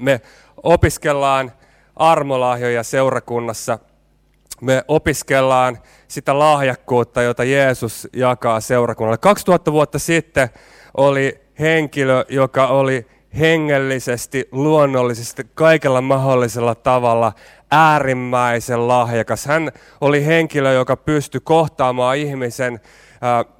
Me 0.00 0.20
opiskellaan 0.62 1.52
armolahjoja 1.96 2.82
seurakunnassa. 2.82 3.78
Me 4.60 4.84
opiskellaan 4.88 5.78
sitä 6.08 6.38
lahjakkuutta, 6.38 7.22
jota 7.22 7.44
Jeesus 7.44 8.08
jakaa 8.12 8.60
seurakunnalle. 8.60 9.18
2000 9.18 9.72
vuotta 9.72 9.98
sitten 9.98 10.48
oli 10.96 11.40
henkilö, 11.58 12.24
joka 12.28 12.66
oli 12.66 13.06
hengellisesti, 13.38 14.48
luonnollisesti, 14.52 15.46
kaikella 15.54 16.00
mahdollisella 16.00 16.74
tavalla 16.74 17.32
äärimmäisen 17.70 18.88
lahjakas. 18.88 19.46
Hän 19.46 19.72
oli 20.00 20.26
henkilö, 20.26 20.72
joka 20.72 20.96
pystyi 20.96 21.40
kohtaamaan 21.44 22.16
ihmisen 22.16 22.74
äh, 22.74 23.54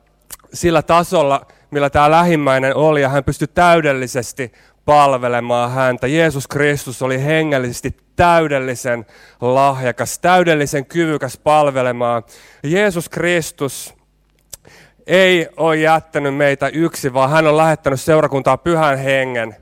sillä 0.52 0.82
tasolla, 0.82 1.46
millä 1.70 1.90
tämä 1.90 2.10
lähimmäinen 2.10 2.76
oli, 2.76 3.02
ja 3.02 3.08
hän 3.08 3.24
pystyi 3.24 3.48
täydellisesti 3.48 4.52
palvelemaan 4.86 5.70
häntä. 5.70 6.06
Jeesus 6.06 6.48
Kristus 6.48 7.02
oli 7.02 7.24
hengellisesti 7.24 7.96
täydellisen 8.16 9.06
lahjakas, 9.40 10.18
täydellisen 10.18 10.86
kyvykäs 10.86 11.38
palvelemaan. 11.38 12.22
Jeesus 12.62 13.08
Kristus 13.08 13.94
ei 15.06 15.48
ole 15.56 15.76
jättänyt 15.76 16.36
meitä 16.36 16.68
yksi, 16.68 17.14
vaan 17.14 17.30
hän 17.30 17.46
on 17.46 17.56
lähettänyt 17.56 18.00
seurakuntaa 18.00 18.56
pyhän 18.56 18.98
hengen. 18.98 19.56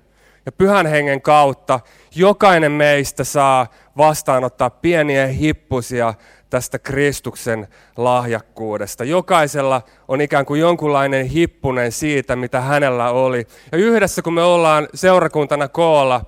Ja 0.47 0.53
pyhän 0.53 0.87
hengen 0.87 1.23
kautta 1.23 1.81
jokainen 2.15 2.73
meistä 2.73 3.25
saa 3.25 3.67
vastaanottaa 3.97 4.71
pieniä 4.71 5.27
hippusia 5.27 6.15
tästä 6.51 6.79
Kristuksen 6.79 7.69
lahjakkuudesta. 7.97 9.05
Jokaisella 9.05 9.83
on 10.09 10.21
ikään 10.21 10.47
kuin 10.47 10.61
jonkunlainen 10.61 11.27
hippunen 11.27 11.93
siitä, 11.93 12.37
mitä 12.37 12.61
hänellä 12.61 13.11
oli. 13.11 13.47
Ja 13.73 13.79
yhdessä 13.79 14.23
kun 14.23 14.35
me 14.35 14.43
ollaan 14.43 14.89
seurakuntana 14.95 15.69
koolla, 15.69 16.25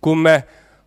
kun 0.00 0.18
me 0.18 0.44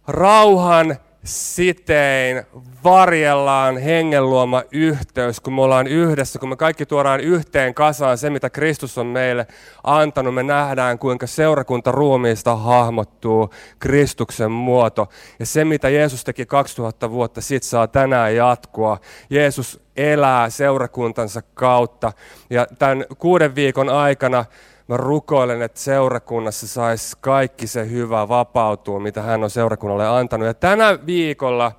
rauhan 0.07 0.97
sitein 1.23 2.43
varjellaan 2.83 3.77
hengen 3.77 4.29
luoma 4.29 4.63
yhteys, 4.71 5.39
kun 5.39 5.53
me 5.53 5.61
ollaan 5.61 5.87
yhdessä, 5.87 6.39
kun 6.39 6.49
me 6.49 6.55
kaikki 6.55 6.85
tuodaan 6.85 7.19
yhteen 7.19 7.73
kasaan 7.73 8.17
se, 8.17 8.29
mitä 8.29 8.49
Kristus 8.49 8.97
on 8.97 9.07
meille 9.07 9.47
antanut. 9.83 10.33
Me 10.33 10.43
nähdään, 10.43 10.99
kuinka 10.99 11.27
seurakunta 11.27 11.91
ruumiista 11.91 12.55
hahmottuu 12.55 13.49
Kristuksen 13.79 14.51
muoto. 14.51 15.09
Ja 15.39 15.45
se, 15.45 15.65
mitä 15.65 15.89
Jeesus 15.89 16.23
teki 16.23 16.45
2000 16.45 17.11
vuotta 17.11 17.41
sitten, 17.41 17.69
saa 17.69 17.87
tänään 17.87 18.35
jatkua. 18.35 18.97
Jeesus 19.29 19.81
elää 19.97 20.49
seurakuntansa 20.49 21.41
kautta. 21.41 22.11
Ja 22.49 22.67
tämän 22.79 23.05
kuuden 23.17 23.55
viikon 23.55 23.89
aikana 23.89 24.45
mä 24.89 24.97
rukoilen, 24.97 25.61
että 25.61 25.79
seurakunnassa 25.79 26.67
saisi 26.67 27.17
kaikki 27.21 27.67
se 27.67 27.89
hyvä 27.89 28.27
vapautua, 28.27 28.99
mitä 28.99 29.21
hän 29.21 29.43
on 29.43 29.49
seurakunnalle 29.49 30.07
antanut. 30.07 30.47
Ja 30.47 30.53
tänä 30.53 30.99
viikolla, 31.05 31.71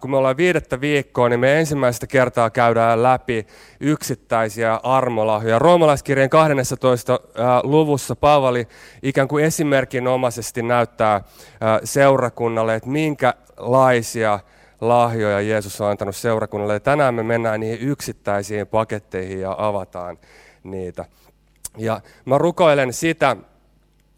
kun 0.00 0.10
me 0.10 0.16
ollaan 0.16 0.36
viidettä 0.36 0.80
viikkoa, 0.80 1.28
niin 1.28 1.40
me 1.40 1.58
ensimmäistä 1.58 2.06
kertaa 2.06 2.50
käydään 2.50 3.02
läpi 3.02 3.46
yksittäisiä 3.80 4.80
armolahjoja. 4.82 5.58
Roomalaiskirjan 5.58 6.30
12. 6.30 7.20
luvussa 7.62 8.16
Paavali 8.16 8.68
ikään 9.02 9.28
kuin 9.28 9.44
esimerkinomaisesti 9.44 10.62
näyttää 10.62 11.20
seurakunnalle, 11.84 12.74
että 12.74 12.88
minkälaisia 12.88 14.40
lahjoja 14.80 15.40
Jeesus 15.40 15.80
on 15.80 15.90
antanut 15.90 16.16
seurakunnalle. 16.16 16.74
Ja 16.74 16.80
tänään 16.80 17.14
me 17.14 17.22
mennään 17.22 17.60
niihin 17.60 17.88
yksittäisiin 17.88 18.66
paketteihin 18.66 19.40
ja 19.40 19.54
avataan 19.58 20.18
niitä. 20.62 21.04
Ja 21.78 22.00
mä 22.24 22.38
rukoilen 22.38 22.92
sitä, 22.92 23.36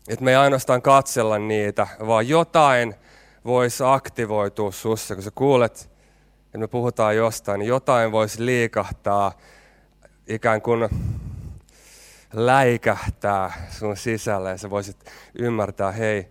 että 0.09 0.25
me 0.25 0.31
ei 0.31 0.37
ainoastaan 0.37 0.83
katsella 0.83 1.39
niitä, 1.39 1.87
vaan 2.07 2.29
jotain 2.29 2.95
voisi 3.45 3.83
aktivoitua 3.87 4.73
sussa. 4.73 5.15
Kun 5.15 5.25
sä 5.25 5.31
kuulet, 5.35 5.91
että 6.45 6.59
me 6.59 6.69
puhutaan 6.69 7.17
jostain, 7.17 7.59
niin 7.59 7.69
jotain 7.69 8.13
voisi 8.13 8.47
liikahtaa, 8.47 9.33
ikään 10.27 10.63
kuin 10.63 10.89
läikähtää 12.33 13.69
sun 13.71 13.97
sisälle 13.97 14.51
ja 14.51 14.59
sä 14.59 14.71
voisit 14.71 14.97
ymmärtää, 15.39 15.93
hei, 15.93 16.29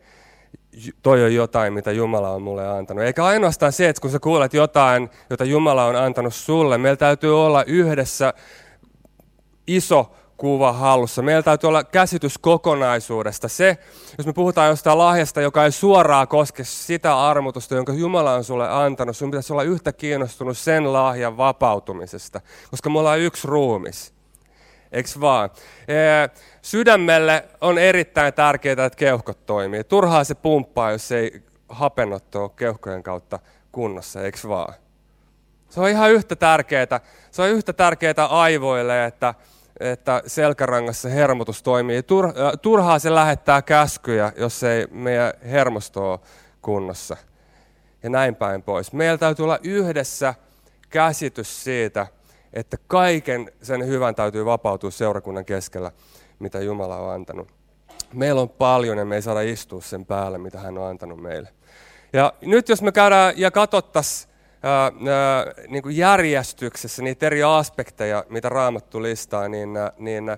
toi 1.01 1.23
on 1.23 1.35
jotain, 1.35 1.73
mitä 1.73 1.91
Jumala 1.91 2.29
on 2.29 2.41
mulle 2.41 2.68
antanut. 2.68 3.03
Eikä 3.03 3.25
ainoastaan 3.25 3.72
se, 3.72 3.89
että 3.89 4.01
kun 4.01 4.12
sä 4.12 4.19
kuulet 4.19 4.53
jotain, 4.53 5.09
jota 5.29 5.45
Jumala 5.45 5.85
on 5.85 5.95
antanut 5.95 6.34
sulle, 6.34 6.78
meillä 6.78 6.97
täytyy 6.97 7.45
olla 7.45 7.63
yhdessä 7.63 8.34
iso 9.68 10.16
kuva 10.39 10.73
hallussa. 10.73 11.22
Meillä 11.22 11.44
täytyy 11.44 11.67
olla 11.67 11.83
käsitys 11.83 12.38
kokonaisuudesta. 12.38 13.47
Se, 13.47 13.77
jos 14.17 14.27
me 14.27 14.33
puhutaan 14.33 14.69
jostain 14.69 14.97
lahjasta, 14.97 15.41
joka 15.41 15.66
ei 15.66 15.72
suoraan 15.72 16.27
koske 16.27 16.63
sitä 16.63 17.27
armotusta, 17.27 17.75
jonka 17.75 17.94
Jumala 17.94 18.33
on 18.33 18.44
sulle 18.44 18.69
antanut, 18.69 19.17
sun 19.17 19.31
pitäisi 19.31 19.53
olla 19.53 19.63
yhtä 19.63 19.94
kiinnostunut 19.94 20.57
sen 20.57 20.94
lahjan 20.94 21.38
vapautumisesta, 21.38 22.41
koska 22.72 22.89
me 22.89 23.00
ollaan 23.00 23.19
yksi 23.19 23.47
ruumis. 23.47 24.13
Eiks 24.91 25.19
vaan? 25.19 25.50
Sydämelle 26.61 27.45
on 27.61 27.77
erittäin 27.77 28.33
tärkeää, 28.33 28.85
että 28.85 28.97
keuhkot 28.97 29.45
toimii. 29.45 29.83
Turhaa 29.83 30.23
se 30.23 30.35
pumppaa, 30.35 30.91
jos 30.91 31.11
ei 31.11 31.41
hapenotto 31.69 32.41
ole 32.41 32.51
keuhkojen 32.56 33.03
kautta 33.03 33.39
kunnossa, 33.71 34.21
eiks 34.21 34.47
vaan? 34.47 34.73
Se 35.69 35.79
on 35.79 35.89
ihan 35.89 36.11
yhtä 36.11 36.35
tärkeää, 36.35 37.00
se 37.31 37.41
on 37.41 37.50
yhtä 37.50 37.73
tärkeää 37.73 38.25
aivoille, 38.29 39.06
että 39.06 39.33
että 39.79 40.23
selkärangassa 40.28 41.09
hermotus 41.09 41.63
toimii. 41.63 41.97
Äh, 41.97 42.03
turhaa 42.62 43.00
se 43.00 43.16
lähettää 43.16 43.62
käskyjä, 43.62 44.34
jos 44.38 44.63
ei 44.63 44.88
meidän 44.91 45.34
hermosto 45.44 46.22
kunnossa. 46.62 47.17
Ja 48.03 48.09
näin 48.09 48.35
päin 48.35 48.63
pois. 48.63 48.94
Meillä 48.94 49.18
täytyy 49.18 49.44
olla 49.44 49.59
yhdessä 49.63 50.34
käsitys 50.89 51.63
siitä, 51.63 52.07
että 52.53 52.78
kaiken 52.88 53.51
sen 53.62 53.88
hyvän 53.88 54.16
täytyy 54.16 54.45
vapautua 54.45 54.91
seurakunnan 54.91 55.45
keskellä, 55.45 55.91
mitä 56.39 56.59
Jumala 56.59 56.97
on 56.97 57.13
antanut. 57.13 57.47
Meillä 58.13 58.41
on 58.41 58.50
paljon 58.50 58.97
ja 58.97 59.06
me 59.06 59.16
ei 59.16 59.22
saada 59.22 59.41
istua 59.41 59.81
sen 59.81 60.06
päälle, 60.06 60.38
mitä 60.38 60.59
hän 60.59 60.78
on 60.78 60.88
antanut 60.88 61.22
meille. 61.22 61.50
Ja 62.13 62.34
nyt 62.41 62.69
jos 62.69 62.81
me 62.81 62.91
käydään 62.91 63.34
ja 63.38 63.51
katsottaisiin 63.51 64.28
ää, 64.63 64.91
niin 65.67 65.83
kuin 65.83 65.97
järjestyksessä 65.97 67.03
niitä 67.03 67.25
eri 67.25 67.43
aspekteja, 67.43 68.25
mitä 68.29 68.49
Raamattu 68.49 69.03
listaa, 69.03 69.47
niin, 69.47 69.69
niin 69.97 70.31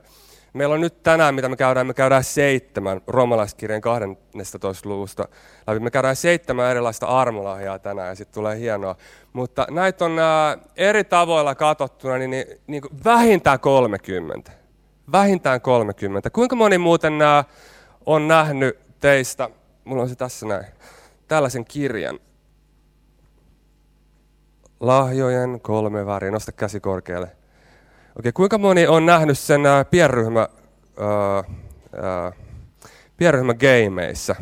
meillä 0.53 0.75
on 0.75 0.81
nyt 0.81 1.03
tänään, 1.03 1.35
mitä 1.35 1.49
me 1.49 1.55
käydään, 1.55 1.87
me 1.87 1.93
käydään 1.93 2.23
seitsemän 2.23 3.01
romalaiskirjan 3.07 3.81
12. 3.81 4.89
luvusta 4.89 5.27
läpi. 5.67 5.79
Me 5.79 5.91
käydään 5.91 6.15
seitsemän 6.15 6.71
erilaista 6.71 7.05
armolahjaa 7.05 7.79
tänään 7.79 8.07
ja 8.07 8.15
sitten 8.15 8.33
tulee 8.33 8.59
hienoa. 8.59 8.95
Mutta 9.33 9.67
näitä 9.69 10.05
on 10.05 10.19
ää, 10.19 10.57
eri 10.75 11.03
tavoilla 11.03 11.55
katsottuna 11.55 12.17
niin, 12.17 12.29
niin, 12.29 12.45
niin 12.67 12.83
vähintään 13.03 13.59
30. 13.59 14.51
Vähintään 15.11 15.61
30. 15.61 16.29
Kuinka 16.29 16.55
moni 16.55 16.77
muuten 16.77 17.17
nää 17.17 17.43
on 18.05 18.27
nähnyt 18.27 18.79
teistä, 18.99 19.49
mulla 19.83 20.01
on 20.01 20.09
se 20.09 20.15
tässä 20.15 20.45
näin, 20.45 20.65
tällaisen 21.27 21.65
kirjan, 21.65 22.19
lahjojen 24.81 25.62
kolme 25.62 26.06
väriä. 26.06 26.31
Nosta 26.31 26.52
käsi 26.52 26.80
korkealle. 26.80 27.31
Okei, 28.19 28.31
kuinka 28.31 28.58
moni 28.58 28.88
on 28.88 29.06
nähnyt 29.06 29.40
sen 29.40 29.66
äh, 29.66 29.86
pienryhmä, 29.92 30.47
äh, 31.02 31.38
äh, 32.28 32.34
pienryhmä 33.18 33.53
gameissa? 33.53 34.36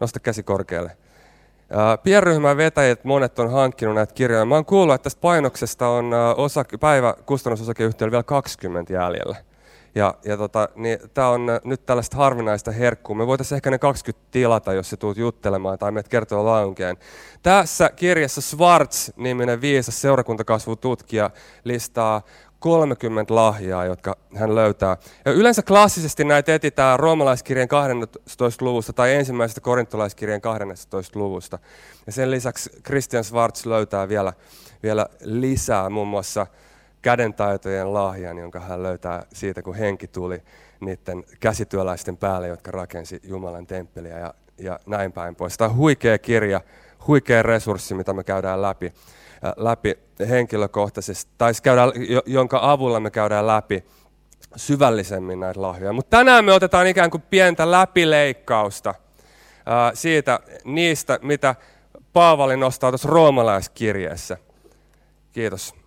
Nosta 0.00 0.20
käsi 0.20 0.42
korkealle. 0.42 0.90
Äh, 0.90 2.02
pienryhmän 2.02 2.56
vetäjät 2.56 3.04
monet 3.04 3.38
on 3.38 3.50
hankkinut 3.50 3.94
näitä 3.94 4.14
kirjoja. 4.14 4.44
Mä 4.44 4.54
oon 4.54 4.64
kuullut, 4.64 4.94
että 4.94 5.02
tästä 5.02 5.20
painoksesta 5.20 5.88
on 5.88 6.14
äh, 6.14 6.20
osa, 6.36 6.64
päivä 6.80 7.14
kustannusosakeyhtiöllä 7.26 8.10
vielä 8.10 8.22
20 8.22 8.92
jäljellä. 8.92 9.36
Ja, 9.94 10.14
ja 10.24 10.36
tota, 10.36 10.68
niin 10.74 10.98
tämä 11.14 11.28
on 11.28 11.50
äh, 11.50 11.60
nyt 11.64 11.86
tällaista 11.86 12.16
harvinaista 12.16 12.70
herkkua. 12.70 13.16
Me 13.16 13.26
voitaisiin 13.26 13.56
ehkä 13.56 13.70
ne 13.70 13.78
20 13.78 14.26
tilata, 14.30 14.72
jos 14.72 14.90
se 14.90 14.96
tuut 14.96 15.16
juttelemaan 15.16 15.78
tai 15.78 15.92
meidät 15.92 16.08
kertoo 16.08 16.44
launkeen. 16.44 16.96
Tässä 17.42 17.90
kirjassa 17.96 18.40
Schwartz-niminen 18.40 19.60
viisas 19.60 20.00
seurakuntakasvututkija 20.00 21.30
listaa 21.64 22.22
30 22.64 23.34
lahjaa, 23.34 23.84
jotka 23.84 24.16
hän 24.34 24.54
löytää. 24.54 24.96
Ja 25.24 25.32
yleensä 25.32 25.62
klassisesti 25.62 26.24
näitä 26.24 26.54
etitään 26.54 27.00
roomalaiskirjan 27.00 27.68
12. 27.68 28.64
luvusta 28.64 28.92
tai 28.92 29.14
ensimmäisestä 29.14 29.60
korintolaiskirjan 29.60 30.40
12. 30.40 31.18
luvusta. 31.18 31.58
Ja 32.06 32.12
sen 32.12 32.30
lisäksi 32.30 32.70
Christian 32.86 33.24
Schwartz 33.24 33.66
löytää 33.66 34.08
vielä, 34.08 34.32
vielä 34.82 35.06
lisää, 35.24 35.90
muun 35.90 36.08
muassa 36.08 36.46
kädentaitojen 37.04 37.94
lahjan, 37.94 38.38
jonka 38.38 38.60
hän 38.60 38.82
löytää 38.82 39.26
siitä, 39.32 39.62
kun 39.62 39.74
henki 39.74 40.08
tuli 40.08 40.42
niiden 40.80 41.24
käsityöläisten 41.40 42.16
päälle, 42.16 42.48
jotka 42.48 42.70
rakensi 42.70 43.20
Jumalan 43.22 43.66
temppeliä 43.66 44.18
ja, 44.18 44.34
ja 44.58 44.80
näin 44.86 45.12
päin 45.12 45.34
pois. 45.34 45.56
Tämä 45.56 45.70
on 45.70 45.76
huikea 45.76 46.18
kirja, 46.18 46.60
huikea 47.06 47.42
resurssi, 47.42 47.94
mitä 47.94 48.12
me 48.12 48.24
käydään 48.24 48.62
läpi, 48.62 48.86
äh, 48.86 49.52
läpi 49.56 49.98
henkilökohtaisesti, 50.28 51.32
tai 51.38 51.52
käydään, 51.62 51.92
jonka 52.26 52.58
avulla 52.62 53.00
me 53.00 53.10
käydään 53.10 53.46
läpi 53.46 53.84
syvällisemmin 54.56 55.40
näitä 55.40 55.62
lahjoja. 55.62 55.92
Mutta 55.92 56.16
tänään 56.16 56.44
me 56.44 56.52
otetaan 56.52 56.86
ikään 56.86 57.10
kuin 57.10 57.22
pientä 57.30 57.70
läpileikkausta 57.70 58.94
siitä, 59.94 60.40
niistä, 60.64 61.18
mitä 61.22 61.54
Paavali 62.12 62.56
nostaa 62.56 62.90
tuossa 62.90 63.08
roomalaiskirjeessä. 63.08 64.36
Kiitos. 65.32 65.83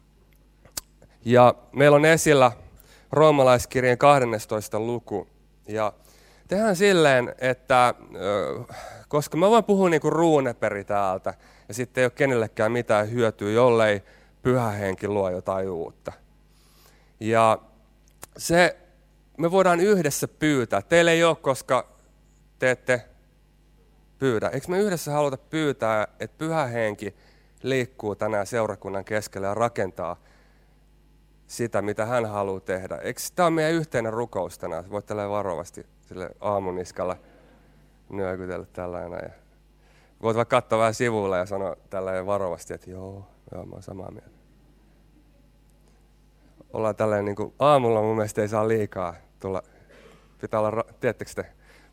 Ja 1.28 1.56
meillä 1.72 1.96
on 1.96 2.06
esillä 2.06 2.52
roomalaiskirjeen 3.12 3.98
12. 3.98 4.80
luku. 4.80 5.28
Ja 5.68 5.94
tehdään 6.48 6.76
silleen, 6.76 7.36
että 7.40 7.94
koska 9.08 9.38
mä 9.38 9.50
voin 9.50 9.64
puhua 9.64 9.90
niin 9.90 10.02
kuin 10.02 10.14
ruuneperi 10.14 10.84
täältä, 10.84 11.34
ja 11.68 11.74
sitten 11.74 12.02
ei 12.02 12.06
ole 12.06 12.12
kenellekään 12.16 12.72
mitään 12.72 13.12
hyötyä, 13.12 13.52
jollei 13.52 14.04
pyhä 14.42 14.72
henki 14.72 15.08
luo 15.08 15.30
jotain 15.30 15.70
uutta. 15.70 16.12
Ja 17.20 17.60
se, 18.38 18.78
me 19.38 19.52
voidaan 19.52 19.80
yhdessä 19.80 20.28
pyytää. 20.28 20.82
Teille 20.82 21.12
ei 21.12 21.24
ole, 21.24 21.36
koska 21.36 21.88
te 22.60 22.72
ette 22.72 23.02
pyydä. 24.20 24.50
Eikö 24.50 24.68
me 24.68 24.80
yhdessä 24.80 25.12
haluta 25.12 25.38
pyytää, 25.38 26.08
että 26.20 26.38
pyhä 26.38 26.66
henki 26.66 27.16
liikkuu 27.64 28.16
tänään 28.16 28.48
seurakunnan 28.48 29.06
keskellä 29.06 29.48
ja 29.48 29.54
rakentaa 29.54 30.16
sitä, 31.48 31.82
mitä 31.82 32.06
hän 32.06 32.26
haluaa 32.26 32.60
tehdä. 32.60 32.96
Eikö 32.96 33.22
tämä 33.36 33.48
ole 33.48 33.56
meidän 33.56 33.74
yhteinen 33.74 34.14
rukous 34.14 34.60
tänään? 34.60 34.92
Voit 34.92 35.06
tällä 35.06 35.30
varovasti 35.30 35.86
sille 36.02 36.30
aamuniskalla 36.40 37.18
nyökytellä 38.10 38.66
tällainen. 38.74 39.20
Ja 39.24 39.30
voit 40.22 40.38
vaikka 40.38 40.62
katsoa 40.62 40.80
vähän 40.80 40.94
sivulle 40.94 41.38
ja 41.38 41.46
sanoa 41.46 41.76
tällä 41.90 42.26
varovasti, 42.26 42.74
että 42.74 42.92
joo, 42.92 43.28
joo, 43.52 43.66
mä 43.66 43.74
oon 43.74 43.84
samaa 43.84 44.12
mieltä. 44.12 44.38
Ollaan 46.74 46.96
tällainen 46.96 47.26
niin 47.26 47.36
kuin, 47.36 47.54
aamulla 47.60 48.02
mun 48.02 48.16
mielestä 48.16 48.42
ei 48.42 48.48
saa 48.48 48.68
liikaa 48.68 49.16
tulla, 49.40 49.64
pitää 50.42 50.60
olla, 50.60 50.84
tiedättekö 51.00 51.32
te, 51.36 51.46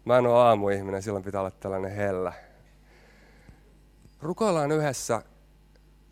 mä 0.04 0.18
en 0.18 0.26
ole 0.26 0.38
aamuihminen, 0.38 1.02
silloin 1.02 1.24
pitää 1.24 1.40
olla 1.40 1.50
tällainen 1.50 1.90
hellä. 1.90 2.32
Rukoillaan 4.22 4.72
yhdessä 4.72 5.22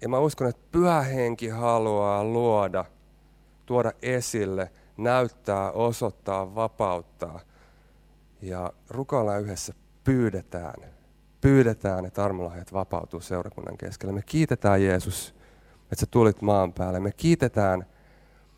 ja 0.01 0.09
mä 0.09 0.19
uskon, 0.19 0.49
että 0.49 0.63
pyhä 0.73 1.03
henki 1.03 1.49
haluaa 1.49 2.25
luoda, 2.25 2.85
tuoda 3.67 3.93
esille, 4.03 4.71
näyttää, 4.97 5.73
osoittaa, 5.73 6.55
vapauttaa. 6.55 7.41
Ja 8.43 8.73
rukoillaan 8.91 9.43
yhdessä, 9.43 9.75
pyydetään, 10.05 10.75
pyydetään, 11.41 12.05
että 12.05 12.25
armolahjat 12.25 12.73
vapautuu 12.73 13.21
seurakunnan 13.21 13.79
keskellä. 13.79 14.13
Me 14.13 14.23
kiitetään 14.23 14.83
Jeesus, 14.83 15.35
että 15.83 15.97
sä 15.97 16.07
tulit 16.11 16.43
maan 16.43 16.73
päälle. 16.73 17.01
Me 17.01 17.13
kiitetään, 17.13 17.87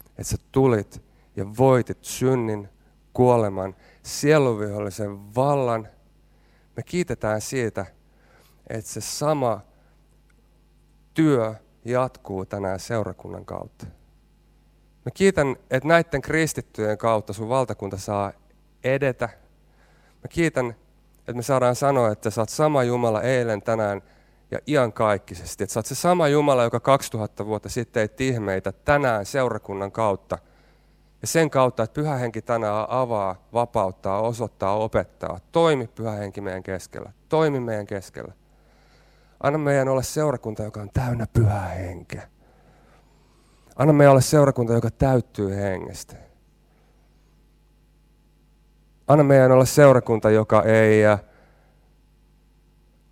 että 0.09 0.25
sä 0.25 0.37
tulit 0.53 1.03
ja 1.37 1.47
voitit 1.59 1.99
synnin, 2.01 2.69
kuoleman, 3.13 3.77
sieluvihollisen 4.03 5.35
vallan. 5.35 5.89
Me 6.77 6.83
kiitetään 6.83 7.41
siitä, 7.41 7.87
että 8.71 8.91
se 8.91 9.01
sama 9.01 9.61
työ 11.15 11.55
jatkuu 11.85 12.47
tänään 12.47 12.81
seurakunnan 12.81 13.45
kautta. 13.45 13.87
Mä 15.05 15.11
kiitän, 15.15 15.57
että 15.71 15.89
näiden 15.89 16.23
kristittyjen 16.23 16.99
kautta 16.99 17.33
sun 17.33 17.49
valtakunta 17.49 17.99
saa 17.99 18.33
edetä. 18.85 19.29
Mä 20.23 20.29
kiitän, 20.29 20.75
että 21.19 21.33
me 21.33 21.43
saadaan 21.43 21.77
sanoa, 21.77 22.13
että 22.13 22.31
sä 22.31 22.41
oot 22.41 22.49
sama 22.49 22.83
Jumala 22.83 23.23
eilen, 23.23 23.63
tänään 23.63 24.03
ja 24.51 24.59
iankaikkisesti. 24.67 25.65
Että 25.65 25.75
sä 25.75 25.81
oot 25.81 25.87
se 25.87 25.95
sama 25.95 26.29
Jumala, 26.29 26.65
joka 26.65 26.81
2000 26.81 27.47
vuotta 27.47 27.69
sitten 27.69 28.09
teit 28.09 28.21
ihmeitä 28.21 28.73
tänään 28.73 29.27
seurakunnan 29.27 29.93
kautta. 29.93 30.39
Ja 31.23 31.29
sen 31.29 31.51
kautta, 31.51 31.83
että 31.83 31.95
Pyhä 31.95 32.17
Henki 32.17 32.43
tänään 32.43 32.87
avaa, 32.89 33.49
vapauttaa, 33.53 34.21
osoittaa, 34.21 34.77
opettaa. 34.77 35.41
Toimi 35.53 35.87
Pyhä 35.87 36.11
Henki 36.11 36.41
meidän 36.41 36.63
keskellä. 36.63 37.13
Toimi 37.29 37.61
meidän 37.61 37.87
keskellä. 37.87 38.33
Anna 39.43 39.59
meidän 39.59 39.89
olla 39.89 40.03
seurakunta, 40.03 40.63
joka 40.63 40.81
on 40.81 40.91
täynnä 40.95 41.27
pyhää 41.33 41.69
henkeä. 41.69 42.29
Anna 43.77 43.93
meidän 43.93 44.11
olla 44.11 44.21
seurakunta, 44.21 44.73
joka 44.73 44.91
täyttyy 44.91 45.57
hengestä. 45.57 46.17
Anna 49.09 49.25
meidän 49.25 49.53
olla 49.53 49.65
seurakunta, 49.65 50.31
joka 50.31 50.63
ei 50.63 51.03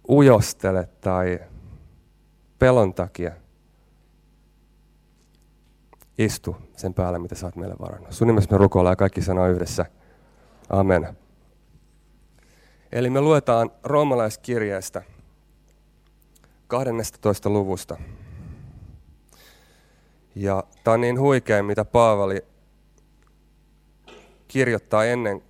ujostele 0.09 0.89
tai 1.01 1.41
pelon 2.59 2.95
takia 2.95 3.33
istu 6.19 6.57
sen 6.77 6.95
päälle, 6.95 7.19
mitä 7.19 7.35
sä 7.35 7.47
oot 7.47 7.57
meille 7.57 7.75
varannut. 7.81 8.13
Sun 8.13 8.27
nimessä 8.27 8.51
me 8.51 8.59
rukoillaan 8.59 8.93
ja 8.93 8.97
kaikki 8.97 9.23
sanoo 9.23 9.49
yhdessä. 9.49 9.87
Amen. 10.69 11.17
Eli 12.93 13.11
me 13.11 13.21
luetaan 13.21 13.71
roomalaiskirjeestä 13.85 15.03
12. 16.67 17.51
luvusta. 17.51 17.97
Ja 20.35 20.65
tämä 20.85 20.95
on 20.95 21.01
niin 21.01 21.21
huikea, 21.21 21.63
mitä 21.63 21.85
Paavali 21.85 22.45
kirjoittaa 24.49 25.05
ennen 25.05 25.43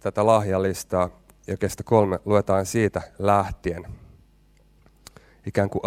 tätä 0.00 0.26
lahjalistaa, 0.26 1.10
ja 1.46 1.56
kestä 1.56 1.82
kolme 1.82 2.20
luetaan 2.24 2.66
siitä 2.66 3.02
lähtien, 3.18 3.86
ikään 5.46 5.70
kuin 5.70 5.82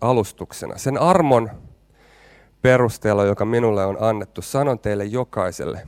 alustuksena. 0.00 0.78
Sen 0.78 0.98
armon 0.98 1.50
perusteella, 2.62 3.24
joka 3.24 3.44
minulle 3.44 3.86
on 3.86 3.96
annettu, 4.00 4.42
sanon 4.42 4.78
teille 4.78 5.04
jokaiselle. 5.04 5.86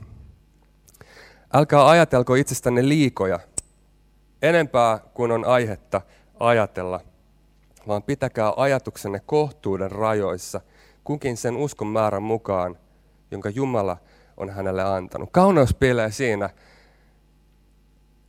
Älkää 1.53 1.89
ajatelko 1.89 2.35
itsestänne 2.35 2.87
liikoja, 2.87 3.39
enempää 4.41 4.99
kuin 5.13 5.31
on 5.31 5.45
aihetta 5.45 6.01
ajatella, 6.39 6.99
vaan 7.87 8.03
pitäkää 8.03 8.53
ajatuksenne 8.57 9.21
kohtuuden 9.25 9.91
rajoissa, 9.91 10.61
kukin 11.11 11.37
sen 11.37 11.57
uskon 11.57 11.87
määrän 11.87 12.23
mukaan, 12.23 12.77
jonka 13.31 13.49
Jumala 13.49 13.97
on 14.37 14.49
hänelle 14.49 14.83
antanut. 14.83 15.29
Kauneus 15.31 15.73
piilee 15.73 16.11
siinä, 16.11 16.49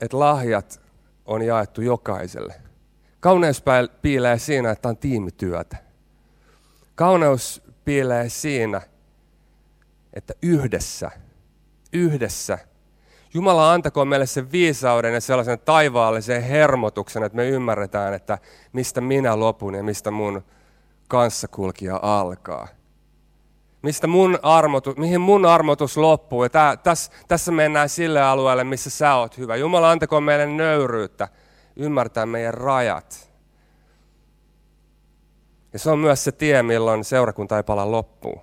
että 0.01 0.19
lahjat 0.19 0.81
on 1.27 1.43
jaettu 1.43 1.81
jokaiselle. 1.81 2.55
Kauneus 3.21 3.63
piilee 4.03 4.39
siinä, 4.39 4.71
että 4.71 4.89
on 4.89 4.97
tiimityötä. 4.97 5.77
Kauneus 6.95 7.63
piilee 7.85 8.29
siinä, 8.29 8.81
että 10.15 10.35
yhdessä, 10.43 11.11
yhdessä 11.93 12.59
Jumala 13.35 13.73
antakoon 13.73 14.09
meille 14.09 14.27
sen 14.27 14.53
viisauden 14.53 15.15
ja 15.15 15.21
sellaisen 15.21 15.59
taivaallisen 15.59 16.43
hermotuksen, 16.43 17.23
että 17.23 17.37
me 17.37 17.49
ymmärretään, 17.49 18.15
että 18.15 18.39
mistä 18.73 19.01
minä 19.01 19.41
lopun 19.41 19.75
ja 19.75 19.83
mistä 19.83 20.11
mun 20.11 20.43
kanssakulkija 21.13 21.99
alkaa. 22.03 22.69
Mistä 23.83 24.07
mun 24.07 24.39
armotus, 24.43 24.97
mihin 24.97 25.21
mun 25.21 25.47
armotus 25.47 25.97
loppuu. 25.97 26.43
Ja 26.43 26.51
tää, 26.51 26.77
täs, 26.77 27.11
tässä 27.29 27.53
mennään 27.53 27.89
sille 27.89 28.23
alueelle, 28.23 28.65
missä 28.65 28.91
sä 28.91 29.15
oot 29.15 29.39
hyvä. 29.39 29.57
Jumala 29.57 29.91
antakoon 29.91 30.23
meille 30.23 30.47
nöyryyttä 30.47 31.29
ymmärtää 31.77 32.27
meidän 32.27 32.55
rajat. 32.55 33.33
Ja 35.73 35.79
se 35.79 35.91
on 35.91 35.99
myös 35.99 36.25
se 36.25 36.33
tie, 36.33 36.63
milloin 36.63 37.05
seurakunta 37.05 37.57
ei 37.57 37.63
pala 37.63 37.91
loppuun. 37.91 38.41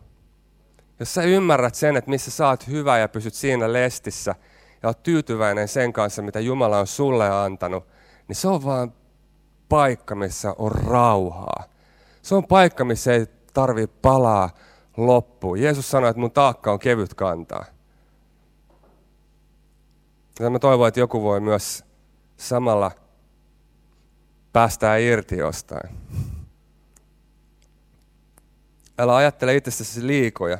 Jos 0.99 1.13
sä 1.13 1.21
ymmärrät 1.21 1.75
sen, 1.75 1.97
että 1.97 2.09
missä 2.09 2.31
sä 2.31 2.47
oot 2.47 2.67
hyvä 2.67 2.97
ja 2.97 3.07
pysyt 3.07 3.33
siinä 3.33 3.73
lestissä– 3.73 4.35
ja 4.83 4.89
olet 4.89 5.03
tyytyväinen 5.03 5.67
sen 5.67 5.93
kanssa, 5.93 6.21
mitä 6.21 6.39
Jumala 6.39 6.79
on 6.79 6.87
sulle 6.87 7.29
antanut, 7.29 7.87
niin 8.27 8.35
se 8.35 8.47
on 8.47 8.65
vaan 8.65 8.93
paikka, 9.69 10.15
missä 10.15 10.55
on 10.57 10.71
rauhaa. 10.71 11.63
Se 12.21 12.35
on 12.35 12.47
paikka, 12.47 12.85
missä 12.85 13.13
ei 13.13 13.25
tarvi 13.53 13.87
palaa 13.87 14.49
loppuun. 14.97 15.61
Jeesus 15.61 15.91
sanoi, 15.91 16.09
että 16.09 16.19
mun 16.19 16.31
taakka 16.31 16.71
on 16.71 16.79
kevyt 16.79 17.13
kantaa. 17.13 17.65
Ja 20.39 20.49
mä 20.49 20.59
toivon, 20.59 20.87
että 20.87 20.99
joku 20.99 21.23
voi 21.23 21.39
myös 21.39 21.83
samalla 22.37 22.91
päästää 24.53 24.97
irti 24.97 25.37
jostain. 25.37 25.89
Älä 28.99 29.15
ajattele 29.15 29.55
itsestäsi 29.55 30.07
liikoja. 30.07 30.57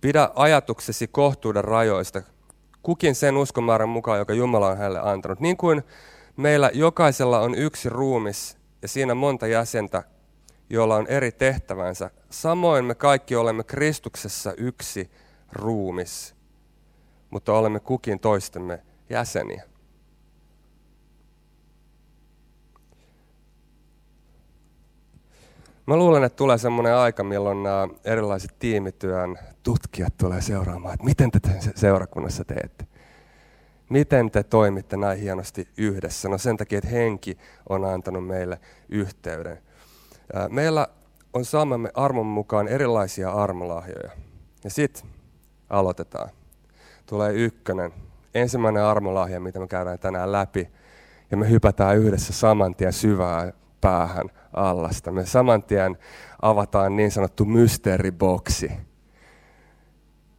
Pidä 0.00 0.30
ajatuksesi 0.34 1.08
kohtuuden 1.08 1.64
rajoista, 1.64 2.22
kukin 2.82 3.14
sen 3.14 3.36
uskomäärän 3.36 3.88
mukaan, 3.88 4.18
joka 4.18 4.32
Jumala 4.32 4.68
on 4.68 4.76
hänelle 4.78 5.00
antanut. 5.00 5.40
Niin 5.40 5.56
kuin 5.56 5.82
meillä 6.36 6.70
jokaisella 6.74 7.40
on 7.40 7.54
yksi 7.54 7.88
ruumis 7.88 8.56
ja 8.82 8.88
siinä 8.88 9.14
monta 9.14 9.46
jäsentä, 9.46 10.02
joilla 10.70 10.96
on 10.96 11.06
eri 11.06 11.32
tehtävänsä. 11.32 12.10
Samoin 12.30 12.84
me 12.84 12.94
kaikki 12.94 13.36
olemme 13.36 13.64
Kristuksessa 13.64 14.52
yksi 14.56 15.10
ruumis, 15.52 16.34
mutta 17.30 17.52
olemme 17.52 17.80
kukin 17.80 18.20
toistemme 18.20 18.82
jäseniä. 19.10 19.70
Mä 25.86 25.96
luulen, 25.96 26.24
että 26.24 26.36
tulee 26.36 26.58
semmoinen 26.58 26.94
aika, 26.94 27.24
milloin 27.24 27.62
nämä 27.62 27.88
erilaiset 28.04 28.54
tiimityön 28.58 29.38
tutkijat 29.62 30.16
tulee 30.16 30.40
seuraamaan, 30.40 30.94
että 30.94 31.04
miten 31.04 31.30
te 31.30 31.40
seurakunnassa 31.74 32.44
teette. 32.44 32.86
Miten 33.88 34.30
te 34.30 34.42
toimitte 34.42 34.96
näin 34.96 35.18
hienosti 35.20 35.68
yhdessä? 35.76 36.28
No 36.28 36.38
sen 36.38 36.56
takia, 36.56 36.78
että 36.78 36.90
henki 36.90 37.38
on 37.68 37.84
antanut 37.84 38.26
meille 38.26 38.60
yhteyden. 38.88 39.58
Meillä 40.48 40.88
on 41.32 41.44
saamamme 41.44 41.90
armon 41.94 42.26
mukaan 42.26 42.68
erilaisia 42.68 43.30
armolahjoja. 43.32 44.10
Ja 44.64 44.70
sitten 44.70 45.10
aloitetaan. 45.70 46.30
Tulee 47.06 47.32
ykkönen, 47.32 47.92
ensimmäinen 48.34 48.82
armolahja, 48.82 49.40
mitä 49.40 49.58
me 49.58 49.66
käydään 49.66 49.98
tänään 49.98 50.32
läpi. 50.32 50.70
Ja 51.30 51.36
me 51.36 51.50
hypätään 51.50 51.96
yhdessä 51.96 52.32
saman 52.32 52.74
tien 52.74 52.92
syvään 52.92 53.52
päähän 53.80 54.30
allasta. 54.52 55.12
Me 55.12 55.26
saman 55.26 55.62
tien 55.62 55.98
avataan 56.42 56.96
niin 56.96 57.10
sanottu 57.10 57.44
mysteeriboksi. 57.44 58.72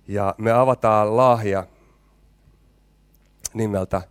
Ja 0.07 0.35
me 0.37 0.51
avataan 0.51 1.17
lahja 1.17 1.67
nimeltä 3.53 4.01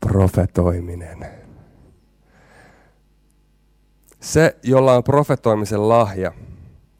profetoiminen. 0.00 1.47
Se, 4.28 4.56
jolla 4.62 4.94
on 4.94 5.04
profetoimisen 5.04 5.88
lahja, 5.88 6.32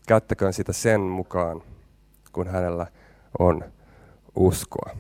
käyttäköön 0.06 0.52
sitä 0.52 0.72
sen 0.72 1.00
mukaan, 1.00 1.62
kun 2.32 2.48
hänellä 2.48 2.86
on 3.38 3.64
uskoa. 4.34 4.90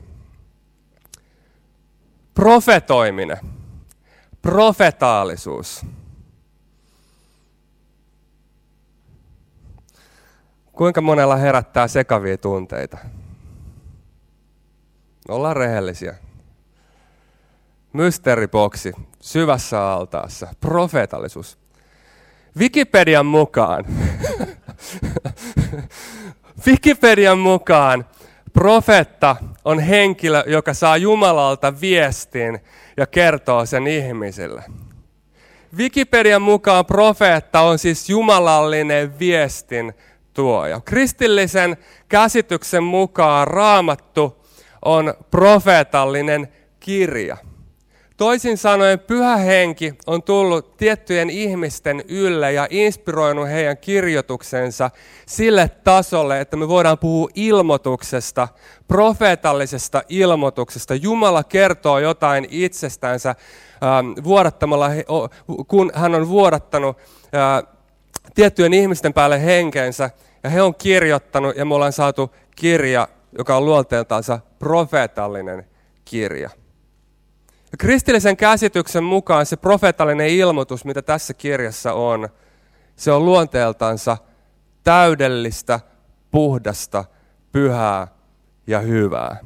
Profetoiminen, 2.34 3.38
profetaalisuus. 4.42 5.86
Kuinka 10.72 11.00
monella 11.00 11.36
herättää 11.36 11.88
sekavia 11.88 12.38
tunteita? 12.38 12.98
Ollaan 15.28 15.56
rehellisiä. 15.56 16.14
Mysteeriboksi, 17.92 18.92
syvässä 19.20 19.92
altaassa, 19.92 20.54
profeetallisuus. 20.60 21.67
Wikipedian 22.58 23.26
mukaan, 23.26 23.84
Wikipedian 26.66 27.38
mukaan 27.38 28.04
profetta 28.52 29.36
on 29.64 29.80
henkilö, 29.80 30.44
joka 30.46 30.74
saa 30.74 30.96
Jumalalta 30.96 31.80
viestin 31.80 32.58
ja 32.96 33.06
kertoo 33.06 33.66
sen 33.66 33.86
ihmisille. 33.86 34.62
Wikipedian 35.76 36.42
mukaan 36.42 36.86
profeetta 36.86 37.60
on 37.60 37.78
siis 37.78 38.10
jumalallinen 38.10 39.18
viestin 39.18 39.94
tuoja. 40.34 40.80
Kristillisen 40.80 41.76
käsityksen 42.08 42.82
mukaan 42.82 43.48
raamattu 43.48 44.46
on 44.84 45.14
profeetallinen 45.30 46.48
kirja. 46.80 47.36
Toisin 48.18 48.58
sanoen 48.58 48.98
pyhä 48.98 49.36
henki 49.36 49.94
on 50.06 50.22
tullut 50.22 50.76
tiettyjen 50.76 51.30
ihmisten 51.30 52.02
ylle 52.08 52.52
ja 52.52 52.66
inspiroinut 52.70 53.48
heidän 53.48 53.76
kirjoituksensa 53.76 54.90
sille 55.26 55.70
tasolle, 55.84 56.40
että 56.40 56.56
me 56.56 56.68
voidaan 56.68 56.98
puhua 56.98 57.28
ilmoituksesta, 57.34 58.48
profeetallisesta 58.88 60.02
ilmoituksesta. 60.08 60.94
Jumala 60.94 61.44
kertoo 61.44 61.98
jotain 61.98 62.46
itsestänsä 62.50 63.28
ähm, 63.28 64.24
vuodattamalla, 64.24 64.90
kun 65.68 65.92
hän 65.94 66.14
on 66.14 66.28
vuodattanut 66.28 66.96
äh, 67.34 67.74
tiettyjen 68.34 68.74
ihmisten 68.74 69.14
päälle 69.14 69.44
henkensä 69.44 70.10
ja 70.42 70.50
he 70.50 70.62
on 70.62 70.74
kirjoittanut 70.74 71.56
ja 71.56 71.64
me 71.64 71.74
ollaan 71.74 71.92
saatu 71.92 72.34
kirja, 72.56 73.08
joka 73.38 73.56
on 73.56 73.64
luonteeltaansa 73.64 74.40
profeetallinen 74.58 75.66
kirja. 76.04 76.57
Kristillisen 77.78 78.36
käsityksen 78.36 79.04
mukaan 79.04 79.46
se 79.46 79.56
profeetallinen 79.56 80.28
ilmoitus, 80.28 80.84
mitä 80.84 81.02
tässä 81.02 81.34
kirjassa 81.34 81.92
on, 81.92 82.28
se 82.96 83.12
on 83.12 83.24
luonteeltansa 83.24 84.16
täydellistä, 84.84 85.80
puhdasta, 86.30 87.04
pyhää 87.52 88.08
ja 88.66 88.80
hyvää. 88.80 89.36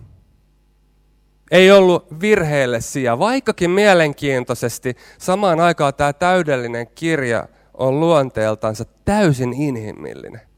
Ei 1.50 1.70
ollut 1.70 2.20
virheelle 2.20 2.80
sijaa, 2.80 3.18
vaikkakin 3.18 3.70
mielenkiintoisesti 3.70 4.96
samaan 5.18 5.60
aikaan 5.60 5.94
tämä 5.94 6.12
täydellinen 6.12 6.86
kirja 6.86 7.48
on 7.74 8.00
luonteeltansa 8.00 8.84
täysin 9.04 9.52
inhimillinen. 9.52 10.51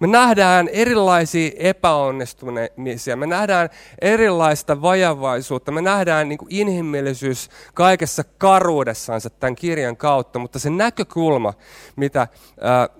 Me 0.00 0.06
nähdään 0.06 0.68
erilaisia 0.68 1.50
epäonnistumisia, 1.56 3.16
me 3.16 3.26
nähdään 3.26 3.68
erilaista 4.00 4.82
vajavaisuutta, 4.82 5.72
me 5.72 5.82
nähdään 5.82 6.28
niin 6.28 6.38
kuin 6.38 6.48
inhimillisyys 6.50 7.50
kaikessa 7.74 8.24
karuudessansa 8.38 9.30
tämän 9.30 9.56
kirjan 9.56 9.96
kautta, 9.96 10.38
mutta 10.38 10.58
se 10.58 10.70
näkökulma, 10.70 11.54
mitä 11.96 12.20
äh, 12.20 12.28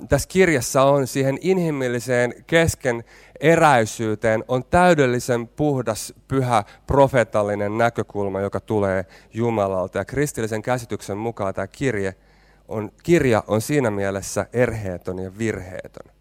tässä 0.08 0.28
kirjassa 0.28 0.82
on 0.82 1.06
siihen 1.06 1.38
inhimilliseen 1.40 2.34
kesken 2.46 3.04
eräisyyteen, 3.40 4.44
on 4.48 4.64
täydellisen 4.64 5.48
puhdas, 5.48 6.14
pyhä, 6.28 6.64
profetallinen 6.86 7.78
näkökulma, 7.78 8.40
joka 8.40 8.60
tulee 8.60 9.04
Jumalalta. 9.34 9.98
Ja 9.98 10.04
kristillisen 10.04 10.62
käsityksen 10.62 11.18
mukaan 11.18 11.54
tämä 11.54 11.66
kirje 11.66 12.14
on, 12.68 12.90
kirja 13.02 13.44
on 13.46 13.60
siinä 13.60 13.90
mielessä 13.90 14.46
erheetön 14.52 15.18
ja 15.18 15.38
virheetön. 15.38 16.17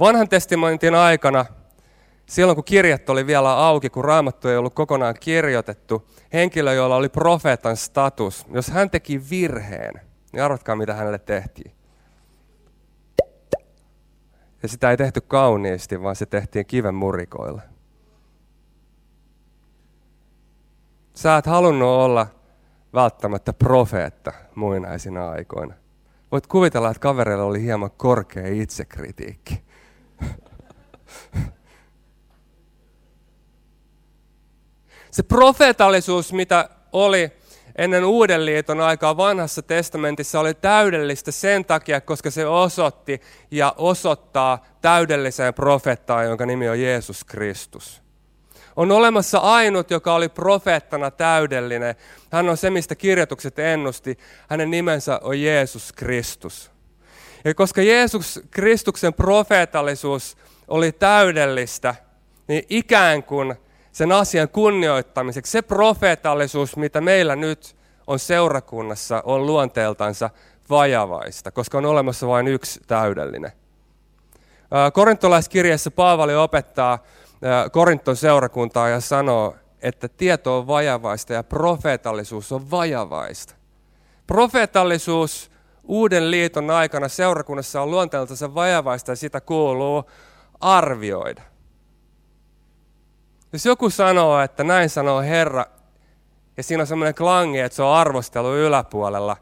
Vanhan 0.00 0.28
testamentin 0.28 0.94
aikana, 0.94 1.44
silloin 2.26 2.56
kun 2.56 2.64
kirjat 2.64 3.10
oli 3.10 3.26
vielä 3.26 3.66
auki, 3.66 3.90
kun 3.90 4.04
raamattu 4.04 4.48
ei 4.48 4.56
ollut 4.56 4.74
kokonaan 4.74 5.14
kirjoitettu, 5.20 6.08
henkilö, 6.32 6.72
jolla 6.72 6.96
oli 6.96 7.08
profeetan 7.08 7.76
status, 7.76 8.46
jos 8.52 8.68
hän 8.68 8.90
teki 8.90 9.30
virheen, 9.30 10.00
niin 10.32 10.42
arvatkaa 10.42 10.76
mitä 10.76 10.94
hänelle 10.94 11.18
tehtiin. 11.18 11.72
Ja 14.62 14.68
sitä 14.68 14.90
ei 14.90 14.96
tehty 14.96 15.20
kauniisti, 15.20 16.02
vaan 16.02 16.16
se 16.16 16.26
tehtiin 16.26 16.66
kiven 16.66 16.94
murikoilla. 16.94 17.62
Sä 21.14 21.36
et 21.36 21.46
halunnut 21.46 21.88
olla 21.88 22.26
välttämättä 22.94 23.52
profeetta 23.52 24.32
muinaisina 24.54 25.30
aikoina. 25.30 25.74
Voit 26.32 26.46
kuvitella, 26.46 26.90
että 26.90 27.00
kavereilla 27.00 27.44
oli 27.44 27.62
hieman 27.62 27.90
korkea 27.90 28.46
itsekritiikki. 28.46 29.69
Se 35.10 35.22
profeetallisuus, 35.22 36.32
mitä 36.32 36.68
oli 36.92 37.32
ennen 37.76 38.04
uuden 38.04 38.46
liiton 38.46 38.80
aikaa 38.80 39.16
vanhassa 39.16 39.62
testamentissa, 39.62 40.40
oli 40.40 40.54
täydellistä 40.54 41.30
sen 41.30 41.64
takia, 41.64 42.00
koska 42.00 42.30
se 42.30 42.46
osoitti 42.46 43.20
ja 43.50 43.74
osoittaa 43.76 44.66
täydelliseen 44.80 45.54
profeettaan, 45.54 46.24
jonka 46.24 46.46
nimi 46.46 46.68
on 46.68 46.80
Jeesus 46.80 47.24
Kristus. 47.24 48.02
On 48.76 48.92
olemassa 48.92 49.38
ainut, 49.38 49.90
joka 49.90 50.14
oli 50.14 50.28
profeettana 50.28 51.10
täydellinen. 51.10 51.94
Hän 52.32 52.48
on 52.48 52.56
se, 52.56 52.70
mistä 52.70 52.94
kirjoitukset 52.94 53.58
ennusti. 53.58 54.18
Hänen 54.48 54.70
nimensä 54.70 55.20
on 55.22 55.40
Jeesus 55.40 55.92
Kristus. 55.92 56.70
Ja 57.44 57.54
koska 57.54 57.82
Jeesus 57.82 58.40
Kristuksen 58.50 59.14
profeetallisuus 59.14 60.36
oli 60.68 60.92
täydellistä, 60.92 61.94
niin 62.48 62.62
ikään 62.68 63.22
kuin 63.22 63.54
sen 63.92 64.12
asian 64.12 64.48
kunnioittamiseksi 64.48 65.52
se 65.52 65.62
profeetallisuus, 65.62 66.76
mitä 66.76 67.00
meillä 67.00 67.36
nyt 67.36 67.76
on 68.06 68.18
seurakunnassa, 68.18 69.22
on 69.24 69.46
luonteeltansa 69.46 70.30
vajavaista, 70.70 71.50
koska 71.50 71.78
on 71.78 71.86
olemassa 71.86 72.26
vain 72.26 72.48
yksi 72.48 72.80
täydellinen. 72.86 73.52
Korintolaiskirjeessä 74.92 75.90
Paavali 75.90 76.34
opettaa 76.34 76.98
Korinton 77.72 78.16
seurakuntaa 78.16 78.88
ja 78.88 79.00
sanoo, 79.00 79.56
että 79.82 80.08
tieto 80.08 80.58
on 80.58 80.66
vajavaista 80.66 81.32
ja 81.32 81.42
profeetallisuus 81.42 82.52
on 82.52 82.70
vajavaista. 82.70 83.54
Profeetallisuus 84.26 85.50
uuden 85.84 86.30
liiton 86.30 86.70
aikana 86.70 87.08
seurakunnassa 87.08 87.82
on 87.82 87.90
luonteeltansa 87.90 88.54
vajavaista 88.54 89.12
ja 89.12 89.16
sitä 89.16 89.40
kuuluu 89.40 90.04
arvioida. 90.60 91.42
Jos 93.52 93.66
joku 93.66 93.90
sanoo, 93.90 94.40
että 94.40 94.64
näin 94.64 94.90
sanoo 94.90 95.20
Herra, 95.20 95.66
ja 96.56 96.62
siinä 96.62 96.80
on 96.80 96.86
semmoinen 96.86 97.14
klangi, 97.14 97.58
että 97.58 97.76
se 97.76 97.82
on 97.82 97.96
arvostelu 97.96 98.56
yläpuolella, 98.56 99.36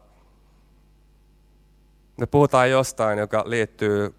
me 2.17 2.25
puhutaan 2.25 2.69
jostain, 2.69 3.19
joka 3.19 3.43
liittyy 3.45 4.15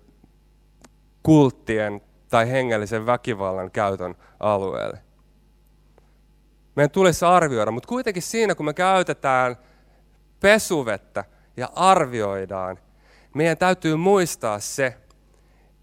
kulttien 1.23 2.01
tai 2.29 2.51
hengellisen 2.51 3.07
väkivallan 3.07 3.71
käytön 3.71 4.15
alueelle. 4.41 4.99
Meidän 6.77 6.91
tulisi 6.91 7.25
arvioida, 7.25 7.71
mutta 7.71 7.89
kuitenkin 7.89 8.23
siinä, 8.23 8.55
kun 8.55 8.67
me 8.67 8.75
käytetään 8.75 9.57
pesuvettä 10.41 11.25
ja 11.61 11.69
arvioidaan, 11.75 12.79
meidän 13.35 13.59
täytyy 13.59 13.97
muistaa 13.97 14.59
se, 14.59 14.97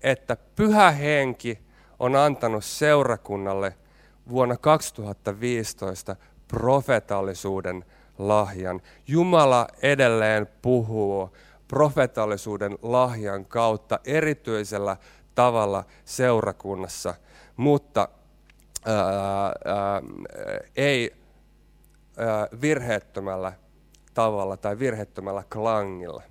että 0.02 0.38
pyhä 0.56 0.92
henki 0.92 1.60
on 2.00 2.16
antanut 2.16 2.64
seurakunnalle 2.64 3.76
vuonna 4.30 4.58
2015 4.58 6.16
profetallisuuden 6.48 7.86
lahjan. 8.18 8.82
Jumala 9.08 9.68
edelleen 9.82 10.48
puhuu 10.62 11.38
profetallisuuden 11.68 12.78
lahjan 12.82 13.46
kautta 13.46 14.00
erityisellä 14.06 14.98
tavalla 15.36 15.84
seurakunnassa, 16.06 17.14
mutta 17.58 18.10
ää, 18.86 19.46
ää, 19.46 20.02
ei 20.76 21.16
ää, 22.18 22.48
virheettömällä 22.62 23.54
tavalla 24.18 24.58
tai 24.58 24.80
virheettömällä 24.80 25.44
klangilla. 25.54 26.24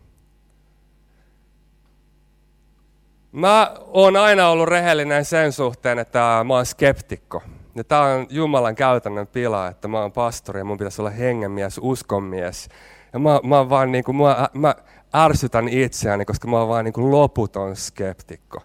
Mä 3.32 3.74
oon 3.86 4.16
aina 4.16 4.48
ollut 4.48 4.68
rehellinen 4.68 5.24
sen 5.24 5.52
suhteen, 5.52 5.98
että 5.98 6.44
mä 6.46 6.54
oon 6.54 6.66
skeptikko. 6.66 7.42
Ja 7.74 7.84
tää 7.84 8.00
on 8.00 8.26
Jumalan 8.30 8.74
käytännön 8.74 9.26
pila, 9.26 9.68
että 9.68 9.88
mä 9.88 10.00
oon 10.00 10.12
pastori 10.12 10.60
ja 10.60 10.64
mun 10.64 10.78
pitäisi 10.78 11.02
olla 11.02 11.10
hengenmies, 11.10 11.80
uskonmies. 11.82 12.68
Ja 13.12 13.18
mä, 13.18 13.40
mä, 13.44 13.68
vaan 13.68 13.92
niinku, 13.92 14.12
mä, 14.12 14.48
mä 14.52 14.74
ärsytän 15.14 15.68
itseäni, 15.68 16.24
koska 16.24 16.48
mä 16.48 16.58
oon 16.58 16.68
vaan 16.68 16.84
niinku 16.84 17.10
loputon 17.10 17.76
skeptikko. 17.76 18.62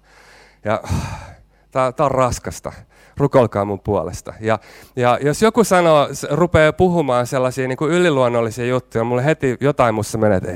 Ja 0.65 0.83
tää, 1.71 1.91
tää 1.91 2.05
on 2.05 2.11
raskasta. 2.11 2.73
Rukolkaa 3.17 3.65
mun 3.65 3.79
puolesta. 3.79 4.33
Ja, 4.39 4.59
ja 4.95 5.19
jos 5.21 5.41
joku 5.41 5.63
sanoo, 5.63 6.07
rupeaa 6.31 6.73
puhumaan 6.73 7.27
sellaisia 7.27 7.67
niin 7.67 7.77
kuin 7.77 7.91
yliluonnollisia 7.91 8.65
juttuja, 8.65 9.03
mulle 9.03 9.25
heti 9.25 9.57
jotain 9.61 9.95
musta 9.95 10.17
menee, 10.17 10.37
että. 10.37 10.51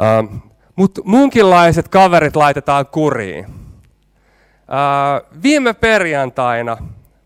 Uh, 0.00 0.40
Mutta 0.76 1.00
munkinlaiset 1.04 1.88
kaverit 1.88 2.36
laitetaan 2.36 2.86
kuriin. 2.86 3.46
Uh, 3.46 5.40
viime 5.42 5.72
perjantaina 5.72 6.76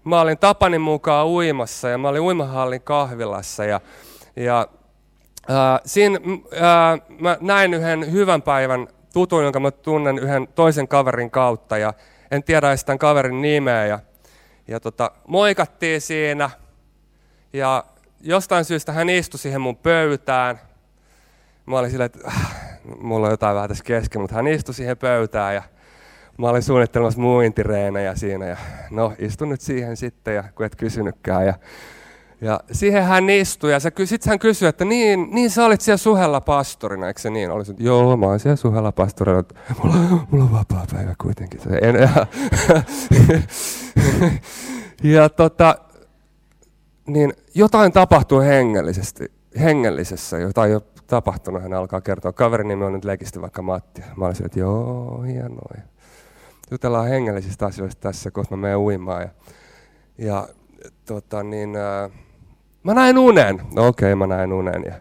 mä 0.04 0.20
olin 0.20 0.38
Tapani 0.38 0.78
mukaan 0.78 1.26
uimassa 1.26 1.88
ja 1.88 1.98
mä 1.98 2.08
olin 2.08 2.20
uimahallin 2.20 2.82
kahvilassa 2.82 3.64
ja, 3.64 3.80
ja 4.36 4.66
uh, 5.48 5.80
siinä 5.84 6.18
uh, 6.24 7.20
mä 7.20 7.36
näin 7.40 7.74
yhden 7.74 8.12
hyvän 8.12 8.42
päivän 8.42 8.88
tutun, 9.12 9.44
jonka 9.44 9.60
mä 9.60 9.70
tunnen 9.70 10.18
yhden 10.18 10.48
toisen 10.54 10.88
kaverin 10.88 11.30
kautta 11.30 11.78
ja 11.78 11.94
en 12.30 12.42
tiedä 12.42 12.68
edes 12.68 12.84
tämän 12.84 12.98
kaverin 12.98 13.42
nimeä 13.42 13.86
ja, 13.86 13.98
ja 14.68 14.80
tota, 14.80 15.10
moikattiin 15.26 16.00
siinä 16.00 16.50
ja 17.52 17.84
jostain 18.20 18.64
syystä 18.64 18.92
hän 18.92 19.08
istui 19.08 19.38
siihen 19.38 19.60
mun 19.60 19.76
pöytään. 19.76 20.60
Mä 21.66 21.78
olin 21.78 21.90
silleen, 21.90 22.06
että 22.06 22.28
äh, 22.28 22.70
mulla 23.00 23.26
on 23.26 23.32
jotain 23.32 23.56
vähän 23.56 23.68
tässä 23.68 23.84
kesken, 23.84 24.20
mutta 24.20 24.36
hän 24.36 24.46
istui 24.46 24.74
siihen 24.74 24.96
pöytään 24.96 25.54
ja 25.54 25.62
mä 26.38 26.48
olin 26.48 26.62
suunnittelemassa 26.62 27.20
muintireenejä 27.20 28.14
siinä 28.14 28.46
ja 28.46 28.56
no 28.90 29.12
istun 29.18 29.48
nyt 29.48 29.60
siihen 29.60 29.96
sitten 29.96 30.34
ja 30.34 30.44
kun 30.54 30.66
et 30.66 30.76
kysynytkään 30.76 31.46
ja 31.46 31.54
ja 32.40 32.60
siihen 32.72 33.04
hän 33.04 33.30
istui 33.30 33.72
ja 33.72 33.80
sitten 33.80 34.30
hän 34.30 34.38
kysyi, 34.38 34.68
että 34.68 34.84
niin, 34.84 35.28
niin 35.30 35.50
sä 35.50 35.64
olit 35.64 35.80
siellä 35.80 35.96
Suhella 35.96 36.40
pastorina, 36.40 37.08
eikö 37.08 37.20
se 37.20 37.30
niin? 37.30 37.50
Olisin, 37.50 37.76
joo, 37.78 38.16
mä 38.16 38.26
oon 38.26 38.40
siellä 38.40 38.56
Suhella 38.56 38.92
pastorina, 38.92 39.44
mulla, 39.82 39.96
mulla 40.30 40.44
on 40.44 40.52
vapaa 40.52 40.86
päivä 40.92 41.14
kuitenkin. 41.20 41.60
En, 41.82 41.96
ja, 41.96 42.26
ja 45.14 45.28
tota, 45.28 45.76
niin 47.06 47.32
jotain 47.54 47.92
tapahtuu 47.92 48.40
hengellisesti, 48.40 49.32
hengellisessä, 49.60 50.38
jotain 50.38 50.72
jo 50.72 50.80
tapahtunut, 51.06 51.62
hän 51.62 51.72
alkaa 51.72 52.00
kertoa. 52.00 52.32
Kaverin 52.32 52.68
nimi 52.68 52.84
on 52.84 52.92
nyt 52.92 53.04
leikisti 53.04 53.40
vaikka 53.40 53.62
Matti. 53.62 54.02
Mä 54.16 54.26
olisin, 54.26 54.46
että 54.46 54.60
joo, 54.60 55.22
hienoa. 55.22 55.74
Jutellaan 56.70 57.08
hengellisistä 57.08 57.66
asioista 57.66 58.00
tässä, 58.00 58.30
kun 58.30 58.44
mä 58.50 58.56
menen 58.56 58.78
uimaan. 58.78 59.22
Ja, 59.22 59.28
ja 60.18 60.48
tota, 61.04 61.42
niin, 61.42 61.76
äh, 61.76 62.10
mä 62.82 62.94
näin 62.94 63.18
unen. 63.18 63.62
No 63.74 63.86
okei, 63.86 64.12
okay, 64.12 64.14
mä 64.14 64.36
näin 64.36 64.52
unen. 64.52 64.84
Ja 64.86 64.94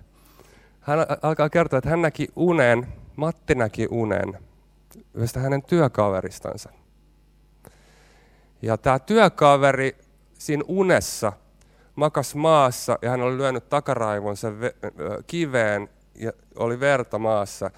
hän 0.80 1.00
alkaa 1.22 1.50
kertoa, 1.50 1.78
että 1.78 1.90
hän 1.90 2.02
näki 2.02 2.28
unen, 2.36 2.88
Matti 3.16 3.56
näki 3.56 3.88
unen 3.92 4.38
yhdestä 5.14 5.40
hänen 5.40 5.64
työkaveristansa. 5.64 6.70
Ja 8.62 8.78
tämä 8.78 9.00
työkaveri 9.00 9.98
siinä 10.34 10.64
unessa 10.68 11.34
makas 11.96 12.36
maassa 12.36 13.00
ja 13.02 13.10
hän 13.10 13.22
oli 13.22 13.38
lyönyt 13.38 13.70
takaraivonsa 13.70 14.48
kiveen 15.28 15.90
ja 16.16 16.32
oli 16.56 16.80
verta 16.80 17.20
maassa. 17.20 17.72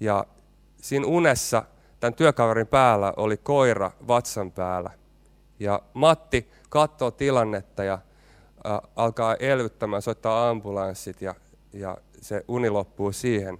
Ja 0.00 0.24
siinä 0.76 1.06
unessa 1.06 1.62
tämän 2.00 2.14
työkaverin 2.14 2.66
päällä 2.66 3.12
oli 3.16 3.36
koira 3.36 3.90
vatsan 4.08 4.52
päällä. 4.52 4.90
Ja 5.58 5.82
Matti 5.94 6.50
katsoo 6.68 7.10
tilannetta 7.10 7.84
ja 7.84 7.98
alkaa 8.96 9.34
elvyttämään, 9.34 10.02
soittaa 10.02 10.48
ambulanssit 10.48 11.22
ja, 11.22 11.34
ja 11.72 11.98
se 12.20 12.44
uni 12.48 12.70
loppuu 12.70 13.12
siihen. 13.12 13.58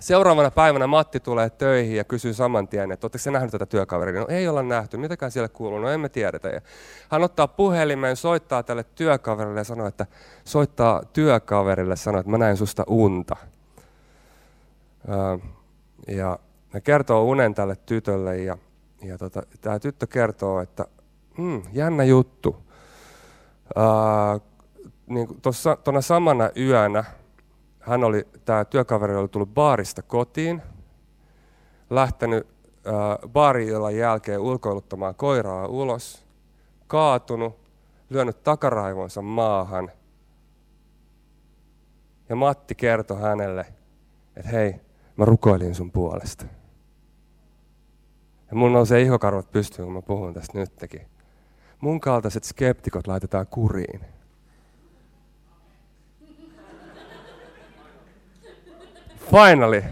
Seuraavana 0.00 0.50
päivänä 0.50 0.86
Matti 0.86 1.20
tulee 1.20 1.50
töihin 1.50 1.96
ja 1.96 2.04
kysyy 2.04 2.34
saman 2.34 2.68
tien, 2.68 2.92
että 2.92 3.04
oletteko 3.04 3.30
nähnyt 3.30 3.50
tätä 3.50 3.66
työkaveria? 3.66 4.20
No 4.20 4.26
ei 4.28 4.48
olla 4.48 4.62
nähty, 4.62 4.96
mitäkään 4.96 5.32
siellä 5.32 5.48
kuuluu? 5.48 5.78
No 5.78 5.88
emme 5.88 6.08
tiedetä. 6.08 6.48
Ja 6.48 6.60
hän 7.08 7.22
ottaa 7.22 7.48
puhelimen, 7.48 8.16
soittaa 8.16 8.62
tälle 8.62 8.84
työkaverille 8.84 9.60
ja 9.60 9.64
sanoo, 9.64 9.86
että 9.86 10.06
soittaa 10.44 11.02
työkaverille, 11.12 11.96
sanoo, 11.96 12.20
että 12.20 12.30
mä 12.30 12.38
näin 12.38 12.56
susta 12.56 12.84
unta. 12.86 13.36
Ja 16.08 16.38
ne 16.72 16.80
kertoo 16.80 17.24
unen 17.24 17.54
tälle 17.54 17.76
tytölle 17.86 18.38
ja, 18.38 18.58
ja 19.02 19.18
tota, 19.18 19.42
tämä 19.60 19.78
tyttö 19.78 20.06
kertoo, 20.06 20.60
että 20.60 20.84
hmm, 21.36 21.62
jännä 21.72 22.04
juttu. 22.04 22.56
Niin 25.06 25.28
tuona 25.84 26.00
samana 26.00 26.50
yönä 26.56 27.04
hän 27.82 28.04
oli, 28.04 28.28
tämä 28.44 28.64
työkaveri 28.64 29.16
oli 29.16 29.28
tullut 29.28 29.54
baarista 29.54 30.02
kotiin, 30.02 30.62
lähtenyt 31.90 32.46
ää, 32.84 33.28
baariillan 33.28 33.96
jälkeen 33.96 34.40
ulkoiluttamaan 34.40 35.14
koiraa 35.14 35.66
ulos, 35.66 36.26
kaatunut, 36.86 37.60
lyönyt 38.10 38.42
takaraivonsa 38.42 39.22
maahan. 39.22 39.90
Ja 42.28 42.36
Matti 42.36 42.74
kertoi 42.74 43.20
hänelle, 43.20 43.66
että 44.36 44.48
hei, 44.48 44.74
mä 45.16 45.24
rukoilin 45.24 45.74
sun 45.74 45.90
puolesta. 45.90 46.46
Ja 48.50 48.56
mun 48.56 48.72
nousee 48.72 49.00
ihokarvat 49.00 49.52
pystyyn, 49.52 49.86
kun 49.86 49.94
mä 49.94 50.02
puhun 50.02 50.34
tästä 50.34 50.58
nytkin. 50.58 51.11
Mun 51.82 52.00
kaltaiset 52.00 52.44
skeptikot 52.44 53.06
laitetaan 53.06 53.46
kuriin. 53.46 54.00
Finally. 59.30 59.84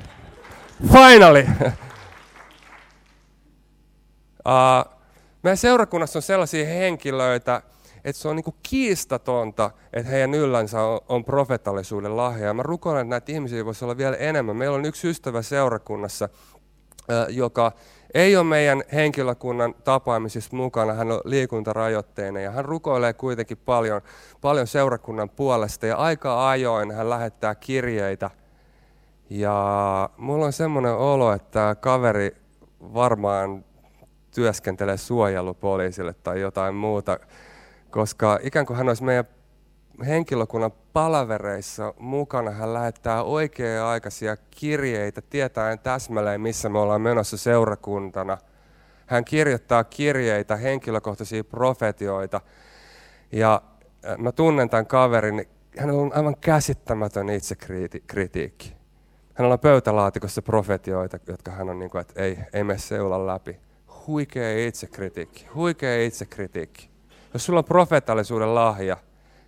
Finally. 0.92 1.46
Uh, 4.46 4.92
meidän 5.42 5.56
seurakunnassa 5.56 6.18
on 6.18 6.22
sellaisia 6.22 6.66
henkilöitä, 6.66 7.62
että 8.04 8.22
se 8.22 8.28
on 8.28 8.36
niinku 8.36 8.54
kiistatonta, 8.62 9.70
että 9.92 10.10
heidän 10.10 10.34
yllänsä 10.34 10.82
on, 10.82 11.00
on 11.08 11.24
profetallisuuden 11.24 12.16
lahja. 12.16 12.46
Ja 12.46 12.54
mä 12.54 12.62
rukoilen, 12.62 13.00
että 13.00 13.10
näitä 13.10 13.32
ihmisiä 13.32 13.64
voisi 13.64 13.84
olla 13.84 13.96
vielä 13.96 14.16
enemmän. 14.16 14.56
Meillä 14.56 14.76
on 14.76 14.84
yksi 14.84 15.08
ystävä 15.08 15.42
seurakunnassa, 15.42 16.28
joka 17.28 17.72
ei 18.14 18.36
ole 18.36 18.44
meidän 18.44 18.82
henkilökunnan 18.92 19.74
tapaamisissa 19.84 20.56
mukana, 20.56 20.92
hän 20.92 21.12
on 21.12 21.20
liikuntarajoitteinen 21.24 22.44
ja 22.44 22.50
hän 22.50 22.64
rukoilee 22.64 23.12
kuitenkin 23.12 23.58
paljon, 23.58 24.00
paljon 24.40 24.66
seurakunnan 24.66 25.30
puolesta 25.30 25.86
ja 25.86 25.96
aika 25.96 26.50
ajoin 26.50 26.90
hän 26.90 27.10
lähettää 27.10 27.54
kirjeitä. 27.54 28.30
Ja 29.30 30.10
mulla 30.16 30.46
on 30.46 30.52
semmoinen 30.52 30.94
olo, 30.94 31.32
että 31.32 31.76
kaveri 31.80 32.36
varmaan 32.80 33.64
työskentelee 34.34 34.96
suojelupoliisille 34.96 36.14
tai 36.14 36.40
jotain 36.40 36.74
muuta, 36.74 37.20
koska 37.90 38.38
ikään 38.42 38.66
kuin 38.66 38.76
hän 38.76 38.88
olisi 38.88 39.04
meidän 39.04 39.24
henkilökunnan 40.06 40.72
palavereissa 40.92 41.94
mukana. 41.98 42.50
Hän 42.50 42.74
lähettää 42.74 43.22
oikea-aikaisia 43.22 44.36
kirjeitä, 44.50 45.22
tietäen 45.22 45.78
täsmälleen, 45.78 46.40
missä 46.40 46.68
me 46.68 46.78
ollaan 46.78 47.00
menossa 47.00 47.36
seurakuntana. 47.36 48.38
Hän 49.06 49.24
kirjoittaa 49.24 49.84
kirjeitä, 49.84 50.56
henkilökohtaisia 50.56 51.44
profetioita. 51.44 52.40
Ja 53.32 53.62
äh, 54.04 54.18
mä 54.18 54.32
tunnen 54.32 54.70
tämän 54.70 54.86
kaverin, 54.86 55.48
hänellä 55.78 56.02
on 56.02 56.12
aivan 56.14 56.36
käsittämätön 56.40 57.28
itsekritiikki. 57.28 58.76
Hänellä 59.34 59.52
on 59.52 59.60
pöytälaatikossa 59.60 60.42
profetioita, 60.42 61.18
jotka 61.26 61.50
hän 61.50 61.68
on 61.68 61.78
niin 61.78 61.90
kuin, 61.90 62.00
että 62.00 62.22
ei, 62.22 62.38
ei 62.52 62.64
mene 62.64 62.78
seula 62.78 63.26
läpi. 63.26 63.60
Huikea 64.06 64.66
itsekritiikki, 64.66 65.46
huikea 65.54 66.04
itsekritiikki. 66.04 66.90
Jos 67.32 67.46
sulla 67.46 67.58
on 67.58 67.64
profeetallisuuden 67.64 68.54
lahja, 68.54 68.96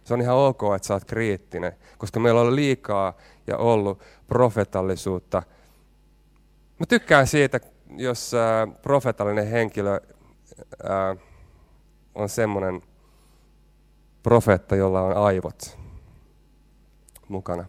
se 0.05 0.15
on 0.15 0.21
ihan 0.21 0.37
ok, 0.37 0.61
että 0.77 0.89
sä 0.89 0.95
oot 0.95 1.05
kriittinen, 1.05 1.73
koska 1.99 2.21
meillä 2.21 2.41
on 2.41 2.57
liikaa 2.57 3.15
ja 3.47 3.57
ollut 3.57 4.03
profetallisuutta. 4.27 5.43
Mä 6.79 6.87
tykkään 6.87 7.27
siitä, 7.27 7.61
jos 7.97 8.35
äh, 8.35 8.81
profetallinen 8.83 9.47
henkilö 9.47 10.01
äh, 10.91 11.17
on 12.15 12.29
semmoinen 12.29 12.83
profeetta, 14.23 14.77
jolla 14.77 15.03
on 15.03 15.17
aivot 15.17 15.79
mukana. 17.29 17.65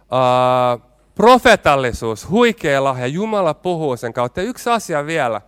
Uh, 0.00 0.82
profetallisuus, 1.14 2.30
huikea 2.30 2.84
lahja, 2.84 3.06
Jumala 3.06 3.54
puhuu 3.54 3.96
sen 3.96 4.12
kautta. 4.12 4.42
Yksi 4.42 4.70
asia 4.70 5.06
vielä, 5.06 5.40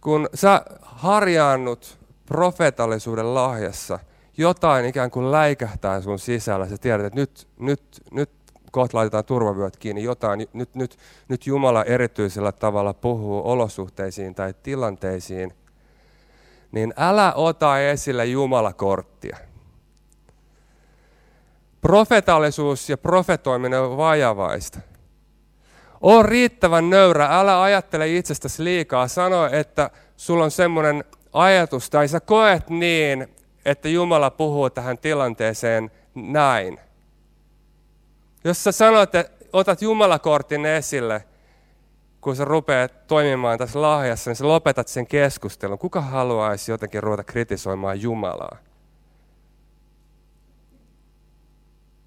kun 0.00 0.28
sä 0.34 0.62
harjaannut 0.82 1.98
profetallisuuden 2.26 3.34
lahjassa, 3.34 3.98
jotain 4.36 4.84
ikään 4.84 5.10
kuin 5.10 5.32
läikähtää 5.32 6.00
sun 6.00 6.18
sisällä, 6.18 6.68
sä 6.68 6.78
tiedät, 6.78 7.06
että 7.06 7.20
nyt, 7.20 7.48
nyt, 7.58 7.82
nyt 8.10 8.30
kohta 8.70 8.98
laitetaan 8.98 9.24
turvavyöt 9.24 9.76
kiinni, 9.76 10.02
jotain, 10.02 10.48
nyt, 10.52 10.74
nyt, 10.74 10.98
nyt 11.28 11.46
Jumala 11.46 11.84
erityisellä 11.84 12.52
tavalla 12.52 12.94
puhuu 12.94 13.50
olosuhteisiin 13.50 14.34
tai 14.34 14.54
tilanteisiin, 14.62 15.52
niin 16.72 16.94
älä 16.96 17.32
ota 17.32 17.80
esille 17.80 18.26
Jumalakorttia. 18.26 19.36
Profetallisuus 21.80 22.90
ja 22.90 22.98
profetoiminen 22.98 23.80
on 23.80 23.96
vajavaista. 23.96 24.80
On 26.00 26.24
riittävän 26.24 26.90
nöyrä, 26.90 27.26
älä 27.26 27.62
ajattele 27.62 28.08
itsestäsi 28.08 28.64
liikaa. 28.64 29.08
Sano, 29.08 29.46
että 29.52 29.90
sulla 30.16 30.44
on 30.44 30.50
semmoinen 30.50 31.04
ajatus 31.32 31.90
tai 31.90 32.08
sä 32.08 32.20
koet 32.20 32.70
niin, 32.70 33.28
että 33.64 33.88
Jumala 33.88 34.30
puhuu 34.30 34.70
tähän 34.70 34.98
tilanteeseen 34.98 35.90
näin. 36.14 36.80
Jos 38.44 38.64
sä 38.64 38.72
sanot, 38.72 39.14
että 39.14 39.34
otat 39.52 39.82
Jumalakortin 39.82 40.66
esille, 40.66 41.24
kun 42.20 42.36
sä 42.36 42.44
rupeat 42.44 43.06
toimimaan 43.06 43.58
tässä 43.58 43.82
lahjassa, 43.82 44.30
niin 44.30 44.36
sä 44.36 44.48
lopetat 44.48 44.88
sen 44.88 45.06
keskustelun. 45.06 45.78
Kuka 45.78 46.00
haluaisi 46.00 46.70
jotenkin 46.70 47.02
ruveta 47.02 47.24
kritisoimaan 47.24 48.00
Jumalaa? 48.00 48.56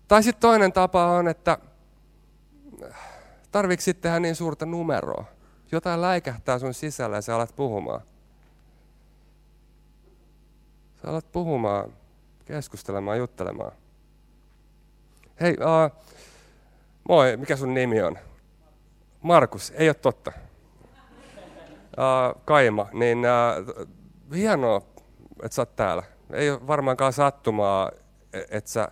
Tai 0.08 0.24
sitten 0.24 0.42
toinen 0.42 0.74
tapa 0.74 1.06
on, 1.06 1.28
että 1.28 1.58
tarvitsetko 3.52 3.86
sitten 3.86 4.02
tehdä 4.02 4.20
niin 4.20 4.36
suurta 4.36 4.66
numeroa. 4.66 5.26
Jotain 5.72 6.02
läikähtää 6.02 6.60
sun 6.60 6.74
sisällä 6.74 7.16
ja 7.16 7.22
sä 7.22 7.36
alat 7.36 7.56
puhumaan. 7.56 8.02
Alat 11.08 11.32
puhumaan, 11.32 11.94
keskustelemaan, 12.46 13.18
juttelemaan. 13.18 13.72
Hei, 15.42 15.52
uh, 15.52 16.04
moi, 17.10 17.38
mikä 17.38 17.56
sun 17.56 17.74
nimi 17.74 18.02
on? 18.02 18.18
Markus, 19.22 19.74
ei 19.76 19.90
ole 19.90 19.94
totta. 19.94 20.32
Uh, 21.98 22.42
Kaima, 22.46 22.88
niin 22.94 23.18
uh, 23.18 23.88
hienoa, 24.36 24.82
että 25.44 25.56
sä 25.56 25.62
oot 25.62 25.76
täällä. 25.76 26.04
Ei 26.34 26.52
ole 26.52 26.68
varmaankaan 26.68 27.14
sattumaa, 27.14 27.92
e-, 28.34 28.44
että 28.50 28.70
sä 28.70 28.88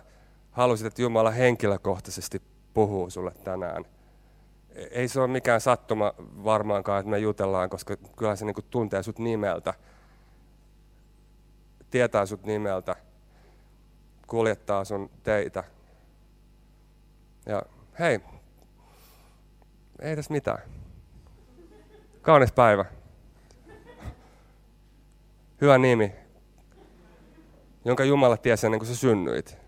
halusit, 0.50 0.86
että 0.86 1.02
Jumala 1.02 1.30
henkilökohtaisesti 1.30 2.42
puhuu 2.74 3.10
sulle 3.10 3.32
tänään. 3.44 3.84
E-, 4.74 4.82
ei 4.82 5.08
se 5.08 5.20
ole 5.20 5.28
mikään 5.28 5.60
sattuma 5.60 6.14
varmaankaan, 6.44 7.00
että 7.00 7.10
me 7.10 7.18
jutellaan, 7.18 7.70
koska 7.70 7.96
kyllä 7.96 8.36
se 8.36 8.44
niin 8.44 8.56
tuntee 8.70 9.02
sut 9.02 9.18
nimeltä 9.18 9.74
tietää 11.90 12.26
sut 12.26 12.46
nimeltä, 12.46 12.96
kuljettaa 14.26 14.84
sun 14.84 15.10
teitä. 15.22 15.64
Ja 17.46 17.62
hei, 17.98 18.20
ei 20.00 20.16
tässä 20.16 20.32
mitään. 20.32 20.58
Kaunis 22.22 22.52
päivä. 22.52 22.84
Hyvä 25.60 25.78
nimi, 25.78 26.12
jonka 27.84 28.04
Jumala 28.04 28.36
tiesi 28.36 28.66
ennen 28.66 28.80
kuin 28.80 28.88
sä 28.88 28.96
synnyit. 28.96 29.58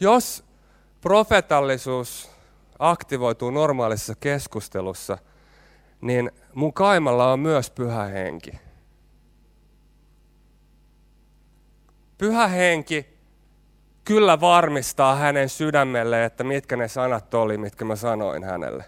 Jos 0.00 0.44
profetallisuus 1.00 2.30
aktivoituu 2.78 3.50
normaalissa 3.50 4.14
keskustelussa, 4.20 5.18
niin 6.00 6.30
mun 6.54 6.72
kaimalla 6.72 7.32
on 7.32 7.40
myös 7.40 7.70
pyhä 7.70 8.04
henki. 8.04 8.50
Pyhä 12.22 12.48
henki 12.48 13.06
kyllä 14.04 14.40
varmistaa 14.40 15.16
hänen 15.16 15.48
sydämelle, 15.48 16.24
että 16.24 16.44
mitkä 16.44 16.76
ne 16.76 16.88
sanat 16.88 17.34
oli, 17.34 17.58
mitkä 17.58 17.84
mä 17.84 17.96
sanoin 17.96 18.44
hänelle. 18.44 18.84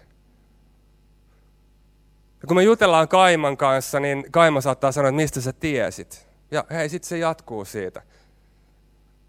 Ja 2.41 2.47
kun 2.47 2.57
me 2.57 2.63
jutellaan 2.63 3.07
Kaiman 3.07 3.57
kanssa, 3.57 3.99
niin 3.99 4.25
Kaima 4.31 4.61
saattaa 4.61 4.91
sanoa, 4.91 5.09
että 5.09 5.15
mistä 5.15 5.41
sä 5.41 5.53
tiesit. 5.53 6.27
Ja 6.51 6.65
hei, 6.71 6.89
sitten 6.89 7.09
se 7.09 7.17
jatkuu 7.17 7.65
siitä. 7.65 8.01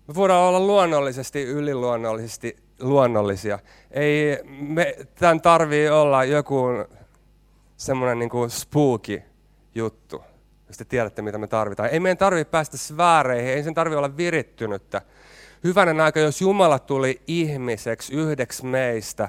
Me 0.07 0.14
voidaan 0.14 0.42
olla 0.42 0.61
luonnollisesti, 0.61 1.42
yliluonnollisesti 1.42 2.57
luonnollisia. 2.81 3.59
Ei 3.90 4.38
me, 4.45 4.95
tämän 5.14 5.40
tarvii 5.40 5.88
olla 5.88 6.25
joku 6.25 6.64
semmoinen 7.77 8.19
niin 8.19 8.51
spooky 8.51 9.23
juttu 9.75 10.25
jos 10.68 10.76
te 10.76 10.85
tiedätte, 10.85 11.22
mitä 11.22 11.38
me 11.38 11.46
tarvitaan. 11.46 11.88
Ei 11.90 12.00
meidän 12.00 12.18
tarvitse 12.18 12.50
päästä 12.50 12.76
sfääreihin, 12.76 13.50
ei 13.50 13.62
sen 13.62 13.74
tarvitse 13.74 13.98
olla 13.98 14.16
virittynyttä. 14.16 15.02
Hyvänen 15.64 16.00
aika, 16.00 16.20
jos 16.20 16.40
Jumala 16.40 16.79
tuli 16.79 17.22
ihmiseksi 17.26 18.14
yhdeksi 18.14 18.66
meistä, 18.66 19.29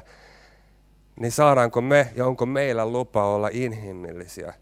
niin 1.19 1.31
saadaanko 1.31 1.81
me 1.81 2.11
ja 2.15 2.25
onko 2.25 2.45
meillä 2.45 2.85
lupa 2.85 3.25
olla 3.25 3.49
inhimillisiä, 3.51 4.53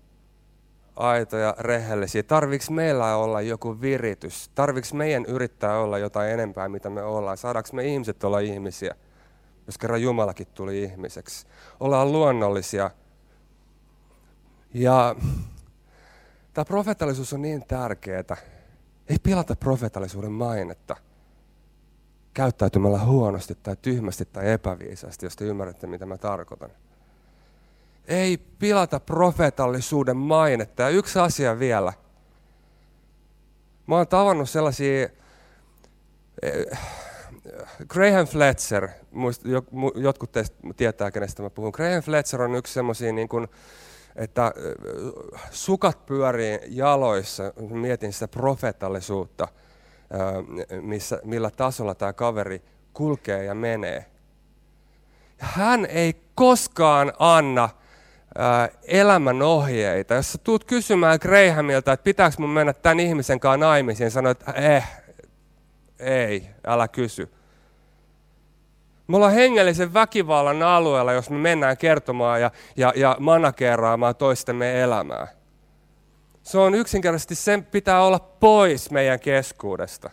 aitoja, 0.96 1.56
rehellisiä? 1.60 2.24
Tarviiko 2.24 2.66
meillä 2.70 3.16
olla 3.16 3.42
joku 3.42 3.82
viritys? 3.82 4.50
Tarviiko 4.56 4.88
meidän 4.94 5.26
yrittää 5.26 5.80
olla 5.80 5.98
jotain 5.98 6.32
enempää, 6.32 6.70
mitä 6.70 6.90
me 6.90 7.02
ollaan? 7.02 7.38
Saadaanko 7.38 7.70
me 7.74 7.86
ihmiset 7.86 8.24
olla 8.24 8.40
ihmisiä, 8.40 8.96
jos 9.68 9.78
kerran 9.78 10.02
Jumalakin 10.02 10.48
tuli 10.54 10.84
ihmiseksi? 10.84 11.48
Ollaan 11.80 12.12
luonnollisia. 12.12 12.92
Ja 14.74 15.16
Tämä 16.56 16.66
profetallisuus 16.66 17.34
on 17.34 17.42
niin 17.42 17.68
tärkeää. 17.68 18.38
Ei 19.10 19.18
pilata 19.24 19.56
profetallisuuden 19.56 20.32
mainetta 20.32 20.96
käyttäytymällä 22.34 23.00
huonosti 23.00 23.56
tai 23.64 23.76
tyhmästi 23.82 24.26
tai 24.26 24.52
epäviisasti, 24.52 25.26
jos 25.26 25.36
te 25.36 25.46
ymmärrätte, 25.46 25.88
mitä 25.88 26.06
mä 26.06 26.18
tarkoitan. 26.18 26.70
Ei 28.08 28.38
pilata 28.38 29.00
profetallisuuden 29.00 30.18
mainetta. 30.18 30.84
Ja 30.84 30.90
yksi 30.90 31.20
asia 31.20 31.60
vielä. 31.60 31.94
Mä 33.88 33.96
oon 33.96 34.08
tavannut 34.08 34.50
sellaisia... 34.50 35.10
Eh, 36.42 36.80
Graham 37.88 38.28
Fletcher, 38.28 38.90
jotkut 39.96 40.32
teistä 40.32 40.58
tietää, 40.78 41.12
kenestä 41.12 41.44
mä 41.44 41.50
puhun. 41.50 41.72
Graham 41.76 42.02
Fletcher 42.02 42.42
on 42.42 42.56
yksi 42.56 42.74
semmoisia 42.74 43.14
niin 43.14 43.30
kuin, 43.30 43.48
että 44.16 44.52
sukat 45.52 46.06
pyörii 46.06 46.60
jaloissa, 46.68 47.54
mietin 47.70 48.14
sitä 48.14 48.28
profetallisuutta, 48.28 49.48
missä, 50.82 51.20
millä 51.24 51.50
tasolla 51.50 51.96
tämä 51.96 52.14
kaveri 52.14 52.62
kulkee 52.94 53.44
ja 53.44 53.56
menee. 53.56 54.06
Hän 55.38 55.86
ei 55.86 56.16
koskaan 56.36 57.14
anna 57.20 57.70
elämän 58.84 59.42
ohjeita. 59.42 60.14
Jos 60.14 60.32
sä 60.32 60.38
tuut 60.38 60.64
kysymään 60.64 61.20
Grahamilta, 61.22 61.94
että 61.94 62.04
pitääkö 62.04 62.36
mun 62.40 62.50
mennä 62.50 62.74
tämän 62.74 63.00
ihmisen 63.00 63.40
kanssa 63.40 63.66
naimisiin, 63.66 64.12
sanoit, 64.12 64.42
että 64.42 64.52
eh, 64.52 64.84
ei, 66.00 66.50
älä 66.68 66.88
kysy. 66.88 67.32
Me 69.08 69.16
ollaan 69.16 69.34
hengellisen 69.34 69.94
väkivallan 69.94 70.64
alueella, 70.64 71.14
jos 71.14 71.30
me 71.30 71.38
mennään 71.38 71.78
kertomaan 71.78 72.42
ja, 72.42 72.52
ja, 72.78 72.94
ja 72.96 73.18
manakeraamaan 73.20 74.16
toistemme 74.16 74.82
elämää. 74.82 75.28
Se 76.44 76.58
on 76.58 76.76
yksinkertaisesti, 76.76 77.36
sen 77.36 77.66
pitää 77.66 78.04
olla 78.04 78.20
pois 78.20 78.92
meidän 78.92 79.20
keskuudesta. 79.20 80.10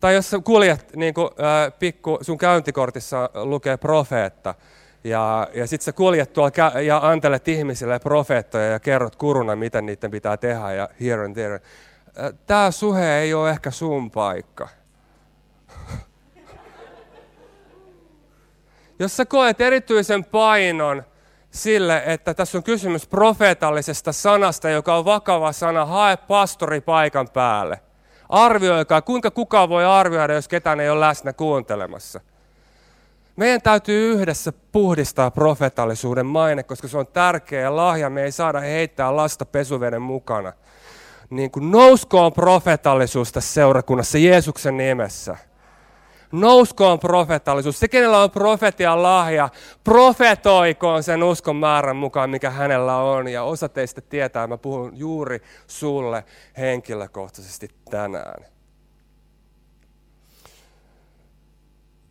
Tai 0.00 0.14
jos 0.14 0.30
sä 0.30 0.38
kuljet, 0.44 0.96
niin 0.96 1.14
kuin, 1.14 1.28
ää, 1.38 1.70
pikku, 1.70 2.18
sun 2.20 2.38
käyntikortissa 2.38 3.30
lukee 3.34 3.76
profeetta, 3.76 4.54
ja, 5.04 5.48
ja 5.54 5.66
sitten 5.66 5.84
sä 5.84 5.92
kuljet 5.92 6.32
tuolla 6.32 6.80
ja 6.80 7.00
antelet 7.02 7.48
ihmisille 7.48 7.98
profeettoja 7.98 8.66
ja 8.66 8.80
kerrot 8.80 9.16
kuruna, 9.16 9.56
miten 9.56 9.86
niiden 9.86 10.10
pitää 10.10 10.36
tehdä 10.36 10.72
ja 10.72 10.88
here 11.00 11.24
and 11.24 11.34
there. 11.34 11.60
Tämä 12.46 12.70
suhe 12.70 13.18
ei 13.18 13.34
ole 13.34 13.50
ehkä 13.50 13.70
sun 13.70 14.10
paikka. 14.10 14.68
Jos 19.00 19.16
sä 19.16 19.26
koet 19.26 19.60
erityisen 19.60 20.24
painon 20.24 21.02
sille, 21.50 22.02
että 22.06 22.34
tässä 22.34 22.58
on 22.58 22.64
kysymys 22.64 23.06
profeetallisesta 23.06 24.12
sanasta, 24.12 24.70
joka 24.70 24.96
on 24.96 25.04
vakava 25.04 25.52
sana, 25.52 25.86
hae 25.86 26.16
pastori 26.16 26.80
paikan 26.80 27.28
päälle. 27.28 27.80
Arvioikaa, 28.28 29.02
kuinka 29.02 29.30
kukaan 29.30 29.68
voi 29.68 29.84
arvioida, 29.84 30.34
jos 30.34 30.48
ketään 30.48 30.80
ei 30.80 30.90
ole 30.90 31.00
läsnä 31.00 31.32
kuuntelemassa. 31.32 32.20
Meidän 33.36 33.62
täytyy 33.62 34.12
yhdessä 34.12 34.52
puhdistaa 34.72 35.30
profetallisuuden 35.30 36.26
maine, 36.26 36.62
koska 36.62 36.88
se 36.88 36.98
on 36.98 37.06
tärkeä 37.06 37.76
lahja. 37.76 38.10
Me 38.10 38.22
ei 38.22 38.32
saada 38.32 38.60
heittää 38.60 39.16
lasta 39.16 39.46
pesuveden 39.46 40.02
mukana. 40.02 40.52
Niin 41.30 41.50
kuin 41.50 41.70
nouskoon 41.70 42.32
profetallisuus 42.32 43.32
tässä 43.32 43.54
seurakunnassa 43.54 44.18
Jeesuksen 44.18 44.76
nimessä. 44.76 45.36
Nouskoon 46.32 46.98
profetallisuus. 46.98 47.80
Se, 47.80 47.88
kenellä 47.88 48.22
on 48.22 48.30
profetian 48.30 49.02
lahja, 49.02 49.48
profetoikoon 49.84 51.02
sen 51.02 51.22
uskon 51.22 51.56
määrän 51.56 51.96
mukaan, 51.96 52.30
mikä 52.30 52.50
hänellä 52.50 52.96
on. 52.96 53.28
Ja 53.28 53.42
osa 53.42 53.68
teistä 53.68 54.00
tietää, 54.00 54.46
mä 54.46 54.58
puhun 54.58 54.92
juuri 54.96 55.42
sulle 55.66 56.24
henkilökohtaisesti 56.58 57.68
tänään. 57.90 58.44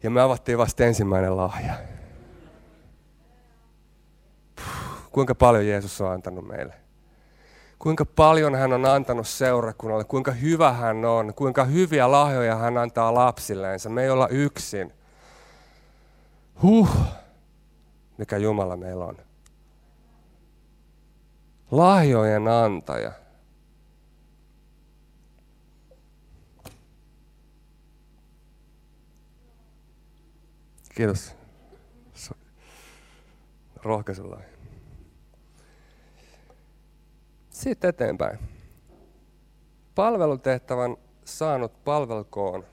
Ja 0.03 0.09
me 0.09 0.21
avattiin 0.21 0.57
vasta 0.57 0.83
ensimmäinen 0.83 1.37
lahja. 1.37 1.73
Puh, 4.55 5.09
kuinka 5.11 5.35
paljon 5.35 5.67
Jeesus 5.67 6.01
on 6.01 6.11
antanut 6.11 6.47
meille? 6.47 6.88
Kuinka 7.79 8.05
paljon 8.05 8.55
hän 8.55 8.73
on 8.73 8.85
antanut 8.85 9.27
seurakunnalle, 9.27 10.03
kuinka 10.03 10.31
hyvä 10.31 10.73
hän 10.73 11.05
on, 11.05 11.33
kuinka 11.33 11.63
hyviä 11.63 12.11
lahjoja 12.11 12.55
hän 12.55 12.77
antaa 12.77 13.13
lapsilleensa. 13.13 13.89
Me 13.89 14.03
ei 14.03 14.09
olla 14.09 14.27
yksin. 14.27 14.93
Huh, 16.61 16.89
mikä 18.17 18.37
Jumala 18.37 18.77
meillä 18.77 19.05
on. 19.05 19.17
Lahjojen 21.71 22.47
antaja. 22.47 23.11
Kiitos. 30.95 31.35
Rohkaisulla. 33.83 34.39
Sitten 37.59 37.89
eteenpäin. 37.89 38.39
Palvelutehtävän 39.95 40.97
saanut 41.25 41.83
palvelkoon. 41.83 42.65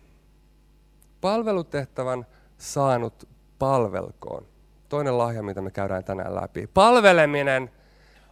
Palvelutehtävän 1.21 2.27
saanut 2.59 3.29
palvelkoon. 3.59 4.47
Toinen 4.89 5.19
lahja, 5.19 5.43
mitä 5.43 5.63
me 5.63 5.71
käydään 5.71 6.05
tänään 6.05 6.35
läpi. 6.35 6.67
Palveleminen 6.67 7.71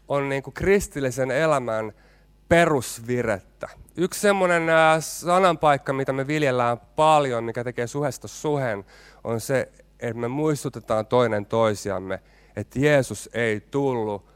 on 0.08 0.28
niin 0.28 0.42
kuin 0.42 0.54
kristillisen 0.54 1.30
elämän 1.30 1.92
perusvirettä. 2.48 3.68
Yksi 3.96 4.20
semmoinen 4.20 4.62
sananpaikka, 5.00 5.92
mitä 5.92 6.12
me 6.12 6.26
viljellään 6.26 6.80
paljon, 6.96 7.44
mikä 7.44 7.64
tekee 7.64 7.86
suhesta 7.86 8.28
suhen, 8.28 8.84
on 9.24 9.40
se, 9.40 9.72
että 10.00 10.20
me 10.20 10.28
muistutetaan 10.28 11.06
toinen 11.06 11.46
toisiamme, 11.46 12.20
että 12.56 12.78
Jeesus 12.78 13.30
ei 13.32 13.60
tullut 13.60 14.33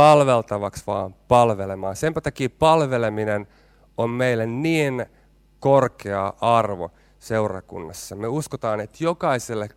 palveltavaksi, 0.00 0.82
vaan 0.86 1.14
palvelemaan. 1.28 1.96
Sen 1.96 2.14
takia 2.14 2.48
palveleminen 2.58 3.46
on 3.96 4.10
meille 4.10 4.46
niin 4.46 5.06
korkea 5.58 6.32
arvo 6.40 6.90
seurakunnassa. 7.18 8.16
Me 8.16 8.28
uskotaan, 8.28 8.80
että 8.80 9.04
jokaiselle 9.04 9.68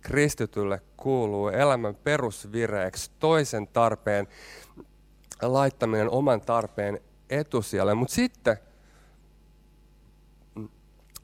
kristitylle 0.00 0.80
kuuluu 0.96 1.48
elämän 1.48 1.94
perusvireeksi 1.94 3.10
toisen 3.18 3.66
tarpeen 3.66 4.28
laittaminen 5.42 6.10
oman 6.10 6.40
tarpeen 6.40 7.00
etusijalle. 7.30 7.94
Mutta 7.94 8.14
sitten 8.14 8.58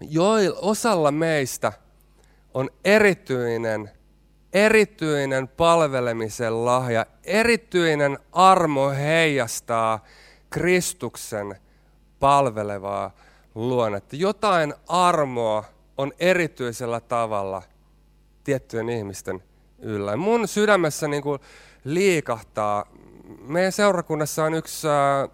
joilla 0.00 0.59
osalla 0.62 1.11
meistä 1.11 1.72
on 2.55 2.70
erityinen, 2.85 3.90
erityinen 4.53 5.49
palvelemisen 5.49 6.65
lahja, 6.65 7.07
erityinen 7.25 8.19
armo 8.33 8.91
heijastaa 8.91 10.05
Kristuksen 10.51 11.57
palvelevaa 12.21 13.11
luonnetta. 13.55 14.17
Jotain 14.17 14.75
armoa 14.89 15.65
on 15.99 16.13
erityisellä 16.19 17.01
tavalla 17.01 17.63
tiettyjen 18.45 18.89
ihmisten 18.89 19.43
yllä. 19.79 20.17
Mun 20.17 20.49
sydämessä 20.49 21.09
niin 21.09 21.23
kuin 21.23 21.41
liikahtaa 21.85 22.85
meidän 23.41 23.73
seurakunnassa 23.73 24.45
on 24.45 24.55
yksi 24.55 24.89
äh, 24.89 25.31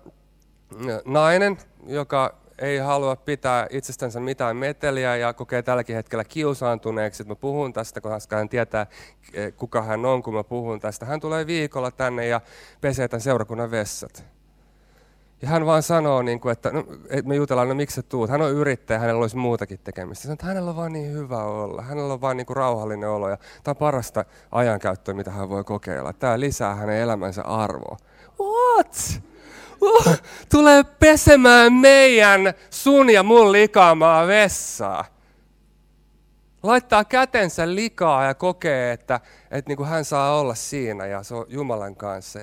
nainen, 1.05 1.59
joka 1.87 2.35
ei 2.59 2.79
halua 2.79 3.17
pitää 3.17 3.67
itsestänsä 3.71 4.21
mitään 4.21 4.57
meteliä 4.57 5.17
ja 5.17 5.33
kokee 5.33 5.63
tälläkin 5.63 5.97
hetkellä 5.97 6.25
kiusaantuneeksi, 6.25 7.23
että 7.23 7.31
mä 7.31 7.37
puhun 7.37 7.73
tästä, 7.73 8.01
koska 8.01 8.37
hän 8.37 8.49
tietää, 8.49 8.87
e, 9.33 9.51
kuka 9.51 9.83
hän 9.83 10.07
on, 10.07 10.23
kun 10.23 10.35
mä 10.35 10.45
puhun 10.45 10.81
tästä. 10.81 11.07
Hän 11.07 11.21
tulee 11.21 11.47
viikolla 11.47 11.91
tänne 11.91 12.27
ja 12.27 12.41
pesee 12.81 13.09
tämän 13.09 13.21
seurakunnan 13.21 13.71
vessat. 13.71 14.25
Ja 15.43 15.49
hän 15.49 15.67
vaan 15.67 15.83
sanoo, 15.83 16.23
niin 16.23 16.41
kuin, 16.41 16.53
että, 16.53 16.71
no, 16.71 16.85
me 17.25 17.35
jutellaan, 17.35 17.69
no 17.69 17.75
miksi 17.75 17.95
sä 17.95 18.03
tuut? 18.03 18.31
Hän 18.31 18.43
on 18.43 18.53
yrittäjä, 18.53 18.99
hänellä 18.99 19.21
olisi 19.21 19.37
muutakin 19.37 19.81
tekemistä. 19.85 20.23
Sanoo, 20.23 20.33
että 20.33 20.47
hänellä 20.47 20.71
on 20.71 20.77
vaan 20.77 20.93
niin 20.93 21.13
hyvä 21.13 21.45
olla. 21.45 21.83
Hänellä 21.83 22.13
on 22.13 22.21
vaan 22.21 22.37
niin 22.37 22.47
kuin 22.47 22.57
rauhallinen 22.57 23.09
olo 23.09 23.29
ja 23.29 23.37
tämä 23.37 23.73
on 23.73 23.77
parasta 23.77 24.25
ajankäyttöä, 24.53 25.15
mitä 25.15 25.31
hän 25.31 25.49
voi 25.49 25.65
kokeilla. 25.65 26.13
Tämä 26.13 26.41
lisää 26.41 26.75
hänen 26.75 26.97
elämänsä 26.97 27.43
arvoa. 27.43 27.97
What? 28.41 29.23
Uh, 29.81 30.17
tulee 30.51 30.85
pesemään 30.85 31.73
meidän 31.73 32.55
sun 32.71 33.11
ja 33.11 33.23
mun 33.23 33.53
likaamaa 33.53 34.27
vessaa. 34.27 35.05
Laittaa 36.63 37.05
kätensä 37.05 37.75
likaa 37.75 38.25
ja 38.25 38.35
kokee, 38.35 38.93
että, 38.93 39.21
että 39.51 39.71
niin 39.71 39.77
kuin 39.77 39.89
hän 39.89 40.05
saa 40.05 40.41
olla 40.41 40.55
siinä 40.55 41.07
ja 41.07 41.23
se 41.23 41.35
on 41.35 41.47
Jumalan 41.49 41.97
kanssa. 41.97 42.39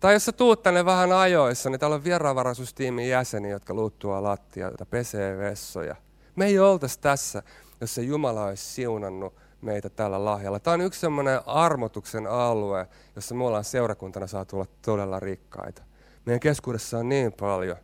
Tai 0.00 0.12
jos 0.12 0.24
sä 0.24 0.32
tuut 0.32 0.62
tänne 0.62 0.84
vähän 0.84 1.12
ajoissa, 1.12 1.70
niin 1.70 1.80
täällä 1.80 1.94
on 1.94 2.04
vieraanvaraisuustiimin 2.04 3.08
jäseniä, 3.08 3.50
jotka 3.50 3.74
luuttua 3.74 4.22
lattialta, 4.22 4.86
pesee 4.86 5.38
vessoja. 5.38 5.96
Me 6.36 6.46
ei 6.46 6.58
oltaisi 6.58 7.00
tässä, 7.00 7.42
jos 7.80 7.94
se 7.94 8.02
Jumala 8.02 8.44
olisi 8.44 8.64
siunannut 8.64 9.34
meitä 9.64 9.90
tällä 9.90 10.24
lahjalla. 10.24 10.60
Tämä 10.60 10.74
on 10.74 10.80
yksi 10.80 11.00
semmoinen 11.00 11.40
armotuksen 11.46 12.26
alue, 12.26 12.86
jossa 13.16 13.34
me 13.34 13.44
ollaan 13.44 13.64
seurakuntana 13.64 14.26
saatu 14.26 14.56
olla 14.56 14.66
todella 14.82 15.20
rikkaita. 15.20 15.82
Meidän 16.26 16.40
keskuudessa 16.40 16.98
on 16.98 17.08
niin 17.08 17.32
paljon. 17.32 17.76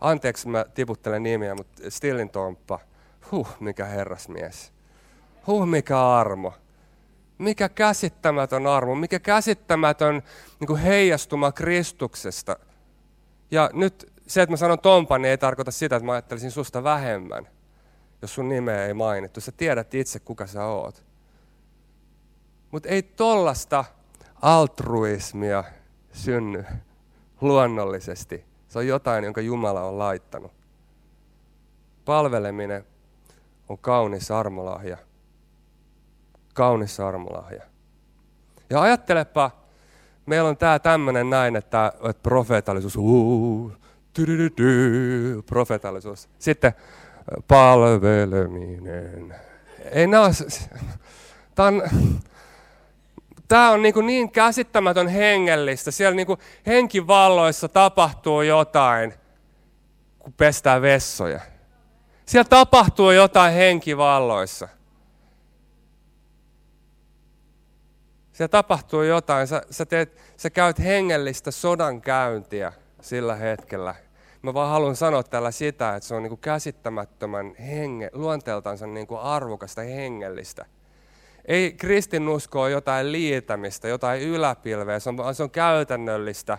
Anteeksi, 0.00 0.48
mä 0.48 0.64
tiputtelen 0.74 1.22
nimiä, 1.22 1.54
mutta 1.54 1.90
Stillin 1.90 2.30
Tomppa. 2.30 2.78
Huh, 3.30 3.48
mikä 3.60 3.84
herrasmies. 3.84 4.72
Huh, 5.46 5.66
mikä 5.66 6.08
armo. 6.10 6.52
Mikä 7.38 7.68
käsittämätön 7.68 8.66
armo, 8.66 8.94
mikä 8.94 9.18
käsittämätön 9.18 10.22
niin 10.60 10.66
kuin 10.66 10.80
heijastuma 10.80 11.52
Kristuksesta. 11.52 12.56
Ja 13.50 13.70
nyt 13.72 14.12
se, 14.26 14.42
että 14.42 14.52
mä 14.52 14.56
sanon 14.56 14.78
Tompa, 14.78 15.18
niin 15.18 15.30
ei 15.30 15.38
tarkoita 15.38 15.70
sitä, 15.70 15.96
että 15.96 16.06
mä 16.06 16.12
ajattelisin 16.12 16.50
susta 16.50 16.84
vähemmän, 16.84 17.48
jos 18.22 18.34
sun 18.34 18.48
nimeä 18.48 18.86
ei 18.86 18.94
mainittu. 18.94 19.40
Sä 19.40 19.52
tiedät 19.52 19.94
itse, 19.94 20.20
kuka 20.20 20.46
sä 20.46 20.64
oot. 20.64 21.05
Mutta 22.70 22.88
ei 22.88 23.02
tollasta 23.02 23.84
altruismia 24.42 25.64
synny 26.12 26.64
luonnollisesti. 27.40 28.44
Se 28.68 28.78
on 28.78 28.86
jotain, 28.86 29.24
jonka 29.24 29.40
Jumala 29.40 29.82
on 29.82 29.98
laittanut. 29.98 30.52
Palveleminen 32.04 32.86
on 33.68 33.78
kaunis 33.78 34.30
armolahja 34.30 34.98
kaunis 36.56 37.00
armolahja. 37.00 37.62
Ja 38.70 38.82
ajattelepa, 38.82 39.50
meillä 40.26 40.48
on 40.48 40.56
tämä 40.56 40.78
tämmöinen 40.78 41.30
näin, 41.30 41.56
että, 41.56 41.92
että 42.08 42.22
profeetallisuus, 42.22 42.96
uu, 42.96 43.72
profeetallisuus. 45.46 46.28
Sitten 46.38 46.72
palveleminen. 47.48 49.34
Ei 49.92 50.06
nämä 50.06 50.30
tämä 51.54 51.68
on, 51.68 51.82
tämä 53.48 53.70
on 53.70 53.82
niin, 53.82 53.94
kuin 53.94 54.06
niin 54.06 54.30
käsittämätön 54.30 55.08
hengellistä. 55.08 55.90
Siellä 55.90 56.16
niin 56.16 56.26
kuin 56.26 56.40
henkivalloissa 56.66 57.68
tapahtuu 57.68 58.42
jotain, 58.42 59.14
kun 60.18 60.32
pestää 60.32 60.82
vessoja. 60.82 61.40
Siellä 62.26 62.48
tapahtuu 62.48 63.10
jotain 63.10 63.54
henkivalloissa. 63.54 64.68
Siellä 68.32 68.48
tapahtuu 68.48 69.02
jotain, 69.02 69.46
sä, 69.46 69.62
sä, 69.70 69.86
teet, 69.86 70.20
sä 70.36 70.50
käyt 70.50 70.78
hengellistä 70.78 71.50
sodan 71.50 72.00
käyntiä 72.00 72.72
sillä 73.00 73.34
hetkellä. 73.36 73.94
Mä 74.42 74.54
vaan 74.54 74.70
haluan 74.70 74.96
sanoa 74.96 75.22
tällä 75.22 75.50
sitä, 75.50 75.96
että 75.96 76.08
se 76.08 76.14
on 76.14 76.22
niin 76.22 76.28
kuin 76.30 76.40
käsittämättömän 76.40 77.54
henge, 77.54 78.10
luonteeltansa 78.12 78.86
niin 78.86 79.06
kuin 79.06 79.20
arvokasta 79.20 79.82
hengellistä. 79.82 80.66
Ei 81.46 81.72
kristinusko 81.72 82.62
ole 82.62 82.70
jotain 82.70 83.12
liitämistä, 83.12 83.88
jotain 83.88 84.22
yläpilveä, 84.22 85.00
se 85.00 85.10
on, 85.10 85.34
se 85.34 85.42
on 85.42 85.50
käytännöllistä 85.50 86.58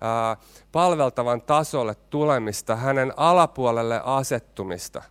ää, 0.00 0.36
palveltavan 0.72 1.42
tasolle 1.42 1.94
tulemista, 2.10 2.76
hänen 2.76 3.12
alapuolelle 3.16 4.00
asettumista. 4.04 5.02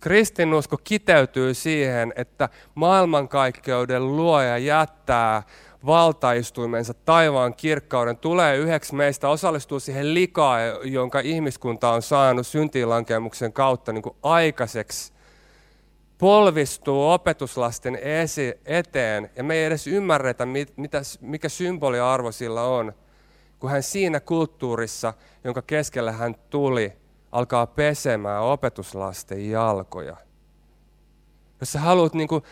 Kristinusko 0.00 0.76
kiteytyy 0.84 1.54
siihen, 1.54 2.12
että 2.16 2.48
maailmankaikkeuden 2.74 4.16
luoja 4.16 4.58
jättää 4.58 5.42
valtaistuimensa 5.86 6.94
taivaan 6.94 7.54
kirkkauden, 7.54 8.16
tulee 8.16 8.56
yhdeksi 8.56 8.94
meistä, 8.94 9.28
osallistuu 9.28 9.80
siihen 9.80 10.14
likaan, 10.14 10.60
jonka 10.82 11.20
ihmiskunta 11.20 11.92
on 11.92 12.02
saanut 12.02 12.46
syntiinlankemuksen 12.46 13.52
kautta 13.52 13.92
niin 13.92 14.02
kuin 14.02 14.16
aikaiseksi, 14.22 15.12
polvistuu 16.18 17.10
opetuslasten 17.10 17.96
esi- 17.96 18.60
eteen, 18.64 19.30
ja 19.36 19.44
me 19.44 19.54
ei 19.54 19.64
edes 19.64 19.86
ymmärretä, 19.86 20.46
mit, 20.46 20.76
mitä, 20.76 21.00
mikä 21.20 21.48
symboliarvo 21.48 22.32
sillä 22.32 22.62
on, 22.62 22.92
kun 23.58 23.70
hän 23.70 23.82
siinä 23.82 24.20
kulttuurissa, 24.20 25.14
jonka 25.44 25.62
keskellä 25.62 26.12
hän 26.12 26.34
tuli, 26.50 26.92
alkaa 27.32 27.66
pesemään 27.66 28.42
opetuslasten 28.42 29.50
jalkoja. 29.50 30.16
Jos 31.60 31.72
sä 31.72 31.80
haluat 31.80 32.14
niin 32.14 32.28
kuin, 32.28 32.42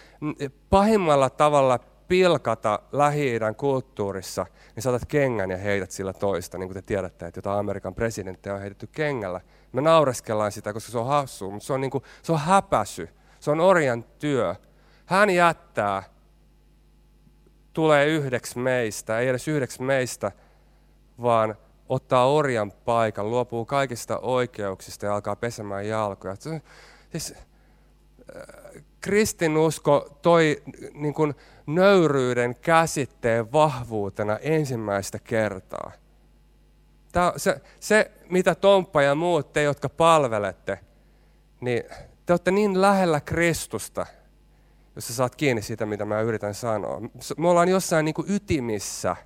pahimmalla 0.70 1.30
tavalla 1.30 1.78
pilkata 2.08 2.78
lähi 2.92 3.38
kulttuurissa, 3.56 4.46
niin 4.74 4.82
saatat 4.82 5.06
kengän 5.08 5.50
ja 5.50 5.56
heität 5.56 5.90
sillä 5.90 6.12
toista, 6.12 6.58
niin 6.58 6.68
kuin 6.68 6.74
te 6.74 6.82
tiedätte, 6.82 7.26
että 7.26 7.38
jota 7.38 7.58
Amerikan 7.58 7.94
presidenttejä 7.94 8.54
on 8.54 8.60
heitetty 8.60 8.88
kengällä. 8.92 9.40
Me 9.72 9.80
naureskellaan 9.80 10.52
sitä, 10.52 10.72
koska 10.72 10.92
se 10.92 10.98
on 10.98 11.06
hassu, 11.06 11.50
mutta 11.50 11.66
se 11.66 11.72
on, 11.72 11.80
niin 11.80 11.90
kuin, 11.90 12.04
se 12.22 12.32
on 12.32 12.38
häpäsy, 12.38 13.08
se 13.46 13.50
on 13.50 13.60
orjan 13.60 14.04
työ. 14.18 14.54
Hän 15.06 15.30
jättää, 15.30 16.02
tulee 17.72 18.06
yhdeksi 18.06 18.58
meistä, 18.58 19.18
ei 19.18 19.28
edes 19.28 19.48
yhdeksi 19.48 19.82
meistä, 19.82 20.32
vaan 21.22 21.56
ottaa 21.88 22.32
orjan 22.32 22.72
paikan, 22.72 23.30
luopuu 23.30 23.64
kaikista 23.64 24.18
oikeuksista 24.18 25.06
ja 25.06 25.14
alkaa 25.14 25.36
pesemään 25.36 25.88
jalkoja. 25.88 26.36
Siis, 27.10 27.34
äh, 27.34 28.82
kristinusko 29.00 30.18
toi 30.22 30.62
niin 30.94 31.14
kuin, 31.14 31.34
nöyryyden 31.66 32.54
käsitteen 32.54 33.52
vahvuutena 33.52 34.38
ensimmäistä 34.38 35.18
kertaa. 35.18 35.92
Tämä, 37.12 37.32
se, 37.36 37.60
se, 37.80 38.10
mitä 38.30 38.54
Tomppa 38.54 39.02
ja 39.02 39.14
muut 39.14 39.52
te, 39.52 39.62
jotka 39.62 39.88
palvelette, 39.88 40.78
niin 41.60 41.84
te 42.26 42.32
olette 42.32 42.50
niin 42.50 42.80
lähellä 42.80 43.20
Kristusta, 43.20 44.06
jos 44.94 45.06
sä 45.08 45.14
saat 45.14 45.36
kiinni 45.36 45.62
siitä, 45.62 45.86
mitä 45.86 46.04
mä 46.04 46.20
yritän 46.20 46.54
sanoa. 46.54 47.00
Me 47.36 47.48
ollaan 47.48 47.68
jossain 47.68 48.04
niin 48.04 48.14
kuin 48.14 48.30
ytimissä. 48.30 49.16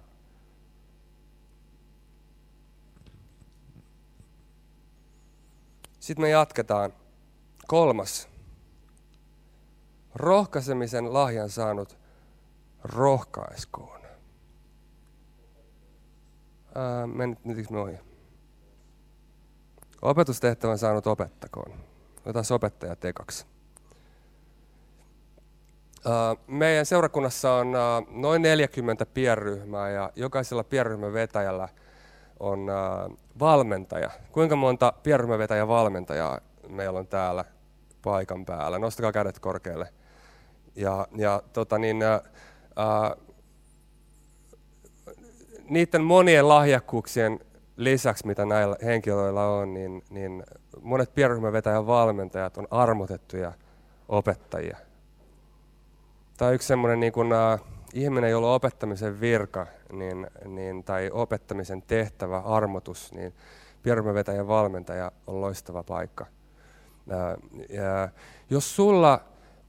Sitten 6.01 6.23
me 6.23 6.29
jatketaan. 6.29 6.93
Kolmas. 7.67 8.29
Rohkaisemisen 10.15 11.13
lahjan 11.13 11.51
saanut 11.51 11.99
rohkaiskoon. 12.85 14.01
Ää, 16.75 17.07
menikö 17.45 17.71
me 17.71 17.79
ohi? 17.79 17.99
Opetustehtävän 20.03 20.79
saanut 20.79 21.07
opettakoon. 21.07 21.90
Otetaan 22.21 22.45
opettajat 22.55 23.05
ekaksi. 23.05 23.47
Meidän 26.47 26.87
seurakunnassa 26.87 27.53
on 27.53 27.73
noin 28.11 28.43
40 28.43 29.07
pienryhmää 29.07 29.91
ja 29.91 30.11
jokaisella 30.17 30.65
pienryhmän 30.65 31.13
vetäjällä 31.13 31.69
on 32.41 32.67
valmentaja. 33.39 34.11
Kuinka 34.33 34.57
monta 34.57 34.93
pienryhmävetäjä 35.03 35.69
valmentajaa 35.69 36.41
meillä 36.69 36.99
on 36.99 37.07
täällä 37.07 37.45
paikan 38.03 38.45
päällä? 38.47 38.79
Nostakaa 38.79 39.13
kädet 39.13 39.39
korkealle. 39.39 39.89
Ja, 40.77 41.09
ja 41.17 41.43
tota 41.53 41.79
niin, 41.79 42.03
ää, 42.03 43.17
niiden 45.69 46.03
monien 46.03 46.49
lahjakkuuksien 46.49 47.41
lisäksi, 47.77 48.27
mitä 48.27 48.45
näillä 48.45 48.77
henkilöillä 48.85 49.47
on, 49.47 49.75
niin, 49.75 50.05
niin 50.11 50.45
monet 50.83 51.15
pienryhmävetäjän 51.15 51.87
valmentajat 51.87 52.59
on 52.59 52.67
armotettuja 52.71 53.53
opettajia. 54.09 54.77
Tai 56.37 56.55
yksi 56.55 56.69
semmoinen 56.69 57.01
niin 57.01 57.13
kuin, 57.13 57.29
ihminen, 57.95 58.31
jolla 58.31 58.49
on 58.49 58.55
opettamisen 58.55 59.21
virka 59.21 59.67
niin, 59.93 60.27
niin, 60.45 60.85
tai 60.85 61.11
opettamisen 61.13 61.83
tehtävä, 61.83 62.39
armotus, 62.39 63.13
niin 63.13 63.35
pienryhmävetäjän 63.83 64.49
valmentaja 64.49 65.13
on 65.27 65.41
loistava 65.41 65.83
paikka. 65.83 66.27
Äh, 67.13 67.63
ja 67.69 68.09
jos 68.51 68.77
sulla 68.77 69.25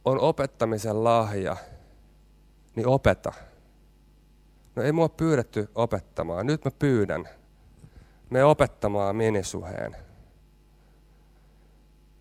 on 0.06 0.20
opettamisen 0.20 1.04
lahja, 1.04 1.56
niin 2.76 2.88
opeta. 2.88 3.34
No 4.76 4.84
ei 4.84 4.92
mua 4.92 5.10
pyydetty 5.10 5.70
opettamaan, 5.76 6.46
nyt 6.46 6.66
mä 6.66 6.72
pyydän. 6.80 7.30
Me 8.30 8.44
opettamaan 8.44 9.16
minisuheen. 9.16 9.96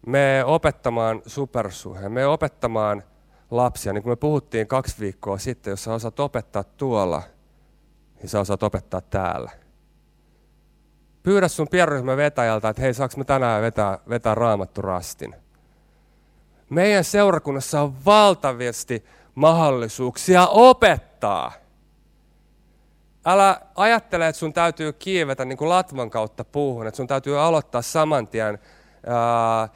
Me 0.06 0.42
opettamaan 0.46 1.22
supersuheen. 1.26 2.12
Me 2.12 2.26
opettamaan 2.26 3.02
lapsia. 3.50 3.92
Niin 3.92 4.02
kuin 4.02 4.12
me 4.12 4.16
puhuttiin 4.16 4.66
kaksi 4.66 4.96
viikkoa 5.00 5.38
sitten, 5.38 5.70
jos 5.70 5.84
sä 5.84 5.94
osaat 5.94 6.20
opettaa 6.20 6.64
tuolla, 6.64 7.22
niin 8.18 8.28
sä 8.28 8.40
osaat 8.40 8.62
opettaa 8.62 9.00
täällä. 9.00 9.50
Pyydä 11.22 11.48
sun 11.48 11.68
pienryhmän 11.68 12.16
vetäjältä, 12.16 12.68
että 12.68 12.82
hei, 12.82 12.94
saaks 12.94 13.16
me 13.16 13.24
tänään 13.24 13.62
vetää, 13.62 13.98
vetää 14.08 14.34
raamattu 14.34 14.82
rastin. 14.82 15.34
Meidän 16.70 17.04
seurakunnassa 17.04 17.80
on 17.80 18.04
valtavasti 18.04 19.04
mahdollisuuksia 19.34 20.46
opettaa. 20.46 21.52
Älä 23.26 23.60
ajattele, 23.74 24.28
että 24.28 24.38
sun 24.38 24.52
täytyy 24.52 24.92
kiivetä 24.92 25.44
niin 25.44 25.58
kuin 25.58 25.68
latvan 25.68 26.10
kautta 26.10 26.44
puuhun, 26.44 26.86
että 26.86 26.96
sun 26.96 27.06
täytyy 27.06 27.40
aloittaa 27.40 27.82
saman 27.82 28.28
tien 28.28 28.58
ää, 29.06 29.68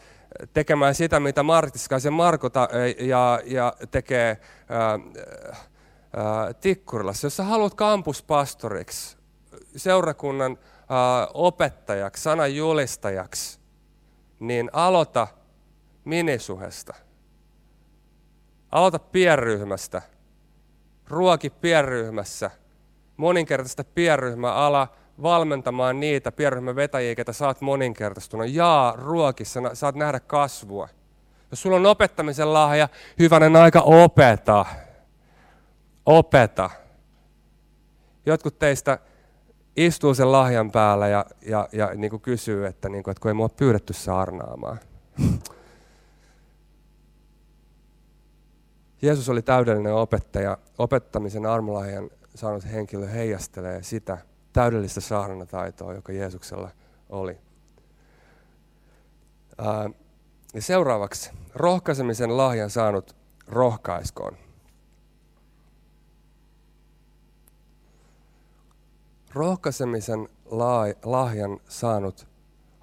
tekemään 0.52 0.94
sitä, 0.94 1.20
mitä 1.20 1.42
Martiskaisen 1.42 2.12
Marko 2.12 2.50
ta, 2.50 2.68
ja, 3.00 3.40
ja 3.44 3.72
tekee 3.90 4.40
ää, 4.68 4.90
ää, 4.90 6.54
Tikkurilassa. 6.54 7.26
Jos 7.26 7.36
sä 7.36 7.44
haluat 7.44 7.74
kampuspastoriksi, 7.74 9.16
seurakunnan 9.76 10.58
ää, 10.88 11.28
opettajaksi, 11.34 12.22
sanan 12.22 12.56
julistajaksi, 12.56 13.60
niin 14.40 14.70
aloita 14.72 15.26
minisuhesta. 16.04 16.94
Aloita 18.72 18.98
pienryhmästä. 18.98 20.02
Ruoki 21.08 21.50
pienryhmässä. 21.50 22.50
Moninkertaista 23.16 23.84
pienryhmää 23.84 24.54
ala 24.54 24.88
valmentamaan 25.22 26.00
niitä 26.00 26.32
pienryhmän 26.32 26.76
vetäjiä, 26.76 27.14
ketä 27.14 27.32
saat 27.32 27.60
moninkertaistuna. 27.60 28.44
Jaa, 28.44 28.94
ruokissa 28.96 29.60
saat 29.74 29.94
nähdä 29.94 30.20
kasvua. 30.20 30.88
Jos 31.50 31.62
sulla 31.62 31.76
on 31.76 31.86
opettamisen 31.86 32.52
lahja, 32.52 32.88
hyvänen 33.18 33.56
aika 33.56 33.80
opeta. 33.80 34.66
Opeta. 36.06 36.70
Jotkut 38.26 38.58
teistä 38.58 38.98
istuu 39.76 40.14
sen 40.14 40.32
lahjan 40.32 40.70
päällä 40.70 41.08
ja, 41.08 41.24
ja, 41.46 41.68
ja 41.72 41.94
niin 41.94 42.10
kuin 42.10 42.22
kysyy, 42.22 42.66
että, 42.66 42.88
niin 42.88 43.02
kuin, 43.02 43.12
että 43.12 43.20
kun 43.20 43.28
ei 43.30 43.34
mua 43.34 43.48
pyydetty 43.48 43.92
saarnaamaan. 43.92 44.78
Jeesus 49.02 49.28
oli 49.28 49.42
täydellinen 49.42 49.94
opettaja. 49.94 50.58
Opettamisen 50.78 51.46
armolahjan 51.46 52.10
saanut 52.34 52.72
henkilö 52.72 53.06
heijastelee 53.06 53.82
sitä 53.82 54.18
täydellistä 54.54 55.00
saarnataitoa, 55.00 55.94
joka 55.94 56.12
Jeesuksella 56.12 56.70
oli. 57.08 57.38
ja 60.54 60.62
seuraavaksi, 60.62 61.30
rohkaisemisen 61.54 62.36
lahjan 62.36 62.70
saanut 62.70 63.16
rohkaiskoon. 63.48 64.36
Rohkaisemisen 69.32 70.28
lahjan 71.04 71.60
saanut 71.68 72.26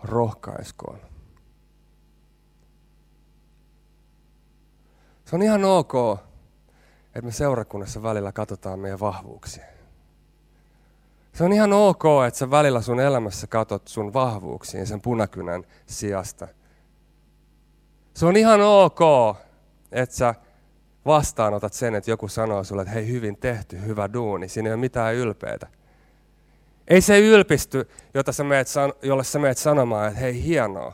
rohkaiskoon. 0.04 1.00
Se 5.26 5.36
on 5.36 5.42
ihan 5.42 5.66
ok, 5.66 5.94
että 7.06 7.22
me 7.22 7.32
seurakunnassa 7.32 8.04
välillä 8.04 8.32
katsotaan 8.32 8.80
meidän 8.80 9.00
vahvuuksia. 9.00 9.81
Se 11.34 11.44
on 11.44 11.54
ihan 11.54 11.74
ok, 11.74 12.04
että 12.28 12.38
sä 12.38 12.52
välillä 12.52 12.82
sun 12.82 13.00
elämässä 13.00 13.48
katot 13.48 13.88
sun 13.88 14.14
vahvuuksiin 14.14 14.88
sen 14.88 15.02
punakynän 15.02 15.64
sijasta. 15.86 16.48
Se 18.14 18.26
on 18.26 18.38
ihan 18.38 18.62
ok, 18.62 19.00
että 19.92 20.16
sä 20.16 20.36
vastaanotat 21.06 21.74
sen, 21.74 21.96
että 21.96 22.12
joku 22.12 22.28
sanoo 22.28 22.64
sulle, 22.64 22.82
että 22.82 22.94
hei 22.94 23.08
hyvin 23.08 23.38
tehty, 23.38 23.82
hyvä 23.86 24.14
duuni, 24.14 24.48
siinä 24.48 24.70
ei 24.70 24.74
ole 24.74 24.80
mitään 24.80 25.16
ylpeitä. 25.16 25.68
Ei 26.88 27.02
se 27.02 27.20
ylpisty, 27.20 27.90
jota 28.14 28.32
sä 28.32 28.44
meet, 28.44 28.68
jolle 29.02 29.24
sä 29.24 29.40
meet 29.40 29.58
sanomaan, 29.58 30.08
että 30.08 30.20
hei 30.20 30.44
hienoa. 30.44 30.94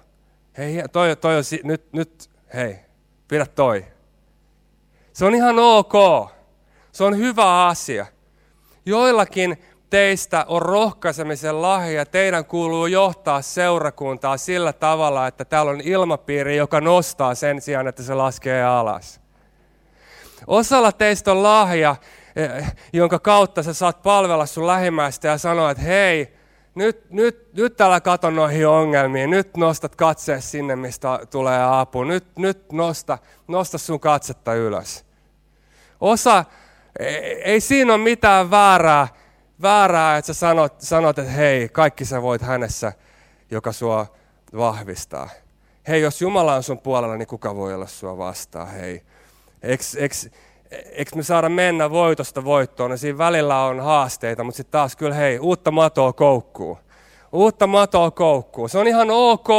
Hei, 0.58 0.84
toi, 0.92 1.16
toi 1.16 1.38
on, 1.38 1.44
nyt, 1.64 1.94
nyt 1.94 2.30
hei, 2.54 2.80
pidä 3.28 3.46
toi. 3.46 3.86
Se 5.14 5.26
on 5.26 5.36
ihan 5.36 5.60
ok. 5.60 5.94
Se 6.92 7.04
on 7.04 7.18
hyvä 7.18 7.68
asia. 7.68 8.06
Joillakin 8.86 9.58
teistä 9.90 10.46
on 10.48 10.62
rohkaisemisen 10.62 11.62
lahja. 11.62 12.06
Teidän 12.06 12.46
kuuluu 12.46 12.86
johtaa 12.86 13.42
seurakuntaa 13.42 14.38
sillä 14.38 14.74
tavalla, 14.74 15.28
että 15.28 15.46
täällä 15.46 15.72
on 15.72 15.82
ilmapiiri, 15.82 16.58
joka 16.58 16.82
nostaa 16.82 17.36
sen 17.36 17.62
sijaan, 17.62 17.88
että 17.88 18.04
se 18.04 18.14
laskee 18.14 18.64
alas. 18.64 19.22
Osalla 20.48 20.92
teistä 20.92 21.32
on 21.32 21.44
lahja, 21.44 21.96
eh, 22.36 22.76
jonka 22.94 23.20
kautta 23.20 23.64
sä 23.64 23.74
saat 23.74 24.02
palvella 24.02 24.46
sun 24.46 24.68
lähimmäistä 24.68 25.28
ja 25.28 25.38
sanoa, 25.38 25.72
että 25.72 25.84
hei, 25.84 26.38
nyt, 26.76 27.12
nyt, 27.12 27.54
nyt 27.54 27.78
täällä 27.78 28.02
katon 28.02 28.36
noihin 28.36 28.68
ongelmiin, 28.68 29.30
nyt 29.30 29.58
nostat 29.58 29.96
katseen 29.96 30.42
sinne, 30.42 30.76
mistä 30.76 31.20
tulee 31.30 31.80
apu, 31.80 32.04
nyt, 32.04 32.38
nyt 32.38 32.72
nosta, 32.72 33.18
nosta 33.48 33.78
sun 33.78 34.00
katsetta 34.00 34.54
ylös. 34.54 35.06
Osa, 36.02 36.46
ei, 37.00 37.42
ei 37.44 37.60
siinä 37.60 37.94
ole 37.94 38.04
mitään 38.04 38.52
väärää, 38.52 39.08
väärää, 39.62 40.18
että 40.18 40.34
sä 40.34 40.40
sanot, 40.40 40.82
sanot, 40.82 41.20
että 41.20 41.32
hei, 41.32 41.70
kaikki 41.70 42.06
sä 42.06 42.22
voit 42.22 42.42
hänessä, 42.42 42.94
joka 43.52 43.72
sua 43.72 44.06
vahvistaa. 44.58 45.30
Hei, 45.88 46.02
jos 46.02 46.22
Jumala 46.22 46.56
on 46.56 46.64
sun 46.64 46.80
puolella, 46.80 47.18
niin 47.18 47.28
kuka 47.28 47.56
voi 47.56 47.74
olla 47.74 47.88
sua 47.88 48.18
vastaan, 48.18 48.68
hei. 48.68 49.02
Eks, 49.62 49.96
eks, 49.96 50.30
eks 50.72 51.16
me 51.16 51.24
saada 51.24 51.50
mennä 51.50 51.90
voitosta 51.90 52.44
voittoon, 52.44 52.92
ja 52.92 52.98
siinä 52.98 53.18
välillä 53.18 53.64
on 53.64 53.80
haasteita, 53.80 54.44
mutta 54.44 54.58
sitten 54.58 54.72
taas 54.72 54.96
kyllä 54.96 55.16
hei, 55.16 55.40
uutta 55.40 55.72
matoa 55.72 56.14
koukkuu. 56.14 56.78
Uutta 57.32 57.68
matoa 57.68 58.12
koukkuu. 58.12 58.68
Se 58.68 58.78
on 58.78 58.88
ihan 58.88 59.12
ok, 59.12 59.50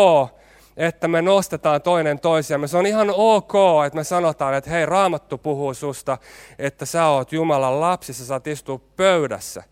että 0.76 1.08
me 1.08 1.22
nostetaan 1.22 1.82
toinen 1.82 2.20
toisiamme. 2.20 2.66
Se 2.68 2.76
on 2.76 2.86
ihan 2.86 3.12
ok, 3.16 3.54
että 3.86 3.96
me 3.96 4.04
sanotaan, 4.04 4.54
että 4.54 4.70
hei, 4.70 4.86
Raamattu 4.86 5.38
puhuu 5.38 5.74
susta, 5.74 6.18
että 6.58 6.86
sä 6.86 7.06
oot 7.06 7.32
Jumalan 7.32 7.80
lapsi, 7.80 8.14
sä 8.14 8.26
saat 8.26 8.46
istua 8.46 8.80
pöydässä. 8.96 9.62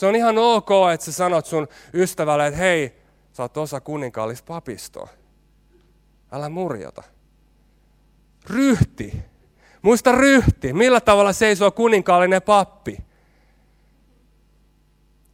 Se 0.00 0.06
on 0.06 0.16
ihan 0.16 0.38
ok, 0.38 0.68
että 0.94 1.06
sä 1.06 1.12
sanot 1.12 1.46
sun 1.46 1.68
ystävälle, 1.94 2.46
että 2.46 2.60
hei, 2.60 2.94
sä 3.32 3.42
oot 3.42 3.56
osa 3.56 3.80
kuninkaallista 3.80 4.46
papistoa. 4.46 5.08
Älä 6.32 6.48
murjota. 6.48 7.02
Ryhti. 8.50 9.22
Muista 9.82 10.12
ryhti. 10.12 10.72
Millä 10.72 11.00
tavalla 11.00 11.32
seisoo 11.32 11.70
kuninkaallinen 11.70 12.42
pappi? 12.42 12.98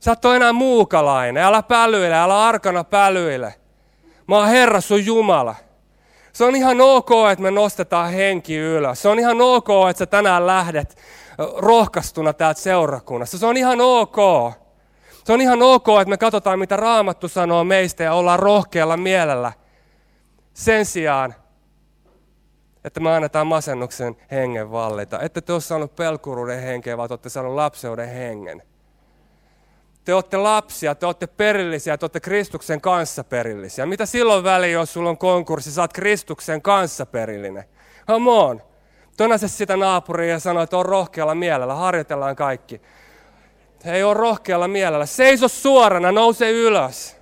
Sä 0.01 0.13
et 0.13 0.25
ole 0.25 0.37
enää 0.37 0.53
muukalainen. 0.53 1.43
Älä 1.43 1.63
pälyile, 1.63 2.15
älä 2.15 2.45
arkana 2.45 2.85
pälyile. 2.85 3.55
Mä 4.27 4.37
oon 4.37 4.49
Herra 4.49 4.81
sun 4.81 5.07
Jumala. 5.07 5.55
Se 6.33 6.45
on 6.45 6.57
ihan 6.57 6.81
ok, 6.81 7.11
että 7.33 7.43
me 7.43 7.51
nostetaan 7.51 8.13
henki 8.13 8.57
ylös. 8.57 9.03
Se 9.03 9.09
on 9.09 9.19
ihan 9.19 9.41
ok, 9.41 9.69
että 9.91 9.99
sä 9.99 10.07
tänään 10.07 10.47
lähdet 10.47 10.97
rohkaistuna 11.57 12.33
täältä 12.33 12.61
seurakunnasta. 12.61 13.39
Se 13.39 13.47
on 13.47 13.57
ihan 13.57 13.81
ok. 13.81 14.17
Se 15.25 15.33
on 15.33 15.41
ihan 15.41 15.63
ok, 15.63 15.89
että 15.89 16.11
me 16.11 16.17
katsotaan, 16.17 16.59
mitä 16.59 16.77
Raamattu 16.77 17.29
sanoo 17.29 17.65
meistä 17.65 18.05
ja 18.05 18.15
ollaan 18.15 18.39
rohkealla 18.39 18.97
mielellä. 18.97 19.53
Sen 20.55 20.87
sijaan, 20.87 21.35
että 22.85 23.01
me 23.01 23.17
annetaan 23.17 23.47
masennuksen 23.47 24.17
hengen 24.31 24.71
vallita. 24.71 25.21
Ette 25.21 25.41
te 25.41 25.53
ole 25.53 25.61
saanut 25.61 25.97
pelkuruuden 25.97 26.63
henkeä, 26.63 26.97
vaan 26.97 27.09
te 27.09 27.13
olette 27.13 27.29
saanut 27.29 27.55
lapseuden 27.55 28.09
hengen. 28.09 28.63
Te 30.05 30.15
olette 30.15 30.37
lapsia, 30.37 30.95
te 30.95 31.07
olette 31.07 31.27
perillisiä, 31.27 31.99
te 31.99 32.05
olette 32.05 32.21
Kristuksen 32.21 32.81
kanssa 32.81 33.25
perillisiä. 33.25 33.87
Mitä 33.87 34.07
silloin 34.07 34.45
väliin, 34.45 34.73
jos 34.73 34.93
sulla 34.93 35.11
on 35.11 35.19
konkurssi, 35.19 35.81
oot 35.81 35.93
Kristuksen 35.93 36.63
kanssa 36.63 37.07
perillinen? 37.07 37.65
Come 38.07 38.31
on. 38.31 38.63
Tönäse 39.17 39.49
sitä 39.49 39.77
naapuria 39.77 40.33
ja 40.33 40.41
sano, 40.41 40.63
että 40.63 40.77
on 40.77 40.87
rohkealla 40.87 41.35
mielellä, 41.35 41.75
harjoitellaan 41.75 42.37
kaikki. 42.37 42.81
Ei 43.85 44.03
ole 44.03 44.15
rohkealla 44.15 44.69
mielellä. 44.69 45.07
Seiso 45.07 45.49
suorana, 45.49 46.13
nouse 46.13 46.51
ylös. 46.51 47.17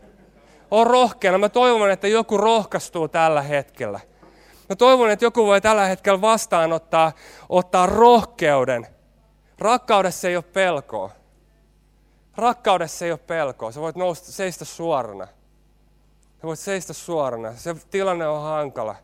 On 0.71 0.87
rohkeana. 0.87 1.39
Mä 1.39 1.49
toivon, 1.49 1.91
että 1.91 2.09
joku 2.09 2.39
rohkaistuu 2.39 3.09
tällä 3.09 3.43
hetkellä. 3.43 4.01
Mä 4.69 4.77
toivon, 4.77 5.11
että 5.11 5.25
joku 5.25 5.47
voi 5.47 5.61
tällä 5.61 5.87
hetkellä 5.87 6.21
vastaanottaa 6.21 7.13
ottaa 7.49 7.87
rohkeuden. 7.87 8.87
Rakkaudessa 9.59 10.29
ei 10.29 10.37
ole 10.37 10.45
pelkoa. 10.53 11.11
Rakkaudessa 12.37 13.05
ei 13.05 13.11
ole 13.11 13.19
pelkoa. 13.19 13.73
Sä 13.73 13.81
voit 13.81 13.97
nousta, 13.97 14.33
seistä 14.33 14.65
suorana. 14.65 15.27
Sä 16.41 16.43
voit 16.43 16.59
seistä 16.59 16.93
suorana. 16.93 17.53
Se 17.57 17.75
tilanne 17.91 18.27
on 18.29 18.43
hankala. 18.43 18.97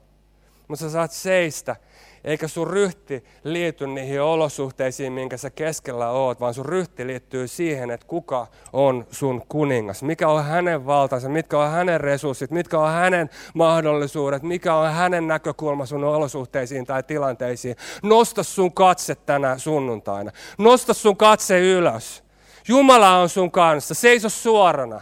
Mutta 0.69 0.83
sä 0.83 0.91
saat 0.91 1.13
seistä 1.13 1.77
eikä 2.25 2.49
sun 2.49 2.67
ryhti 2.67 3.25
liity 3.45 3.87
niihin 3.87 4.23
olosuhteisiin, 4.23 5.13
minkä 5.13 5.37
sä 5.37 5.51
keskellä 5.51 6.11
oot, 6.11 6.41
vaan 6.41 6.55
sun 6.55 6.67
ryhti 6.67 7.07
liittyy 7.07 7.49
siihen, 7.49 7.91
että 7.91 8.07
kuka 8.07 8.47
on 8.73 9.07
sun 9.11 9.43
kuningas, 9.49 10.03
mikä 10.03 10.29
on 10.29 10.45
hänen 10.45 10.87
valtansa, 10.87 11.29
mitkä 11.29 11.59
on 11.59 11.71
hänen 11.71 12.01
resurssit, 12.01 12.51
mitkä 12.51 12.79
on 12.79 12.91
hänen 12.91 13.31
mahdollisuudet, 13.55 14.43
mikä 14.43 14.75
on 14.75 14.93
hänen 14.93 15.29
näkökulma 15.29 15.87
sun 15.87 16.05
olosuhteisiin 16.05 16.87
tai 16.87 17.03
tilanteisiin. 17.03 17.77
Nosta 18.03 18.43
sun 18.43 18.73
katse 18.73 19.15
tänä 19.15 19.59
sunnuntaina. 19.59 20.31
Nosta 20.59 20.95
sun 20.95 21.17
katse 21.17 21.61
ylös. 21.61 22.25
Jumala 22.69 23.17
on 23.17 23.29
sun 23.29 23.51
kanssa. 23.51 23.95
Seiso 23.95 24.29
suorana. 24.29 25.01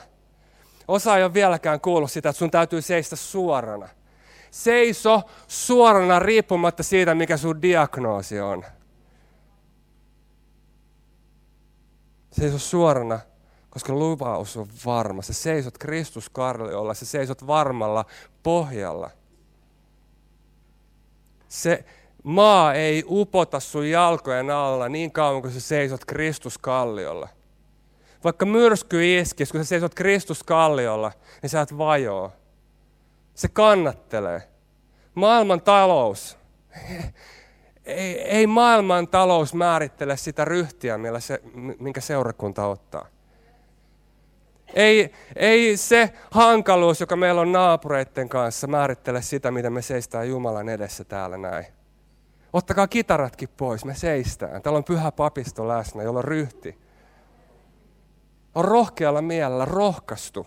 Osa 0.88 1.16
ei 1.16 1.24
ole 1.24 1.34
vieläkään 1.34 1.80
kuullut 1.80 2.12
sitä, 2.12 2.28
että 2.28 2.38
sun 2.38 2.50
täytyy 2.50 2.82
seistä 2.82 3.16
suorana. 3.16 3.88
Seiso 4.50 5.22
suorana 5.48 6.18
riippumatta 6.18 6.82
siitä, 6.82 7.14
mikä 7.14 7.36
sun 7.36 7.62
diagnoosi 7.62 8.40
on. 8.40 8.64
Seiso 12.32 12.58
suorana, 12.58 13.18
koska 13.70 13.92
lupaus 13.92 14.56
on 14.56 14.68
varma. 14.86 15.22
Sä 15.22 15.32
seisot 15.32 15.78
Kristus 15.78 16.30
Karliolla, 16.30 16.94
sä 16.94 17.06
seisot 17.06 17.46
varmalla 17.46 18.04
pohjalla. 18.42 19.10
Se 21.48 21.84
maa 22.24 22.74
ei 22.74 23.04
upota 23.06 23.60
sun 23.60 23.90
jalkojen 23.90 24.50
alla 24.50 24.88
niin 24.88 25.12
kauan 25.12 25.42
kuin 25.42 25.54
sä 25.54 25.60
seisot 25.60 26.04
Kristus 26.04 26.58
Kalliolla. 26.58 27.28
Vaikka 28.24 28.46
myrsky 28.46 29.18
iskisi, 29.18 29.52
kun 29.52 29.60
sä 29.60 29.68
seisot 29.68 29.94
Kristus 29.94 30.42
Kalliolla, 30.42 31.12
niin 31.42 31.50
sä 31.50 31.60
et 31.60 31.78
vajoa. 31.78 32.32
Se 33.38 33.48
kannattelee. 33.48 34.42
Maailman 35.14 35.60
talous. 35.60 36.38
Ei, 37.84 38.20
ei 38.20 38.46
maailman 38.46 39.08
talous 39.08 39.54
määrittele 39.54 40.16
sitä 40.16 40.44
ryhtiä, 40.44 40.98
millä 40.98 41.20
se, 41.20 41.40
minkä 41.78 42.00
seurakunta 42.00 42.66
ottaa. 42.66 43.06
Ei, 44.74 45.12
ei 45.36 45.76
se 45.76 46.12
hankaluus, 46.30 47.00
joka 47.00 47.16
meillä 47.16 47.40
on 47.40 47.52
naapureiden 47.52 48.28
kanssa, 48.28 48.66
määrittele 48.66 49.22
sitä, 49.22 49.50
mitä 49.50 49.70
me 49.70 49.82
seistään 49.82 50.28
Jumalan 50.28 50.68
edessä 50.68 51.04
täällä 51.04 51.38
näin. 51.38 51.66
Ottakaa 52.52 52.88
kitaratkin 52.88 53.48
pois, 53.56 53.84
me 53.84 53.94
seistään. 53.94 54.62
Täällä 54.62 54.76
on 54.78 54.84
pyhä 54.84 55.12
papisto 55.12 55.68
läsnä, 55.68 56.02
jolla 56.02 56.18
on 56.18 56.24
ryhti. 56.24 56.78
On 58.54 58.64
rohkealla 58.64 59.22
mielellä 59.22 59.64
rohkaistu. 59.64 60.46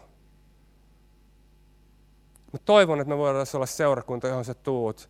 Mä 2.53 2.59
toivon, 2.65 2.99
että 3.01 3.09
me 3.09 3.17
voidaan 3.17 3.45
olla 3.53 3.65
seurakunta, 3.65 4.27
johon 4.27 4.45
sä 4.45 4.53
tuut. 4.53 5.09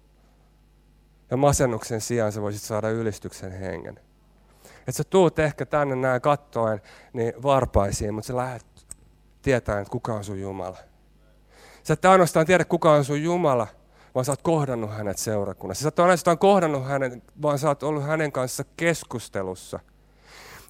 Ja 1.32 1.38
masennuksen 1.38 2.02
sijaan 2.02 2.32
sä 2.32 2.42
voisit 2.42 2.62
saada 2.62 2.90
ylistyksen 2.90 3.52
hengen. 3.52 4.00
Että 4.80 4.92
sä 4.92 5.04
tuut 5.04 5.40
ehkä 5.40 5.66
tänne 5.66 5.96
näin 5.96 6.22
kattoen 6.22 6.82
niin 7.14 7.34
varpaisiin, 7.44 8.14
mutta 8.14 8.28
sä 8.28 8.36
lähdet 8.36 8.66
tietämään, 9.42 9.82
että 9.82 9.92
kuka 9.92 10.14
on 10.14 10.24
sun 10.24 10.40
Jumala. 10.40 10.78
Sä 11.84 11.94
et 11.94 12.06
ainoastaan 12.06 12.46
tiedä, 12.46 12.66
kuka 12.66 12.92
on 12.94 13.06
sun 13.06 13.24
Jumala, 13.24 13.68
vaan 14.16 14.26
sä 14.26 14.32
oot 14.32 14.42
kohdannut 14.42 14.92
hänet 14.92 15.18
seurakunnassa. 15.18 15.84
Sä 15.84 15.88
et 15.88 16.00
ainoastaan 16.00 16.38
kohdannut 16.38 16.86
hänet, 16.86 17.14
vaan 17.42 17.60
sä 17.60 17.68
oot 17.68 17.84
ollut 17.84 18.04
hänen 18.04 18.32
kanssa 18.32 18.64
keskustelussa– 18.78 19.80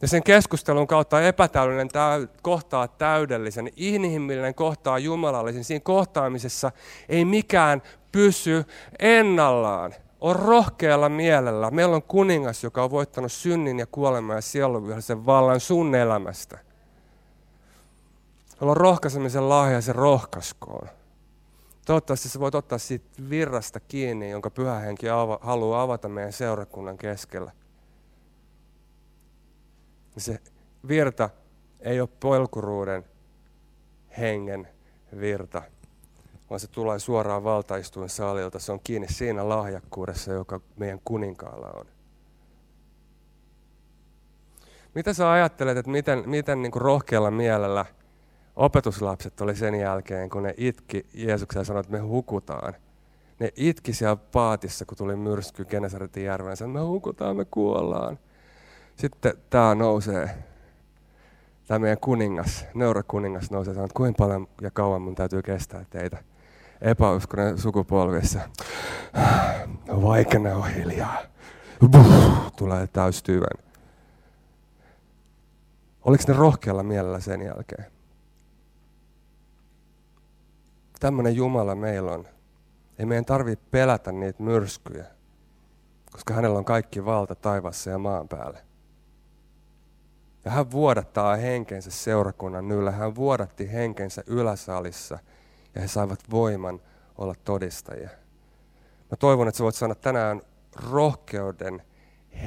ja 0.01 0.07
sen 0.07 0.23
keskustelun 0.23 0.87
kautta 0.87 1.21
epätäydellinen 1.21 1.87
täy, 1.87 2.27
kohtaa 2.41 2.87
täydellisen, 2.87 3.69
inhimillinen 3.75 4.55
kohtaa 4.55 4.99
jumalallisen. 4.99 5.63
Siinä 5.63 5.83
kohtaamisessa 5.83 6.71
ei 7.09 7.25
mikään 7.25 7.81
pysy 8.11 8.65
ennallaan. 8.99 9.93
On 10.21 10.35
rohkealla 10.35 11.09
mielellä. 11.09 11.71
Meillä 11.71 11.95
on 11.95 12.03
kuningas, 12.03 12.63
joka 12.63 12.83
on 12.83 12.91
voittanut 12.91 13.31
synnin 13.31 13.79
ja 13.79 13.85
kuoleman 13.85 14.35
ja 14.35 14.41
sielunvihollisen 14.41 15.25
vallan 15.25 15.59
sun 15.59 15.95
elämästä. 15.95 16.59
Meillä 18.59 18.71
on 18.71 18.77
rohkaisemisen 18.77 19.49
lahja 19.49 19.81
se 19.81 19.93
rohkaskoon. 19.93 20.87
Toivottavasti 21.85 22.29
sä 22.29 22.39
voit 22.39 22.55
ottaa 22.55 22.77
siitä 22.77 23.05
virrasta 23.29 23.79
kiinni, 23.79 24.29
jonka 24.29 24.49
pyhä 24.49 24.79
henki 24.79 25.09
ava, 25.09 25.39
haluaa 25.41 25.81
avata 25.81 26.09
meidän 26.09 26.33
seurakunnan 26.33 26.97
keskellä 26.97 27.51
niin 30.15 30.23
se 30.23 30.39
virta 30.87 31.29
ei 31.79 32.01
ole 32.01 32.09
polkuruuden 32.19 33.05
hengen 34.17 34.67
virta, 35.19 35.61
vaan 36.49 36.59
se 36.59 36.67
tulee 36.67 36.99
suoraan 36.99 37.43
valtaistuin 37.43 38.09
salilta. 38.09 38.59
Se 38.59 38.71
on 38.71 38.79
kiinni 38.83 39.07
siinä 39.11 39.49
lahjakkuudessa, 39.49 40.31
joka 40.31 40.61
meidän 40.75 40.99
kuninkaalla 41.05 41.71
on. 41.75 41.85
Mitä 44.95 45.13
sä 45.13 45.31
ajattelet, 45.31 45.77
että 45.77 45.91
miten, 45.91 46.29
miten 46.29 46.61
niin 46.61 46.71
kuin 46.71 46.81
rohkealla 46.81 47.31
mielellä 47.31 47.85
opetuslapset 48.55 49.41
oli 49.41 49.55
sen 49.55 49.75
jälkeen, 49.75 50.29
kun 50.29 50.43
ne 50.43 50.53
itki 50.57 51.05
Jeesuksen 51.13 51.59
ja 51.59 51.63
sanoi, 51.63 51.79
että 51.79 51.91
me 51.91 51.99
hukutaan. 51.99 52.73
Ne 53.39 53.51
itki 53.55 53.93
siellä 53.93 54.15
paatissa, 54.15 54.85
kun 54.85 54.97
tuli 54.97 55.15
myrsky 55.15 55.65
Genesaretin 55.65 56.23
järveen, 56.23 56.53
että 56.53 56.67
me 56.67 56.79
hukutaan, 56.79 57.37
me 57.37 57.45
kuollaan. 57.45 58.19
Sitten 59.01 59.33
tämä 59.49 59.75
nousee, 59.75 60.29
tämä 61.67 61.79
meidän 61.79 61.97
kuningas, 61.97 62.65
neurakuningas 62.73 63.51
nousee 63.51 63.71
ja 63.71 63.75
sanoo, 63.75 63.85
että 63.85 63.97
kuinka 63.97 64.17
paljon 64.17 64.47
ja 64.61 64.71
kauan 64.71 65.01
mun 65.01 65.15
täytyy 65.15 65.41
kestää 65.41 65.85
teitä 65.89 66.23
epäuskonen 66.81 67.57
sukupolvissa. 67.57 68.39
Vaikka 69.87 70.39
ne 70.39 70.53
on 70.53 70.67
hiljaa. 70.67 71.17
Buh, 71.91 72.51
tulee 72.55 72.87
täystyvän. 72.87 73.65
Oliko 76.03 76.23
ne 76.27 76.33
rohkealla 76.33 76.83
mielellä 76.83 77.19
sen 77.19 77.41
jälkeen? 77.41 77.85
Tämmöinen 80.99 81.35
Jumala 81.35 81.75
meillä 81.75 82.11
on. 82.11 82.27
Ei 82.99 83.05
meidän 83.05 83.25
tarvitse 83.25 83.65
pelätä 83.71 84.11
niitä 84.11 84.43
myrskyjä, 84.43 85.05
koska 86.11 86.33
hänellä 86.33 86.57
on 86.57 86.65
kaikki 86.65 87.05
valta 87.05 87.35
taivassa 87.35 87.89
ja 87.89 87.97
maan 87.97 88.27
päällä. 88.27 88.70
Ja 90.45 90.51
hän 90.51 90.71
vuodattaa 90.71 91.35
henkensä 91.35 91.91
seurakunnan 91.91 92.71
yllä. 92.71 92.91
Hän 92.91 93.15
vuodatti 93.15 93.71
henkensä 93.71 94.23
yläsalissa 94.27 95.19
ja 95.75 95.81
he 95.81 95.87
saivat 95.87 96.19
voiman 96.31 96.79
olla 97.17 97.35
todistajia. 97.45 98.09
Mä 99.11 99.17
toivon, 99.19 99.47
että 99.47 99.57
sä 99.57 99.63
voit 99.63 99.75
sanoa 99.75 99.95
tänään 99.95 100.41
rohkeuden 100.91 101.81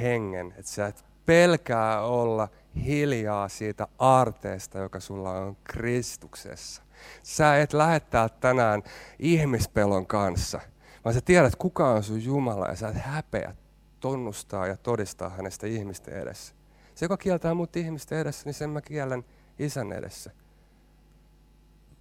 hengen, 0.01 0.53
että 0.57 0.71
sä 0.71 0.87
et 0.87 1.05
pelkää 1.25 2.01
olla 2.01 2.47
hiljaa 2.85 3.49
siitä 3.49 3.87
aarteesta, 3.99 4.79
joka 4.79 4.99
sulla 4.99 5.31
on 5.31 5.57
Kristuksessa. 5.63 6.83
Sä 7.23 7.57
et 7.57 7.73
lähettää 7.73 8.29
tänään 8.29 8.83
ihmispelon 9.19 10.07
kanssa, 10.07 10.59
vaan 11.05 11.13
sä 11.13 11.21
tiedät, 11.21 11.55
kuka 11.55 11.89
on 11.89 12.03
sun 12.03 12.23
Jumala 12.23 12.67
ja 12.67 12.75
sä 12.75 12.87
et 12.87 12.95
häpeä 12.95 13.55
tunnustaa 13.99 14.67
ja 14.67 14.77
todistaa 14.77 15.29
hänestä 15.29 15.67
ihmisten 15.67 16.13
edessä. 16.13 16.55
Se, 16.95 17.05
joka 17.05 17.17
kieltää 17.17 17.53
mut 17.53 17.75
ihmisten 17.75 18.17
edessä, 18.17 18.45
niin 18.45 18.53
sen 18.53 18.69
mä 18.69 18.81
kiellän 18.81 19.23
isän 19.59 19.91
edessä. 19.91 20.31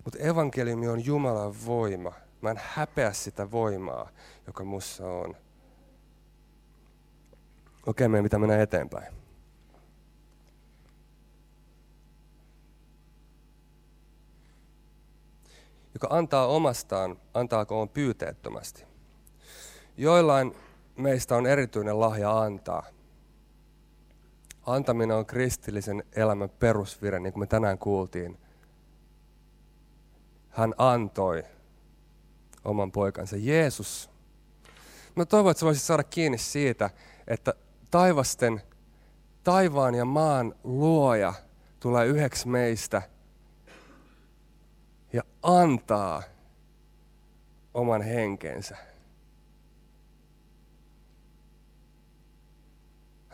Mutta 0.05 0.19
evankeliumi 0.19 0.89
on 0.89 1.05
Jumalan 1.05 1.55
voima. 1.67 2.13
Mä 2.41 2.51
en 2.51 2.61
häpeä 2.63 3.13
sitä 3.13 3.51
voimaa, 3.51 4.09
joka 4.47 4.65
mussa 4.65 5.07
on. 5.07 5.37
Okei, 7.87 8.09
meidän 8.09 8.25
pitää 8.25 8.39
mennä 8.39 8.63
eteenpäin. 8.63 9.25
joka 15.95 16.09
antaa 16.11 16.47
omastaan, 16.47 17.17
antaako 17.35 17.81
on 17.81 17.89
pyyteettömästi. 17.89 18.85
Joillain 19.97 20.57
meistä 20.97 21.37
on 21.37 21.47
erityinen 21.47 22.01
lahja 22.01 22.41
antaa. 22.41 22.87
Antaminen 24.67 25.17
on 25.17 25.27
kristillisen 25.27 26.05
elämän 26.13 26.51
perusvire, 26.51 27.21
niin 27.21 27.33
kuin 27.33 27.41
me 27.41 27.47
tänään 27.47 27.79
kuultiin. 27.79 28.39
Hän 30.49 30.75
antoi 30.79 31.43
oman 32.65 32.93
poikansa. 32.93 33.37
Jeesus. 33.37 34.11
Mä 35.15 35.25
toivon, 35.25 35.51
että 35.51 35.61
sä 35.61 35.67
voisit 35.67 35.83
saada 35.83 36.05
kiinni 36.05 36.39
siitä, 36.39 36.91
että 37.27 37.55
taivasten, 37.91 38.63
taivaan 39.45 39.95
ja 39.95 40.05
maan 40.05 40.55
luoja 40.65 41.35
tulee 41.81 42.07
yhdeksi 42.07 42.49
meistä– 42.49 43.03
ja 45.15 45.23
antaa 45.43 46.23
oman 47.75 48.03
henkensä. 48.03 48.77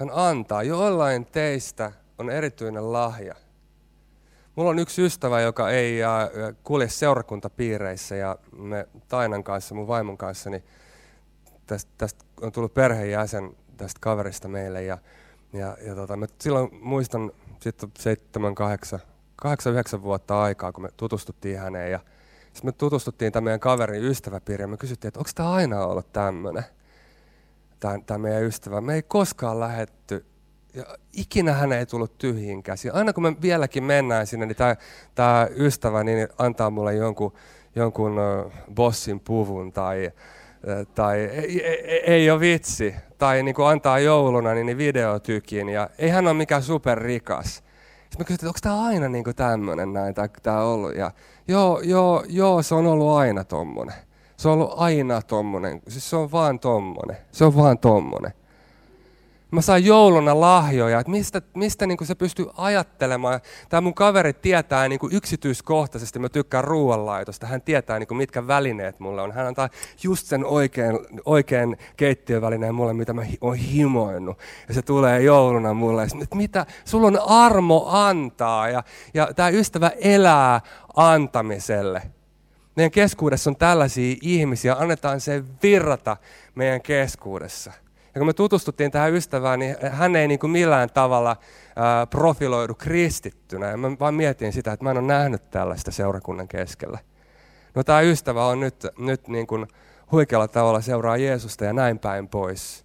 Hän 0.00 0.10
antaa. 0.12 0.62
Jollain 0.62 1.26
teistä 1.26 1.92
on 2.18 2.30
erityinen 2.30 2.92
lahja. 2.92 3.34
Mulla 4.56 4.70
on 4.70 4.78
yksi 4.78 5.02
ystävä, 5.02 5.40
joka 5.40 5.70
ei 5.70 6.00
kulje 6.64 6.88
seurakuntapiireissä 6.88 8.16
ja 8.16 8.38
me 8.52 8.88
Tainan 9.08 9.44
kanssa, 9.44 9.74
mun 9.74 9.86
vaimon 9.86 10.18
kanssa, 10.18 10.50
niin 10.50 10.64
tästä, 11.66 11.90
tästä 11.98 12.24
on 12.40 12.52
tullut 12.52 12.74
perheenjäsen 12.74 13.56
tästä 13.76 13.98
kaverista 14.00 14.48
meille. 14.48 14.82
Ja, 14.82 14.98
ja, 15.52 15.76
ja 15.86 15.94
tota, 15.94 16.16
mä 16.16 16.26
silloin 16.38 16.68
muistan 16.80 17.32
sitten 17.60 17.92
seitsemän, 17.98 18.54
kahdeksan, 18.54 19.00
8-9 19.98 20.02
vuotta 20.02 20.42
aikaa, 20.42 20.72
kun 20.72 20.82
me 20.82 20.88
tutustuttiin 20.96 21.58
häneen. 21.58 21.90
Ja 21.92 22.00
sitten 22.42 22.68
me 22.68 22.72
tutustuttiin 22.72 23.32
tämän 23.32 23.44
meidän 23.44 23.60
kaverin 23.60 24.04
ystäväpiiriin 24.04 24.64
ja 24.64 24.68
me 24.68 24.76
kysyttiin, 24.76 25.08
että 25.08 25.20
onko 25.20 25.30
tämä 25.34 25.52
aina 25.52 25.86
ollut 25.86 26.12
tämmöinen, 26.12 26.64
tämä 27.80 28.18
meidän 28.18 28.42
ystävä. 28.42 28.80
Me 28.80 28.94
ei 28.94 29.02
koskaan 29.02 29.60
lähetty 29.60 30.26
ja 30.74 30.84
ikinä 31.12 31.52
hän 31.52 31.72
ei 31.72 31.86
tullut 31.86 32.18
tyhjiin 32.18 32.62
käsiin. 32.62 32.94
Aina 32.94 33.12
kun 33.12 33.22
me 33.22 33.36
vieläkin 33.42 33.84
mennään 33.84 34.26
sinne, 34.26 34.46
niin 34.46 34.56
tämä, 35.14 35.48
ystävä 35.56 36.04
niin 36.04 36.28
antaa 36.38 36.70
mulle 36.70 36.94
jonkun, 36.94 37.32
jonkun 37.74 38.16
bossin 38.74 39.20
puvun 39.20 39.72
tai, 39.72 40.10
tai 40.94 41.18
ei, 41.18 41.66
ei, 41.66 42.00
ei 42.06 42.30
ole 42.30 42.40
vitsi. 42.40 42.94
Tai 43.18 43.42
niin 43.42 43.54
kuin 43.54 43.68
antaa 43.68 43.98
jouluna 43.98 44.54
niin 44.54 44.78
videotykin. 44.78 45.68
Ja 45.68 45.90
ei 45.98 46.08
hän 46.08 46.26
ole 46.26 46.34
mikään 46.34 46.62
superrikas. 46.62 47.54
Sitten 47.54 48.18
mä 48.18 48.24
kysyin, 48.24 48.48
onko 48.48 48.58
tämä 48.62 48.84
aina 48.84 49.08
niin 49.08 49.24
tämmöinen 49.36 49.92
näin, 49.92 50.14
tämä 50.42 50.62
ollut. 50.62 50.94
Ja 50.94 51.10
joo, 51.48 51.80
joo, 51.80 52.24
joo, 52.28 52.62
se 52.62 52.74
on 52.74 52.86
ollut 52.86 53.16
aina 53.16 53.44
tommonen. 53.44 54.09
Se 54.40 54.48
on 54.48 54.54
ollut 54.54 54.74
aina 54.76 55.22
tommonen. 55.22 55.82
Siis 55.88 56.10
se 56.10 56.16
on 56.16 56.32
vaan 56.32 56.60
tommonen. 56.60 57.16
Se 57.32 57.44
on 57.44 57.56
vaan 57.56 57.78
tommonen 57.78 58.32
mä 59.50 59.60
sain 59.60 59.84
jouluna 59.84 60.40
lahjoja, 60.40 61.00
että 61.00 61.10
mistä, 61.10 61.42
mistä 61.54 61.86
niin 61.86 62.06
se 62.06 62.14
pystyy 62.14 62.46
ajattelemaan. 62.56 63.40
Tämä 63.68 63.80
mun 63.80 63.94
kaveri 63.94 64.32
tietää 64.32 64.88
niin 64.88 64.98
kuin 64.98 65.14
yksityiskohtaisesti, 65.14 66.18
mä 66.18 66.28
tykkään 66.28 66.64
ruoanlaitosta, 66.64 67.46
hän 67.46 67.62
tietää 67.62 67.98
niin 67.98 68.06
kuin 68.06 68.18
mitkä 68.18 68.46
välineet 68.46 69.00
mulle 69.00 69.22
on. 69.22 69.32
Hän 69.32 69.46
antaa 69.46 69.68
just 70.02 70.26
sen 70.26 70.44
oikein, 70.44 70.98
oikein 71.24 71.76
keittiövälineen 71.96 72.74
mulle, 72.74 72.92
mitä 72.92 73.12
mä 73.12 73.22
oon 73.40 73.56
himoinut. 73.56 74.38
Ja 74.68 74.74
se 74.74 74.82
tulee 74.82 75.22
jouluna 75.22 75.74
mulle. 75.74 76.02
Että 76.22 76.36
mitä, 76.36 76.66
sulla 76.84 77.06
on 77.06 77.18
armo 77.26 77.86
antaa 77.88 78.68
ja, 78.68 78.82
ja 79.14 79.34
tämä 79.34 79.48
ystävä 79.48 79.90
elää 80.00 80.60
antamiselle. 80.96 82.02
Meidän 82.80 82.90
keskuudessa 82.90 83.50
on 83.50 83.56
tällaisia 83.56 84.16
ihmisiä, 84.22 84.74
annetaan 84.74 85.20
se 85.20 85.44
virrata 85.62 86.16
meidän 86.54 86.82
keskuudessa. 86.82 87.72
Ja 88.14 88.18
kun 88.18 88.26
me 88.26 88.32
tutustuttiin 88.32 88.90
tähän 88.90 89.14
ystävään, 89.14 89.58
niin 89.58 89.76
hän 89.90 90.16
ei 90.16 90.28
niin 90.28 90.38
kuin 90.38 90.50
millään 90.50 90.90
tavalla 90.94 91.36
profiloidu 92.10 92.74
kristittynä. 92.74 93.70
Ja 93.70 93.76
mä 93.76 93.88
vaan 94.00 94.14
mietin 94.14 94.52
sitä, 94.52 94.72
että 94.72 94.84
mä 94.84 94.90
en 94.90 94.98
ole 94.98 95.06
nähnyt 95.06 95.50
tällaista 95.50 95.90
seurakunnan 95.90 96.48
keskellä. 96.48 96.98
No 97.74 97.84
tämä 97.84 98.00
ystävä 98.00 98.46
on 98.46 98.60
nyt, 98.60 98.86
nyt 98.98 99.28
niin 99.28 99.46
kuin 99.46 99.66
huikealla 100.12 100.48
tavalla 100.48 100.80
seuraa 100.80 101.16
Jeesusta 101.16 101.64
ja 101.64 101.72
näin 101.72 101.98
päin 101.98 102.28
pois. 102.28 102.84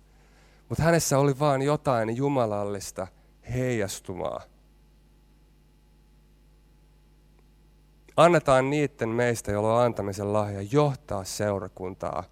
Mutta 0.70 0.84
hänessä 0.84 1.20
oli 1.20 1.40
vaan 1.40 1.62
jotain 1.62 2.18
jumalallista 2.18 3.08
heijastumaa. 3.54 4.42
Annetaan 8.18 8.70
niiden 8.70 9.10
meistä, 9.10 9.52
joilla 9.52 9.76
on 9.76 9.86
antamisen 9.86 10.34
lahja, 10.34 10.62
johtaa 10.62 11.24
seurakuntaa 11.24 12.24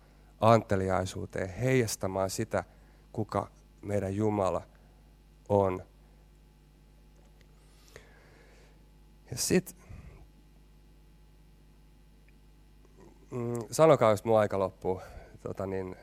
anteliaisuuteen, 0.42 1.50
heijastamaan 1.50 2.30
sitä, 2.30 2.64
kuka 3.12 3.48
meidän 3.82 4.16
Jumala 4.16 4.62
on. 5.50 5.84
Ja 9.32 9.38
sitten, 9.38 9.76
mm, 13.32 13.60
sanokaa, 13.72 14.12
jos 14.12 14.24
mun 14.24 14.40
aika 14.40 14.60
loppuu. 14.60 15.02
Tota 15.42 15.66
niin, 15.66 15.96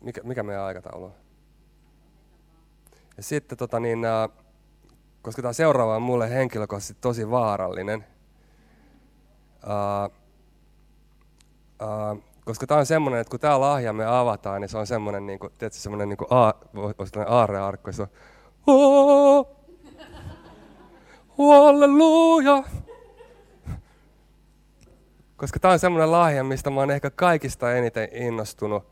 mikä, 0.00 0.20
mikä 0.24 0.42
meidän 0.42 0.64
aikataulu 0.64 1.04
on? 1.04 1.14
Ja 3.16 3.22
sitten, 3.22 3.58
tota 3.58 3.80
niin, 3.80 4.04
äh, 4.04 4.28
koska 5.22 5.42
tämä 5.42 5.52
seuraava 5.52 5.96
on 5.96 6.02
mulle 6.02 6.30
henkilökohtaisesti 6.30 7.00
tosi 7.00 7.30
vaarallinen, 7.30 8.06
äh, 9.64 10.10
äh, 11.82 12.18
koska 12.44 12.66
tämä 12.66 12.80
on 12.80 12.86
semmoinen, 12.86 13.20
että 13.20 13.30
kun 13.30 13.40
tämä 13.40 13.60
lahja 13.60 13.92
me 13.92 14.06
avataan, 14.06 14.60
niin 14.60 14.68
se 14.68 14.78
on 14.78 14.86
semmoinen, 14.86 15.26
niin 15.26 15.38
kuin, 15.38 15.52
tiedätkö, 15.58 15.80
semmoinen 15.80 16.08
niin 16.08 16.16
kuin 16.16 16.28
a, 16.30 16.52
aarrearkku, 17.26 17.92
se 17.92 18.02
on 18.02 19.46
halleluja. 21.38 22.62
Koska 25.36 25.58
tämä 25.58 25.72
on 25.72 25.78
semmoinen 25.78 26.12
lahja, 26.12 26.44
mistä 26.44 26.70
mä 26.70 26.80
oon 26.80 26.90
ehkä 26.90 27.10
kaikista 27.10 27.72
eniten 27.72 28.08
innostunut, 28.12 28.86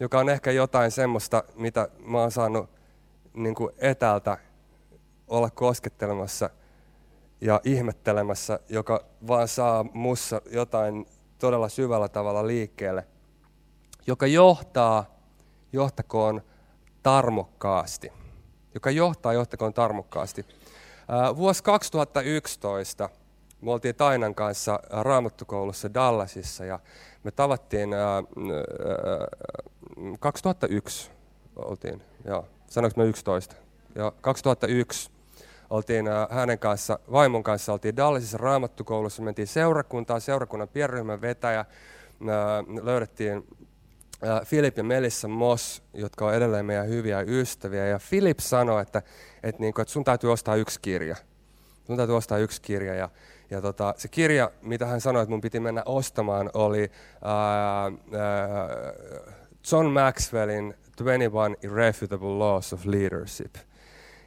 joka 0.00 0.18
on 0.18 0.28
ehkä 0.28 0.50
jotain 0.50 0.90
semmoista, 0.90 1.44
mitä 1.56 1.88
mä 2.04 2.18
oon 2.18 2.30
saanut 2.30 2.70
niin 3.34 3.54
kuin 3.54 3.74
etäältä 3.78 4.38
olla 5.28 5.50
koskettelemassa 5.50 6.50
ja 7.40 7.60
ihmettelemässä, 7.64 8.60
joka 8.68 9.04
vaan 9.28 9.48
saa 9.48 9.84
mussa 9.94 10.42
jotain 10.50 11.06
todella 11.38 11.68
syvällä 11.68 12.08
tavalla 12.08 12.46
liikkeelle, 12.46 13.06
joka 14.06 14.26
johtaa, 14.26 15.04
johtakoon 15.72 16.42
tarmokkaasti. 17.02 18.12
Joka 18.74 18.90
johtaa, 18.90 19.32
johtakoon 19.32 19.74
tarmokkaasti. 19.74 20.46
Vuosi 21.36 21.62
2011 21.62 23.08
me 23.60 23.72
oltiin 23.72 23.94
Tainan 23.94 24.34
kanssa 24.34 24.80
raamattukoulussa 24.90 25.94
Dallasissa 25.94 26.64
ja 26.64 26.78
me 27.24 27.30
tavattiin 27.30 27.94
ää, 27.94 28.14
ää, 28.14 28.22
2001 30.20 31.10
oltiin, 31.56 32.02
joo, 32.24 32.46
sanoinko 32.66 33.00
me 33.00 33.08
11? 33.08 33.56
Joo, 33.94 34.10
2001 34.20 35.10
oltiin 35.70 36.08
ää, 36.08 36.28
hänen 36.30 36.58
kanssa, 36.58 36.98
vaimon 37.12 37.42
kanssa 37.42 37.72
oltiin 37.72 37.96
Dallasissa 37.96 38.38
raamattukoulussa, 38.38 39.22
mentiin 39.22 39.48
seurakuntaan, 39.48 40.20
seurakunnan 40.20 40.68
pienryhmän 40.68 41.20
vetäjä, 41.20 41.58
ää, 41.58 42.64
löydettiin 42.82 43.44
Filip 44.44 44.76
ja 44.78 44.84
Melissa 44.84 45.28
Moss, 45.28 45.82
jotka 45.94 46.26
on 46.26 46.34
edelleen 46.34 46.66
meidän 46.66 46.88
hyviä 46.88 47.20
ystäviä. 47.20 47.86
Ja 47.86 47.98
Filip 47.98 48.38
sanoi, 48.38 48.82
että, 48.82 49.02
että, 49.42 49.60
niin 49.60 49.74
kuin, 49.74 49.82
että 49.82 49.92
sun 49.92 50.04
täytyy 50.04 50.32
ostaa 50.32 50.56
yksi 50.56 50.80
kirja. 50.80 51.16
Sun 51.86 51.96
täytyy 51.96 52.16
ostaa 52.16 52.38
yksi 52.38 52.62
kirja. 52.62 52.94
Ja, 52.94 53.08
ja 53.50 53.60
tota, 53.60 53.94
se 53.96 54.08
kirja, 54.08 54.50
mitä 54.62 54.86
hän 54.86 55.00
sanoi, 55.00 55.22
että 55.22 55.30
mun 55.30 55.40
piti 55.40 55.60
mennä 55.60 55.82
ostamaan, 55.86 56.50
oli 56.54 56.90
ää, 57.22 57.84
ää, 57.84 57.92
John 59.72 59.86
Maxwellin 59.86 60.74
21 60.96 61.66
Irrefutable 61.66 62.38
Laws 62.38 62.72
of 62.72 62.86
Leadership. 62.86 63.54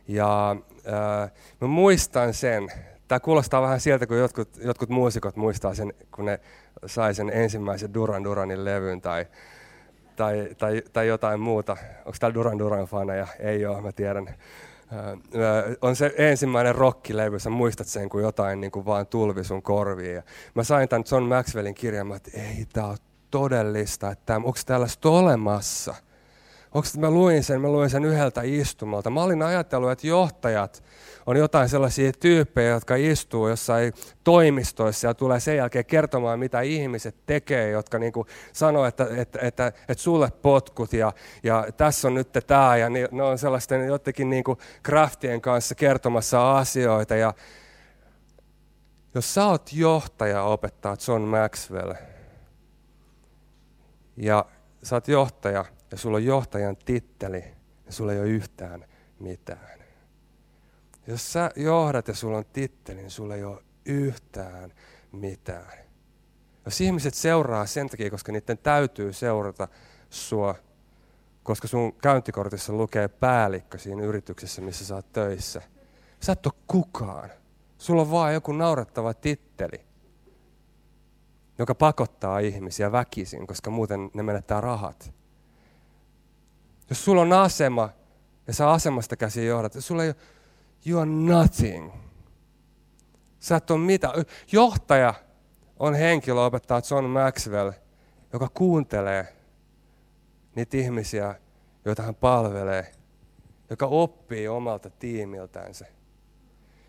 Ja 0.07 0.55
ää, 0.85 1.29
mä 1.61 1.67
muistan 1.67 2.33
sen, 2.33 2.71
tämä 3.07 3.19
kuulostaa 3.19 3.61
vähän 3.61 3.79
sieltä, 3.79 4.07
kun 4.07 4.17
jotkut, 4.17 4.49
jotkut 4.63 4.89
muusikot 4.89 5.35
muistaa 5.35 5.73
sen, 5.73 5.93
kun 6.11 6.25
ne 6.25 6.39
sai 6.85 7.13
sen 7.13 7.29
ensimmäisen 7.29 7.93
Duran 7.93 8.23
Duranin 8.23 8.65
levyn 8.65 9.01
tai, 9.01 9.25
tai, 10.15 10.49
tai, 10.57 10.81
tai 10.93 11.07
jotain 11.07 11.39
muuta. 11.39 11.77
Onko 11.97 12.17
täällä 12.19 12.33
Duran 12.33 12.59
Duran 12.59 12.85
faneja? 12.85 13.27
Ei 13.39 13.65
ole, 13.65 13.81
mä 13.81 13.91
tiedän. 13.91 14.35
on 15.81 15.95
se 15.95 16.13
ensimmäinen 16.17 16.75
rockilevy, 16.75 17.39
sä 17.39 17.49
muistat 17.49 17.87
sen, 17.87 18.09
kun 18.09 18.21
jotain 18.21 18.61
niin 18.61 18.71
kuin 18.71 18.85
vaan 18.85 19.07
tulvi 19.07 19.43
sun 19.43 19.61
korviin. 19.61 20.15
Ja 20.15 20.23
mä 20.55 20.63
sain 20.63 20.89
tämän 20.89 21.03
John 21.11 21.23
Maxwellin 21.23 21.75
kirjan, 21.75 22.15
että 22.15 22.31
ei, 22.33 22.65
tää 22.73 22.85
on 22.85 22.97
todellista, 23.31 24.11
että 24.11 24.35
onko 24.35 24.59
tällaista 24.65 25.09
olemassa– 25.09 25.95
Onko 26.73 26.87
mä 26.97 27.11
luin 27.11 27.43
sen, 27.43 27.61
mä 27.61 27.67
luin 27.67 27.89
sen 27.89 28.05
yhdeltä 28.05 28.41
istumalta. 28.43 29.09
Mä 29.09 29.23
olin 29.23 29.41
ajatellut, 29.41 29.91
että 29.91 30.07
johtajat 30.07 30.83
on 31.25 31.37
jotain 31.37 31.69
sellaisia 31.69 32.11
tyyppejä, 32.19 32.69
jotka 32.69 32.95
istuu 32.95 33.47
jossain 33.47 33.93
toimistoissa 34.23 35.07
ja 35.07 35.13
tulee 35.13 35.39
sen 35.39 35.57
jälkeen 35.57 35.85
kertomaan, 35.85 36.39
mitä 36.39 36.61
ihmiset 36.61 37.15
tekee, 37.25 37.69
jotka 37.69 37.99
niin 37.99 38.13
sanoo, 38.53 38.85
että, 38.85 39.07
että, 39.15 39.39
että, 39.41 39.67
että 39.67 40.03
sulle 40.03 40.31
potkut 40.41 40.93
ja, 40.93 41.13
ja 41.43 41.67
tässä 41.77 42.07
on 42.07 42.13
nyt 42.13 42.29
tämä 42.47 42.77
ja 42.77 42.89
ne 42.89 43.23
on 43.23 43.37
sellaisten 43.37 43.87
jotenkin 43.87 44.29
niin 44.29 44.43
kraftien 44.83 45.41
kanssa 45.41 45.75
kertomassa 45.75 46.57
asioita. 46.57 47.15
Ja 47.15 47.33
jos 49.15 49.33
sä 49.33 49.45
oot 49.45 49.73
johtaja, 49.73 50.43
opettaa 50.43 50.97
John 51.07 51.21
Maxwell, 51.21 51.93
ja 54.17 54.45
sä 54.83 54.95
oot 54.95 55.07
johtaja, 55.07 55.65
ja 55.93 55.97
sulla 55.97 56.17
on 56.17 56.25
johtajan 56.25 56.77
titteli, 56.77 57.43
ja 57.85 57.91
sulla 57.91 58.13
ei 58.13 58.19
ole 58.19 58.27
yhtään 58.27 58.85
mitään. 59.19 59.79
Jos 61.07 61.33
sä 61.33 61.51
johdat 61.55 62.07
ja 62.07 62.15
sulla 62.15 62.37
on 62.37 62.45
titteli, 62.53 62.97
niin 62.97 63.11
sulla 63.11 63.35
ei 63.35 63.43
ole 63.43 63.63
yhtään 63.85 64.73
mitään. 65.11 65.73
Jos 66.65 66.81
ihmiset 66.81 67.13
seuraa 67.13 67.65
sen 67.65 67.89
takia, 67.89 68.09
koska 68.09 68.31
niiden 68.31 68.57
täytyy 68.57 69.13
seurata 69.13 69.67
sua, 70.09 70.55
koska 71.43 71.67
sun 71.67 71.93
käyntikortissa 71.93 72.73
lukee 72.73 73.07
päällikkö 73.07 73.77
siinä 73.77 74.03
yrityksessä, 74.03 74.61
missä 74.61 74.85
sä 74.85 74.95
oot 74.95 75.11
töissä. 75.11 75.61
Sä 76.19 76.31
et 76.31 76.45
ole 76.45 76.53
kukaan. 76.67 77.29
Sulla 77.77 78.01
on 78.01 78.11
vaan 78.11 78.33
joku 78.33 78.51
naurettava 78.51 79.13
titteli, 79.13 79.85
joka 81.57 81.75
pakottaa 81.75 82.39
ihmisiä 82.39 82.91
väkisin, 82.91 83.47
koska 83.47 83.69
muuten 83.69 84.09
ne 84.13 84.23
menettää 84.23 84.61
rahat. 84.61 85.22
Jos 86.89 87.05
sulla 87.05 87.21
on 87.21 87.33
asema 87.33 87.89
ja 88.47 88.53
sä 88.53 88.71
asemasta 88.71 89.15
käsin 89.15 89.47
johdat, 89.47 89.73
sulla 89.79 90.03
ei 90.03 90.09
ole, 90.09 90.15
you 90.85 90.99
are 90.99 91.09
nothing. 91.09 91.91
Sä 93.39 93.55
et 93.55 93.71
ole 93.71 93.79
mitä. 93.79 94.13
Johtaja 94.51 95.13
on 95.79 95.95
henkilö, 95.95 96.41
opettaa 96.41 96.81
John 96.91 97.05
Maxwell, 97.05 97.71
joka 98.33 98.49
kuuntelee 98.53 99.35
niitä 100.55 100.77
ihmisiä, 100.77 101.35
joita 101.85 102.03
hän 102.03 102.15
palvelee, 102.15 102.91
joka 103.69 103.85
oppii 103.85 104.47
omalta 104.47 104.89
tiimiltänsä 104.89 105.85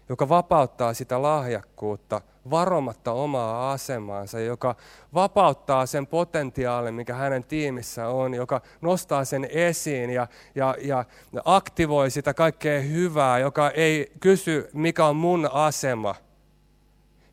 joka 0.09 0.29
vapauttaa 0.29 0.95
sitä 0.95 1.23
lahjakkuutta 1.23 2.21
varomatta 2.51 3.13
omaa 3.13 3.73
asemaansa, 3.73 4.41
joka 4.41 4.75
vapauttaa 5.15 5.87
sen 5.87 6.07
potentiaalin, 6.07 6.95
mikä 6.95 7.15
hänen 7.15 7.45
tiimissä 7.45 8.09
on, 8.09 8.35
joka 8.35 8.61
nostaa 8.81 9.25
sen 9.25 9.47
esiin 9.51 10.11
ja, 10.11 10.27
ja, 10.55 10.75
ja 10.83 11.05
aktivoi 11.45 12.11
sitä 12.11 12.35
kaikkea 12.35 12.81
hyvää, 12.81 13.39
joka 13.39 13.71
ei 13.71 14.13
kysy, 14.21 14.71
mikä 14.73 15.07
on 15.07 15.17
mun 15.17 15.49
asema, 15.53 16.15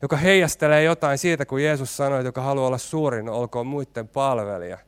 joka 0.02 0.16
heijastelee 0.16 0.82
jotain 0.84 1.18
siitä, 1.18 1.46
kun 1.46 1.62
Jeesus 1.62 1.96
sanoi, 1.96 2.18
että 2.18 2.28
joka 2.28 2.42
haluaa 2.42 2.66
olla 2.66 2.78
suurin, 2.78 3.28
olkoon 3.28 3.66
muiden 3.66 4.08
palvelija. 4.08 4.78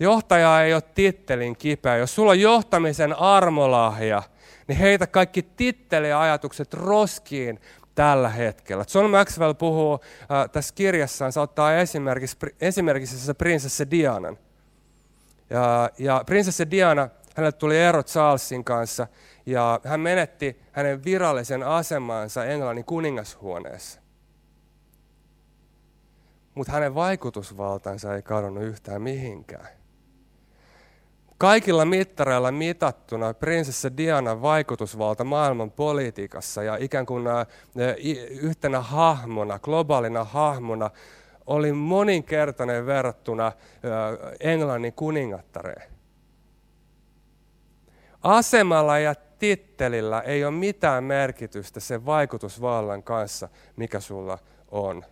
Johtaja 0.00 0.62
ei 0.62 0.74
ole 0.74 0.82
tittelin 0.94 1.56
kipeä. 1.56 1.96
Jos 1.96 2.14
sulla 2.14 2.30
on 2.30 2.40
johtamisen 2.40 3.18
armolahja– 3.18 4.22
niin 4.68 4.78
heitä 4.78 5.06
kaikki 5.06 5.42
titteliajatukset 5.42 6.74
roskiin 6.74 7.60
tällä 7.94 8.28
hetkellä. 8.28 8.84
John 8.94 9.10
Maxwell 9.10 9.54
puhuu 9.54 9.92
äh, 9.94 10.50
tässä 10.52 10.74
kirjassaan, 10.74 11.32
se 11.32 11.40
ottaa 11.40 11.74
esimerkiksi, 11.74 12.36
esimerkiksi 12.60 13.34
prinsessa 13.34 13.90
Dianan. 13.90 14.38
Ja, 15.50 15.90
ja 15.98 16.22
prinsessa 16.26 16.70
Diana, 16.70 17.08
hänelle 17.36 17.52
tuli 17.52 17.78
ero 17.78 18.02
Charlesin 18.02 18.64
kanssa, 18.64 19.06
ja 19.46 19.80
hän 19.84 20.00
menetti 20.00 20.60
hänen 20.72 21.04
virallisen 21.04 21.62
asemansa 21.62 22.44
Englannin 22.44 22.84
kuningashuoneessa. 22.84 24.00
Mutta 26.54 26.72
hänen 26.72 26.94
vaikutusvaltansa 26.94 28.14
ei 28.14 28.22
kadonnut 28.22 28.64
yhtään 28.64 29.02
mihinkään. 29.02 29.68
Kaikilla 31.44 31.84
mittareilla 31.84 32.52
mitattuna 32.52 33.34
prinsessa 33.34 33.96
Dianan 33.96 34.42
vaikutusvalta 34.42 35.24
maailman 35.24 35.70
politiikassa 35.70 36.62
ja 36.62 36.76
ikään 36.80 37.06
kuin 37.06 37.24
yhtenä 38.40 38.80
hahmona, 38.80 39.58
globaalina 39.58 40.24
hahmona, 40.24 40.90
oli 41.46 41.72
moninkertainen 41.72 42.86
verrattuna 42.86 43.52
Englannin 44.40 44.92
kuningattareen. 44.92 45.90
Asemalla 48.22 48.98
ja 48.98 49.14
tittelillä 49.38 50.20
ei 50.20 50.44
ole 50.44 50.54
mitään 50.54 51.04
merkitystä 51.04 51.80
sen 51.80 52.06
vaikutusvallan 52.06 53.02
kanssa, 53.02 53.48
mikä 53.76 54.00
sulla 54.00 54.38
on. 54.70 55.04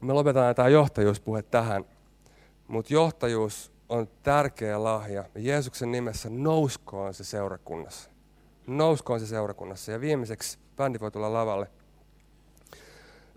Me 0.00 0.12
lopetetaan 0.12 0.54
tämä 0.54 0.68
johtajuuspuhe 0.68 1.42
tähän, 1.42 1.84
mutta 2.68 2.94
johtajuus 2.94 3.72
on 3.88 4.08
tärkeä 4.22 4.84
lahja. 4.84 5.24
Jeesuksen 5.34 5.92
nimessä 5.92 6.30
nouskoon 6.30 7.14
se 7.14 7.24
seurakunnassa. 7.24 8.10
Nouskoon 8.66 9.20
se 9.20 9.26
seurakunnassa. 9.26 9.92
Ja 9.92 10.00
viimeiseksi, 10.00 10.58
bändi 10.76 11.00
voi 11.00 11.10
tulla 11.10 11.32
lavalle. 11.32 11.66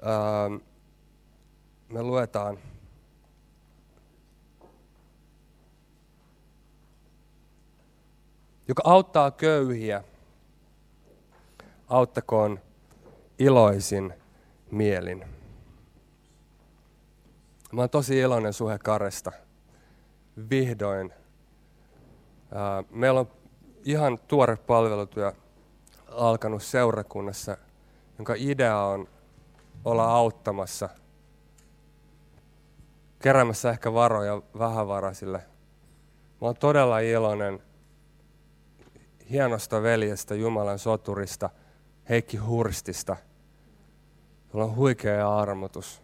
Öö, 0.06 0.60
me 1.90 2.04
luetaan 2.04 2.60
joka 8.68 8.82
auttaa 8.86 9.32
köyhiä, 9.32 10.04
auttakoon 11.88 12.60
iloisin 13.40 14.14
mielin. 14.72 15.33
Mä 17.74 17.82
oon 17.82 17.90
tosi 17.90 18.20
iloinen 18.20 18.54
Suhe 18.54 18.80
Karesta. 18.80 19.32
Vihdoin. 20.50 21.14
Meillä 22.90 23.20
on 23.20 23.32
ihan 23.86 24.20
tuore 24.28 24.56
palvelutyö 24.56 25.34
alkanut 26.08 26.64
seurakunnassa, 26.64 27.58
jonka 28.18 28.34
idea 28.38 28.78
on 28.78 29.08
olla 29.86 30.06
auttamassa, 30.06 30.90
keräämässä 33.20 33.70
ehkä 33.70 33.94
varoja 33.94 34.42
vähävaraisille. 34.60 35.38
Mä 36.42 36.48
oon 36.48 36.56
todella 36.56 37.00
iloinen 37.00 37.64
hienosta 39.30 39.84
veljestä, 39.84 40.36
Jumalan 40.36 40.80
soturista, 40.80 41.50
Heikki 42.10 42.38
Hurstista, 42.38 43.16
jolla 44.54 44.66
on 44.66 44.76
huikea 44.76 45.38
armotus. 45.38 46.03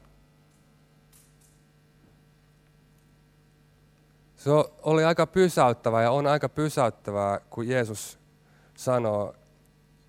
Se 4.40 4.50
oli 4.82 5.04
aika 5.04 5.28
pysäyttävää 5.28 6.04
ja 6.04 6.12
on 6.12 6.28
aika 6.28 6.50
pysäyttävää, 6.50 7.40
kun 7.50 7.68
Jeesus 7.68 8.20
sanoo, 8.74 9.36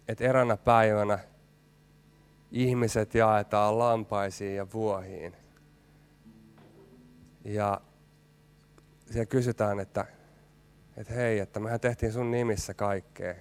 että 0.08 0.24
eränä 0.24 0.56
päivänä 0.56 1.18
ihmiset 2.52 3.14
jaetaan 3.14 3.78
lampaisiin 3.78 4.56
ja 4.56 4.66
vuohiin. 4.72 5.36
Ja 7.44 7.80
siellä 9.06 9.26
kysytään, 9.26 9.80
että, 9.80 10.06
että 10.96 11.14
hei, 11.14 11.38
että 11.38 11.60
mehän 11.60 11.80
tehtiin 11.80 12.12
sun 12.12 12.30
nimissä 12.30 12.74
kaikkea. 12.74 13.34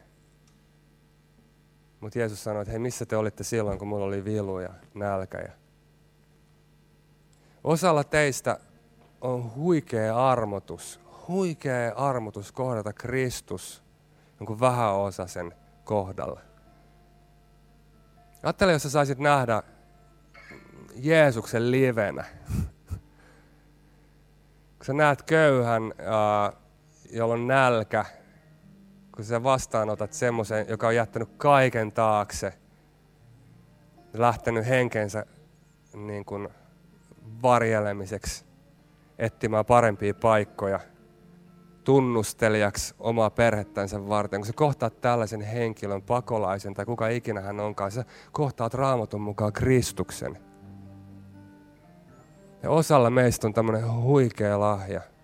Mutta 1.99 2.19
Jeesus 2.19 2.43
sanoi, 2.43 2.61
että 2.61 2.71
hei, 2.71 2.79
missä 2.79 3.05
te 3.05 3.17
olitte 3.17 3.43
silloin, 3.43 3.79
kun 3.79 3.87
mulla 3.87 4.05
oli 4.05 4.25
vilu 4.25 4.59
ja 4.59 4.69
nälkä. 4.93 5.37
Ja... 5.37 5.51
Osalla 7.63 8.03
teistä 8.03 8.59
on 9.21 9.55
huikea 9.55 10.29
armotus, 10.29 10.99
huikea 11.27 11.93
armotus 11.95 12.51
kohdata 12.51 12.93
Kristus 12.93 13.83
jonkun 14.39 14.59
vähäosaisen 14.59 15.53
kohdalla. 15.83 16.41
Ajattele, 18.43 18.71
jos 18.71 18.83
sä 18.83 18.89
saisit 18.89 19.19
nähdä 19.19 19.63
Jeesuksen 20.95 21.71
livenä. 21.71 22.25
kun 24.77 24.85
sä 24.85 24.93
näet 24.93 25.21
köyhän, 25.21 25.81
jolla 27.11 27.33
on 27.33 27.47
nälkä, 27.47 28.05
kun 29.15 29.25
sä 29.25 29.43
vastaanotat 29.43 30.13
semmoisen, 30.13 30.65
joka 30.69 30.87
on 30.87 30.95
jättänyt 30.95 31.29
kaiken 31.37 31.91
taakse, 31.91 32.53
lähtenyt 34.13 34.67
henkensä 34.67 35.25
niin 35.93 36.25
kuin 36.25 36.49
varjelemiseksi, 37.41 38.45
etsimään 39.19 39.65
parempia 39.65 40.13
paikkoja, 40.13 40.79
tunnustelijaksi 41.83 42.95
omaa 42.99 43.29
perhettänsä 43.29 44.07
varten. 44.09 44.39
Kun 44.39 44.47
sä 44.47 44.53
kohtaat 44.53 45.01
tällaisen 45.01 45.41
henkilön, 45.41 46.01
pakolaisen 46.01 46.73
tai 46.73 46.85
kuka 46.85 47.07
ikinä 47.07 47.41
hän 47.41 47.59
onkaan, 47.59 47.91
sä 47.91 48.05
kohtaat 48.31 48.73
raamatun 48.73 49.21
mukaan 49.21 49.53
Kristuksen. 49.53 50.37
Ja 52.63 52.69
osalla 52.69 53.09
meistä 53.09 53.47
on 53.47 53.53
tämmöinen 53.53 53.93
huikea 53.93 54.59
lahja– 54.59 55.01